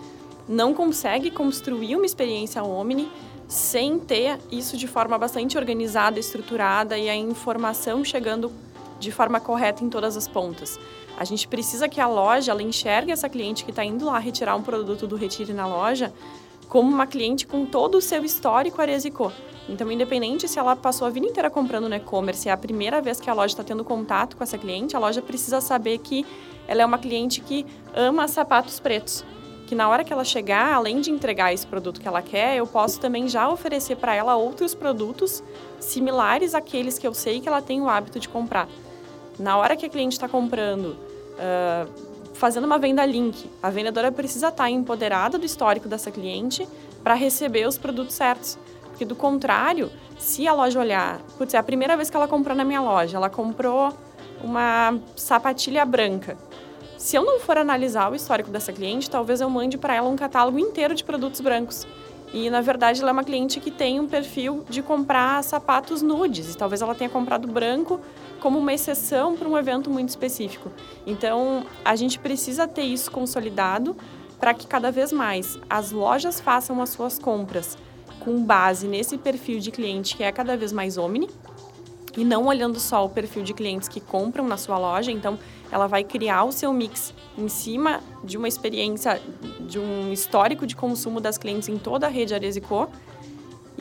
não 0.47 0.73
consegue 0.73 1.31
construir 1.31 1.95
uma 1.95 2.05
experiência 2.05 2.61
Omni 2.61 3.09
sem 3.53 3.99
ter 3.99 4.39
isso 4.51 4.75
de 4.75 4.87
forma 4.87 5.15
bastante 5.15 5.59
organizada, 5.59 6.19
estruturada 6.19 6.97
e 6.97 7.07
a 7.07 7.15
informação 7.15 8.03
chegando 8.03 8.51
de 8.99 9.11
forma 9.11 9.39
correta 9.39 9.83
em 9.83 9.89
todas 9.89 10.17
as 10.17 10.27
pontas. 10.27 10.79
A 11.15 11.23
gente 11.23 11.47
precisa 11.47 11.87
que 11.87 12.01
a 12.01 12.07
loja 12.07 12.51
ela 12.51 12.63
enxergue 12.63 13.11
essa 13.11 13.29
cliente 13.29 13.63
que 13.63 13.69
está 13.69 13.85
indo 13.85 14.05
lá 14.05 14.17
retirar 14.17 14.55
um 14.55 14.63
produto 14.63 15.05
do 15.05 15.15
Retire 15.15 15.53
na 15.53 15.67
loja 15.67 16.11
como 16.67 16.89
uma 16.89 17.05
cliente 17.05 17.45
com 17.45 17.63
todo 17.63 17.95
o 17.99 18.01
seu 18.01 18.25
histórico 18.25 18.81
Aresico. 18.81 19.31
Então, 19.69 19.91
independente 19.91 20.47
se 20.47 20.57
ela 20.57 20.75
passou 20.75 21.05
a 21.05 21.11
vida 21.11 21.27
inteira 21.27 21.47
comprando 21.47 21.87
no 21.87 21.95
e-commerce, 21.95 22.49
é 22.49 22.51
a 22.51 22.57
primeira 22.57 23.01
vez 23.01 23.19
que 23.19 23.29
a 23.29 23.33
loja 23.35 23.53
está 23.53 23.63
tendo 23.63 23.83
contato 23.83 24.35
com 24.35 24.43
essa 24.43 24.57
cliente, 24.57 24.95
a 24.95 24.99
loja 24.99 25.21
precisa 25.21 25.61
saber 25.61 25.99
que 25.99 26.25
ela 26.67 26.81
é 26.81 26.85
uma 26.85 26.97
cliente 26.97 27.39
que 27.39 27.67
ama 27.93 28.27
sapatos 28.27 28.79
pretos. 28.79 29.23
Que 29.73 29.77
na 29.77 29.89
hora 29.89 30.03
que 30.03 30.13
ela 30.13 30.23
chegar, 30.23 30.71
além 30.71 31.01
de 31.01 31.09
entregar 31.09 31.51
esse 31.51 31.65
produto 31.65 31.99
que 31.99 32.07
ela 32.07 32.21
quer, 32.21 32.55
eu 32.55 32.67
posso 32.67 32.99
também 32.99 33.27
já 33.27 33.49
oferecer 33.49 33.95
para 33.95 34.13
ela 34.13 34.35
outros 34.35 34.75
produtos 34.75 35.43
similares 35.79 36.53
àqueles 36.53 36.99
que 36.99 37.07
eu 37.07 37.13
sei 37.15 37.41
que 37.41 37.47
ela 37.47 37.59
tem 37.59 37.81
o 37.81 37.89
hábito 37.89 38.19
de 38.19 38.29
comprar. 38.29 38.67
Na 39.39 39.57
hora 39.57 39.75
que 39.75 39.83
a 39.83 39.89
cliente 39.89 40.13
está 40.13 40.29
comprando, 40.29 40.89
uh, 40.89 41.89
fazendo 42.35 42.65
uma 42.65 42.77
venda 42.77 43.03
link, 43.03 43.49
a 43.63 43.71
vendedora 43.71 44.11
precisa 44.11 44.49
estar 44.49 44.65
tá 44.65 44.69
empoderada 44.69 45.39
do 45.39 45.45
histórico 45.47 45.89
dessa 45.89 46.11
cliente 46.11 46.67
para 47.03 47.15
receber 47.15 47.67
os 47.67 47.75
produtos 47.75 48.13
certos. 48.13 48.59
Porque 48.89 49.05
do 49.05 49.15
contrário, 49.15 49.91
se 50.19 50.47
a 50.47 50.53
loja 50.53 50.79
olhar, 50.79 51.19
putz, 51.35 51.55
é 51.55 51.57
a 51.57 51.63
primeira 51.63 51.97
vez 51.97 52.11
que 52.11 52.15
ela 52.15 52.27
comprou 52.27 52.55
na 52.55 52.63
minha 52.63 52.79
loja, 52.79 53.17
ela 53.17 53.27
comprou 53.27 53.91
uma 54.43 54.99
sapatilha 55.15 55.83
branca. 55.83 56.37
Se 57.03 57.17
eu 57.17 57.25
não 57.25 57.37
for 57.37 57.57
analisar 57.57 58.09
o 58.09 58.15
histórico 58.15 58.49
dessa 58.49 58.71
cliente, 58.71 59.09
talvez 59.09 59.41
eu 59.41 59.49
mande 59.49 59.77
para 59.77 59.93
ela 59.93 60.07
um 60.07 60.15
catálogo 60.15 60.57
inteiro 60.57 60.95
de 60.95 61.03
produtos 61.03 61.41
brancos. 61.41 61.85
E 62.31 62.49
na 62.49 62.61
verdade 62.61 63.01
ela 63.01 63.09
é 63.09 63.11
uma 63.11 63.25
cliente 63.25 63.59
que 63.59 63.69
tem 63.69 63.99
um 63.99 64.07
perfil 64.07 64.63
de 64.69 64.81
comprar 64.81 65.43
sapatos 65.43 66.01
nudes. 66.01 66.55
E 66.55 66.57
talvez 66.57 66.81
ela 66.81 66.95
tenha 66.95 67.09
comprado 67.09 67.45
branco 67.45 67.99
como 68.39 68.57
uma 68.57 68.73
exceção 68.73 69.35
para 69.35 69.49
um 69.49 69.57
evento 69.57 69.89
muito 69.89 70.07
específico. 70.07 70.71
Então, 71.05 71.65
a 71.83 71.93
gente 71.97 72.17
precisa 72.17 72.69
ter 72.69 72.83
isso 72.83 73.11
consolidado 73.11 73.97
para 74.39 74.53
que 74.53 74.65
cada 74.65 74.89
vez 74.89 75.11
mais 75.11 75.59
as 75.69 75.91
lojas 75.91 76.39
façam 76.39 76.81
as 76.81 76.91
suas 76.91 77.19
compras 77.19 77.77
com 78.21 78.41
base 78.41 78.87
nesse 78.87 79.17
perfil 79.17 79.59
de 79.59 79.71
cliente 79.71 80.15
que 80.15 80.23
é 80.23 80.31
cada 80.31 80.55
vez 80.55 80.71
mais 80.71 80.97
omni 80.97 81.27
e 82.15 82.23
não 82.23 82.45
olhando 82.45 82.79
só 82.79 83.05
o 83.05 83.09
perfil 83.09 83.43
de 83.43 83.53
clientes 83.53 83.87
que 83.87 83.99
compram 83.99 84.47
na 84.47 84.57
sua 84.57 84.77
loja. 84.77 85.11
Então, 85.11 85.37
ela 85.71 85.87
vai 85.87 86.03
criar 86.03 86.43
o 86.43 86.51
seu 86.51 86.71
mix 86.71 87.13
em 87.37 87.47
cima 87.47 88.01
de 88.23 88.37
uma 88.37 88.47
experiência, 88.47 89.19
de 89.59 89.79
um 89.79 90.11
histórico 90.11 90.67
de 90.67 90.75
consumo 90.75 91.19
das 91.19 91.37
clientes 91.37 91.67
em 91.69 91.77
toda 91.77 92.07
a 92.07 92.09
rede 92.09 92.33
Aresico 92.33 92.89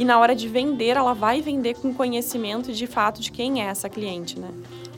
e 0.02 0.04
na 0.04 0.18
hora 0.18 0.34
de 0.34 0.48
vender, 0.48 0.96
ela 0.96 1.14
vai 1.14 1.40
vender 1.40 1.74
com 1.74 1.94
conhecimento 1.94 2.72
de 2.72 2.88
fato 2.88 3.20
de 3.20 3.30
quem 3.30 3.62
é 3.62 3.66
essa 3.66 3.88
cliente, 3.88 4.36
né? 4.36 4.48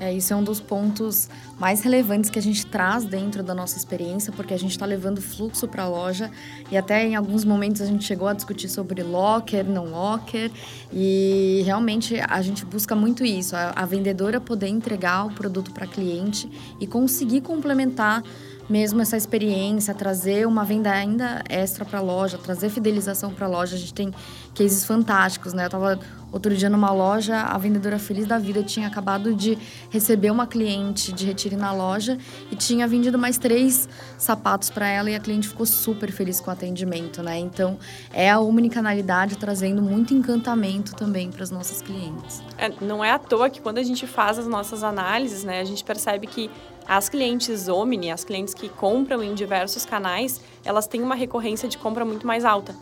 É, 0.00 0.10
isso 0.10 0.32
é 0.32 0.36
um 0.36 0.42
dos 0.42 0.60
pontos 0.60 1.28
mais 1.58 1.82
relevantes 1.82 2.30
que 2.30 2.38
a 2.38 2.42
gente 2.42 2.64
traz 2.64 3.04
dentro 3.04 3.42
da 3.42 3.54
nossa 3.54 3.76
experiência, 3.76 4.32
porque 4.32 4.54
a 4.54 4.56
gente 4.56 4.70
está 4.70 4.86
levando 4.86 5.20
fluxo 5.20 5.68
para 5.68 5.82
a 5.82 5.88
loja 5.88 6.30
e 6.72 6.76
até 6.78 7.06
em 7.06 7.16
alguns 7.16 7.44
momentos 7.44 7.82
a 7.82 7.86
gente 7.86 8.02
chegou 8.02 8.26
a 8.26 8.32
discutir 8.32 8.70
sobre 8.70 9.02
locker, 9.02 9.62
não 9.62 9.90
locker, 9.90 10.50
e 10.90 11.62
realmente 11.66 12.18
a 12.26 12.40
gente 12.40 12.64
busca 12.64 12.96
muito 12.96 13.26
isso, 13.26 13.54
a, 13.54 13.72
a 13.76 13.84
vendedora 13.84 14.40
poder 14.40 14.68
entregar 14.68 15.26
o 15.26 15.34
produto 15.34 15.70
para 15.70 15.86
cliente 15.86 16.50
e 16.80 16.86
conseguir 16.86 17.42
complementar 17.42 18.22
mesmo 18.68 19.00
essa 19.00 19.16
experiência, 19.16 19.94
trazer 19.94 20.46
uma 20.46 20.64
venda 20.64 20.90
ainda 20.90 21.42
extra 21.48 21.84
para 21.84 21.98
a 21.98 22.02
loja, 22.02 22.38
trazer 22.38 22.70
fidelização 22.70 23.32
para 23.32 23.46
a 23.46 23.48
loja. 23.48 23.76
A 23.76 23.78
gente 23.78 23.94
tem 23.94 24.12
cases 24.54 24.84
fantásticos, 24.84 25.52
né? 25.52 25.64
Eu 25.64 25.66
estava 25.66 25.98
outro 26.32 26.54
dia 26.56 26.68
numa 26.68 26.90
loja, 26.90 27.42
a 27.42 27.56
vendedora 27.56 27.96
feliz 27.96 28.26
da 28.26 28.38
vida 28.38 28.60
tinha 28.62 28.88
acabado 28.88 29.34
de 29.34 29.56
receber 29.88 30.32
uma 30.32 30.48
cliente 30.48 31.12
de 31.12 31.24
retire 31.26 31.54
na 31.54 31.72
loja 31.72 32.18
e 32.50 32.56
tinha 32.56 32.88
vendido 32.88 33.16
mais 33.16 33.38
três 33.38 33.88
sapatos 34.18 34.68
para 34.68 34.88
ela 34.88 35.08
e 35.08 35.14
a 35.14 35.20
cliente 35.20 35.46
ficou 35.46 35.64
super 35.64 36.10
feliz 36.10 36.40
com 36.40 36.50
o 36.50 36.52
atendimento, 36.52 37.22
né? 37.22 37.38
Então, 37.38 37.78
é 38.12 38.28
a 38.30 38.40
omnicanalidade 38.40 39.36
trazendo 39.36 39.80
muito 39.80 40.12
encantamento 40.12 40.96
também 40.96 41.30
para 41.30 41.44
as 41.44 41.52
nossas 41.52 41.80
clientes. 41.80 42.42
É, 42.58 42.72
não 42.80 43.04
é 43.04 43.12
à 43.12 43.18
toa 43.18 43.48
que 43.48 43.60
quando 43.60 43.78
a 43.78 43.82
gente 43.84 44.04
faz 44.04 44.36
as 44.36 44.46
nossas 44.48 44.82
análises, 44.82 45.44
né, 45.44 45.60
a 45.60 45.64
gente 45.64 45.84
percebe 45.84 46.26
que 46.26 46.50
as 46.86 47.08
clientes 47.08 47.68
Omni, 47.68 48.10
as 48.10 48.24
clientes 48.24 48.54
que 48.54 48.68
compram 48.68 49.22
em 49.22 49.34
diversos 49.34 49.86
canais, 49.86 50.40
elas 50.64 50.86
têm 50.86 51.02
uma 51.02 51.14
recorrência 51.14 51.68
de 51.68 51.78
compra 51.78 52.04
muito 52.04 52.26
mais 52.26 52.44
alta. 52.44 52.74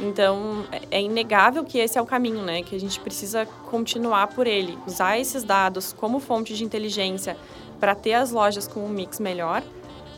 Então, 0.00 0.64
é, 0.90 1.00
inegável 1.00 1.64
que 1.64 1.78
esse 1.78 1.98
é 1.98 2.02
o 2.02 2.06
caminho, 2.06 2.42
né? 2.42 2.62
Que 2.62 2.74
a 2.74 2.80
gente 2.80 2.98
precisa 2.98 3.46
continuar 3.70 4.28
por 4.28 4.46
ele. 4.46 4.78
Usar 4.86 5.18
esses 5.18 5.44
dados 5.44 5.92
como 5.92 6.18
fonte 6.18 6.54
de 6.54 6.64
inteligência 6.64 7.36
para 7.78 7.94
ter 7.94 8.14
as 8.14 8.30
lojas 8.30 8.66
com 8.66 8.80
um 8.80 8.88
mix 8.88 9.20
melhor, 9.20 9.62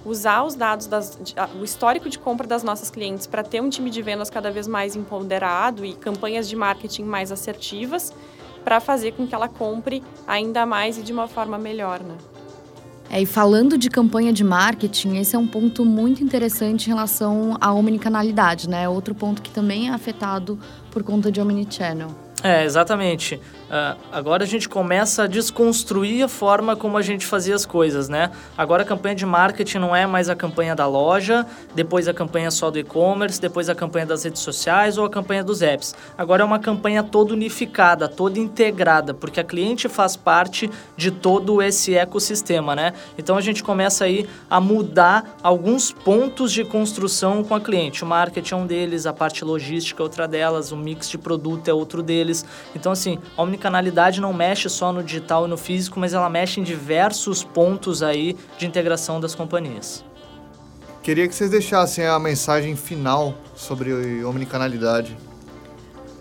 usar 0.05 0.45
os 0.45 0.55
dados, 0.55 0.87
das, 0.87 1.19
o 1.59 1.65
histórico 1.65 2.09
de 2.09 2.19
compra 2.19 2.47
das 2.47 2.63
nossas 2.63 2.91
clientes 2.91 3.27
para 3.27 3.43
ter 3.43 3.61
um 3.61 3.69
time 3.69 3.91
de 3.91 4.03
vendas 4.03 4.31
cada 4.31 4.51
vez 4.51 4.69
mais 4.69 4.95
empoderado 4.95 5.85
e 5.85 5.95
campanhas 5.95 6.49
de 6.49 6.55
marketing 6.55 7.05
mais 7.05 7.33
assertivas 7.33 8.13
para 8.63 8.81
fazer 8.81 9.13
com 9.13 9.27
que 9.27 9.35
ela 9.35 9.49
compre 9.49 10.03
ainda 10.27 10.65
mais 10.65 10.99
e 10.99 11.03
de 11.03 11.13
uma 11.13 11.27
forma 11.27 11.59
melhor, 11.59 12.01
né? 12.01 12.17
É, 13.11 13.21
e 13.21 13.27
falando 13.27 13.77
de 13.77 13.89
campanha 13.91 14.33
de 14.33 14.43
marketing, 14.43 15.17
esse 15.19 15.37
é 15.37 15.39
um 15.39 15.47
ponto 15.47 15.85
muito 15.85 16.23
interessante 16.23 16.87
em 16.87 16.89
relação 16.89 17.57
à 17.61 17.73
omnicanalidade, 17.73 18.69
né? 18.69 18.89
Outro 18.89 19.15
ponto 19.15 19.43
que 19.43 19.51
também 19.51 19.89
é 19.89 19.93
afetado 19.93 20.59
por 20.91 21.03
conta 21.03 21.31
de 21.31 21.41
omnichannel. 21.41 22.09
É, 22.43 22.65
exatamente. 22.65 23.41
Uh, 23.65 23.99
agora 24.13 24.45
a 24.45 24.47
gente 24.47 24.69
começa 24.69 25.25
a 25.25 25.27
desconstruir 25.27 26.23
a 26.23 26.29
forma 26.29 26.77
como 26.77 26.99
a 26.99 27.03
gente 27.03 27.25
fazia 27.25 27.55
as 27.55 27.65
coisas, 27.65 28.11
né? 28.11 28.31
Agora 28.59 28.83
a 28.83 28.87
campanha 28.87 29.15
de 29.15 29.25
marketing 29.25 29.79
não 29.79 29.97
é 29.97 30.07
mais 30.07 30.29
a 30.29 30.35
campanha 30.35 30.75
da 30.77 30.87
loja, 30.87 31.47
depois 31.75 32.07
a 32.07 32.13
campanha 32.13 32.51
só 32.51 32.71
do 32.71 32.79
e-commerce, 32.79 33.41
depois 33.41 33.71
a 33.71 33.75
campanha 33.75 34.05
das 34.05 34.23
redes 34.23 34.43
sociais 34.43 34.99
ou 34.99 35.07
a 35.07 35.11
campanha 35.11 35.43
dos 35.43 35.63
apps. 35.63 35.95
Agora 36.17 36.43
é 36.43 36.45
uma 36.45 36.59
campanha 36.59 37.03
toda 37.03 37.33
unificada, 37.33 38.07
toda 38.07 38.39
integrada, 38.39 39.15
porque 39.15 39.41
a 39.41 39.45
cliente 39.45 39.89
faz 39.89 40.15
parte 40.15 40.71
de 40.95 41.11
todo 41.11 41.63
esse 41.63 41.95
ecossistema, 41.95 42.77
né? 42.77 42.93
Então 43.17 43.37
a 43.37 43.41
gente 43.41 43.63
começa 43.63 44.05
aí 44.05 44.29
a 44.51 44.61
mudar 44.61 45.37
alguns 45.43 45.91
pontos 45.91 46.53
de 46.53 46.65
construção 46.65 47.43
com 47.43 47.55
a 47.55 47.61
cliente. 47.61 48.05
O 48.05 48.07
marketing 48.07 48.55
é 48.55 48.57
um 48.59 48.67
deles, 48.67 49.07
a 49.07 49.13
parte 49.13 49.43
logística 49.43 50.03
é 50.03 50.05
outra 50.05 50.29
delas, 50.29 50.71
o 50.71 50.77
mix 50.77 51.09
de 51.09 51.17
produto 51.17 51.67
é 51.69 51.73
outro 51.73 52.03
deles. 52.03 52.45
Então 52.75 52.93
assim, 52.93 53.19
omnicanalidade 53.55 54.21
não 54.21 54.33
mexe 54.33 54.69
só 54.69 54.93
no 54.93 55.03
digital 55.03 55.47
e 55.47 55.49
no 55.49 55.57
físico, 55.57 55.99
mas 55.99 56.13
ela 56.13 56.29
mexe 56.29 56.61
em 56.61 56.63
diversos 56.65 57.45
pontos 57.45 58.03
aí 58.03 58.37
de 58.59 58.67
integração 58.67 59.21
das 59.21 59.35
companhias. 59.35 60.05
Queria 61.03 61.29
que 61.29 61.35
vocês 61.35 61.51
deixassem 61.51 62.07
a 62.07 62.19
mensagem 62.19 62.75
final 62.75 63.35
sobre 63.55 64.25
omnicanalidade. 64.25 65.17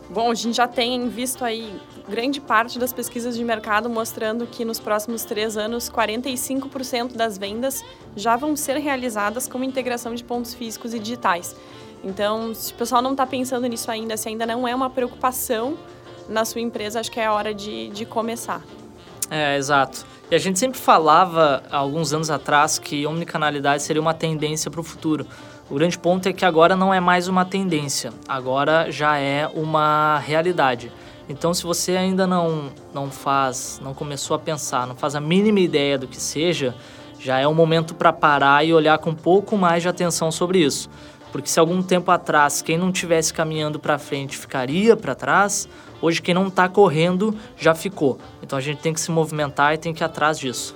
Bom, 0.10 0.30
a 0.30 0.36
gente 0.36 0.58
já 0.58 0.68
tem 0.68 1.08
visto 1.10 1.44
aí 1.44 1.74
grande 2.08 2.40
parte 2.42 2.78
das 2.78 2.92
pesquisas 2.92 3.36
de 3.36 3.44
mercado 3.44 3.90
mostrando 3.90 4.46
que 4.46 4.66
nos 4.66 4.80
próximos 4.80 5.24
três 5.24 5.56
anos, 5.56 5.90
45% 5.90 7.16
das 7.16 7.38
vendas 7.38 7.84
já 8.16 8.36
vão 8.36 8.56
ser 8.56 8.78
realizadas 8.78 9.48
com 9.48 9.64
integração 9.64 10.14
de 10.14 10.24
pontos 10.24 10.54
físicos 10.54 10.94
e 10.94 11.00
digitais. 11.00 11.56
Então, 12.04 12.54
se 12.54 12.74
o 12.74 12.76
pessoal 12.76 13.02
não 13.02 13.12
está 13.12 13.26
pensando 13.26 13.66
nisso 13.66 13.90
ainda, 13.90 14.18
se 14.18 14.28
ainda 14.28 14.46
não 14.46 14.68
é 14.68 14.76
uma 14.76 14.90
preocupação 14.90 15.78
na 16.28 16.46
sua 16.46 16.62
empresa, 16.62 17.00
acho 17.00 17.12
que 17.12 17.20
é 17.20 17.26
a 17.26 17.34
hora 17.34 17.54
de, 17.54 17.90
de 17.90 18.06
começar. 18.06 18.62
É, 19.30 19.58
exato. 19.58 20.06
E 20.30 20.36
a 20.36 20.38
gente 20.40 20.58
sempre 20.58 20.80
falava, 20.80 21.64
alguns 21.72 22.14
anos 22.14 22.30
atrás, 22.30 22.80
que 22.80 23.06
omnicanalidade 23.06 23.84
seria 23.84 24.02
uma 24.02 24.14
tendência 24.14 24.72
para 24.72 24.80
o 24.80 24.84
futuro. 24.84 25.28
O 25.70 25.76
grande 25.76 25.98
ponto 25.98 26.28
é 26.28 26.34
que 26.34 26.46
agora 26.46 26.76
não 26.76 26.94
é 26.94 27.00
mais 27.00 27.28
uma 27.28 27.46
tendência, 27.46 28.12
agora 28.28 28.92
já 28.92 29.18
é 29.18 29.48
uma 29.48 30.20
realidade. 30.20 30.92
Então, 31.28 31.54
se 31.54 31.64
você 31.64 31.96
ainda 31.96 32.28
não, 32.28 32.70
não 32.94 33.10
faz, 33.10 33.80
não 33.82 33.94
começou 33.94 34.36
a 34.36 34.40
pensar, 34.40 34.86
não 34.86 34.96
faz 34.96 35.16
a 35.16 35.22
mínima 35.22 35.60
ideia 35.60 35.98
do 35.98 36.08
que 36.08 36.18
seja, 36.18 36.76
já 37.20 37.40
é 37.40 37.48
um 37.48 37.54
momento 37.54 37.96
para 37.96 38.12
parar 38.12 38.66
e 38.66 38.74
olhar 38.74 38.98
com 38.98 39.12
um 39.12 39.16
pouco 39.16 39.56
mais 39.56 39.82
de 39.82 39.88
atenção 39.88 40.32
sobre 40.32 40.60
isso. 40.60 40.90
Porque 41.34 41.50
se 41.50 41.60
algum 41.60 41.82
tempo 41.82 42.12
atrás 42.12 42.62
quem 42.62 42.78
não 42.78 42.92
tivesse 42.92 43.34
caminhando 43.34 43.80
para 43.80 43.98
frente 43.98 44.38
ficaria 44.38 44.96
para 44.96 45.16
trás, 45.16 45.68
hoje 46.00 46.22
quem 46.22 46.32
não 46.32 46.48
está 46.48 46.70
correndo 46.70 47.36
já 47.58 47.74
ficou. 47.74 48.20
Então 48.44 48.56
a 48.56 48.62
gente 48.62 48.82
tem 48.82 48.94
que 48.94 49.02
se 49.02 49.10
movimentar 49.10 49.74
e 49.74 49.80
tem 49.80 49.96
que 49.96 50.04
ir 50.04 50.06
atrás 50.06 50.38
disso. 50.38 50.76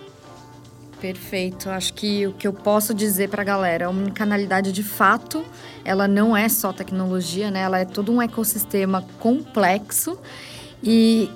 Perfeito. 0.99 1.69
Acho 1.69 1.93
que 1.93 2.25
o 2.25 2.33
que 2.33 2.47
eu 2.47 2.53
posso 2.53 2.91
dizer 2.91 3.29
para 3.29 3.43
a 3.43 3.45
galera, 3.45 3.85
a 3.85 3.89
omnicanalidade 3.89 4.71
de 4.71 4.81
fato, 4.81 5.45
ela 5.85 6.07
não 6.07 6.35
é 6.35 6.49
só 6.49 6.73
tecnologia, 6.73 7.51
né? 7.51 7.59
Ela 7.59 7.77
é 7.77 7.85
todo 7.85 8.11
um 8.11 8.19
ecossistema 8.19 9.05
complexo 9.19 10.17
e 10.81 11.29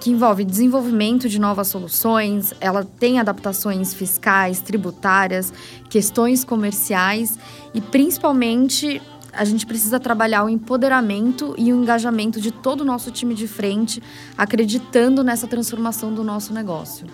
que 0.00 0.10
envolve 0.10 0.44
desenvolvimento 0.44 1.28
de 1.28 1.38
novas 1.38 1.68
soluções, 1.68 2.52
ela 2.60 2.84
tem 2.84 3.18
adaptações 3.18 3.94
fiscais, 3.94 4.60
tributárias, 4.60 5.52
questões 5.88 6.44
comerciais 6.44 7.38
e 7.72 7.80
principalmente 7.80 9.00
a 9.32 9.44
gente 9.44 9.66
precisa 9.66 10.00
trabalhar 10.00 10.44
o 10.44 10.48
empoderamento 10.48 11.54
e 11.58 11.72
o 11.72 11.76
engajamento 11.76 12.40
de 12.40 12.50
todo 12.50 12.80
o 12.80 12.84
nosso 12.84 13.10
time 13.10 13.34
de 13.34 13.46
frente, 13.46 14.02
acreditando 14.36 15.22
nessa 15.22 15.46
transformação 15.46 16.12
do 16.12 16.24
nosso 16.24 16.54
negócio. 16.54 17.06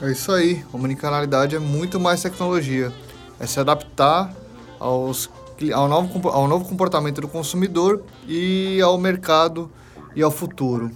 É 0.00 0.10
isso 0.10 0.32
aí, 0.32 0.64
omnicanalidade 0.72 1.54
é 1.54 1.58
muito 1.58 2.00
mais 2.00 2.22
tecnologia. 2.22 2.92
É 3.38 3.46
se 3.46 3.60
adaptar 3.60 4.34
aos, 4.80 5.30
ao, 5.72 5.88
novo, 5.88 6.28
ao 6.28 6.48
novo 6.48 6.64
comportamento 6.64 7.20
do 7.20 7.28
consumidor 7.28 8.02
e 8.26 8.80
ao 8.80 8.98
mercado 8.98 9.70
e 10.16 10.22
ao 10.22 10.30
futuro. 10.30 10.90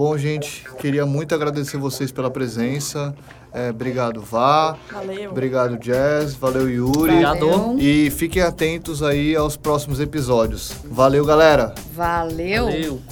Bom, 0.00 0.16
gente, 0.16 0.64
queria 0.78 1.04
muito 1.04 1.34
agradecer 1.34 1.76
vocês 1.76 2.10
pela 2.10 2.30
presença. 2.30 3.14
É, 3.52 3.68
obrigado, 3.68 4.22
Vá. 4.22 4.74
Valeu. 4.90 5.30
Obrigado, 5.30 5.76
Jazz. 5.76 6.34
Valeu, 6.36 6.70
Yuri. 6.70 7.22
Obrigado. 7.22 7.78
E 7.78 8.08
fiquem 8.08 8.40
atentos 8.40 9.02
aí 9.02 9.36
aos 9.36 9.58
próximos 9.58 10.00
episódios. 10.00 10.72
Valeu, 10.86 11.22
galera. 11.26 11.74
Valeu. 11.92 12.64
Valeu. 12.64 13.02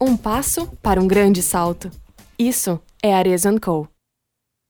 Um 0.00 0.16
passo 0.16 0.66
para 0.82 1.00
um 1.00 1.06
grande 1.06 1.40
salto. 1.40 1.88
Isso 2.36 2.80
é 3.00 3.14
Arezzo 3.14 3.60
Co. 3.60 3.86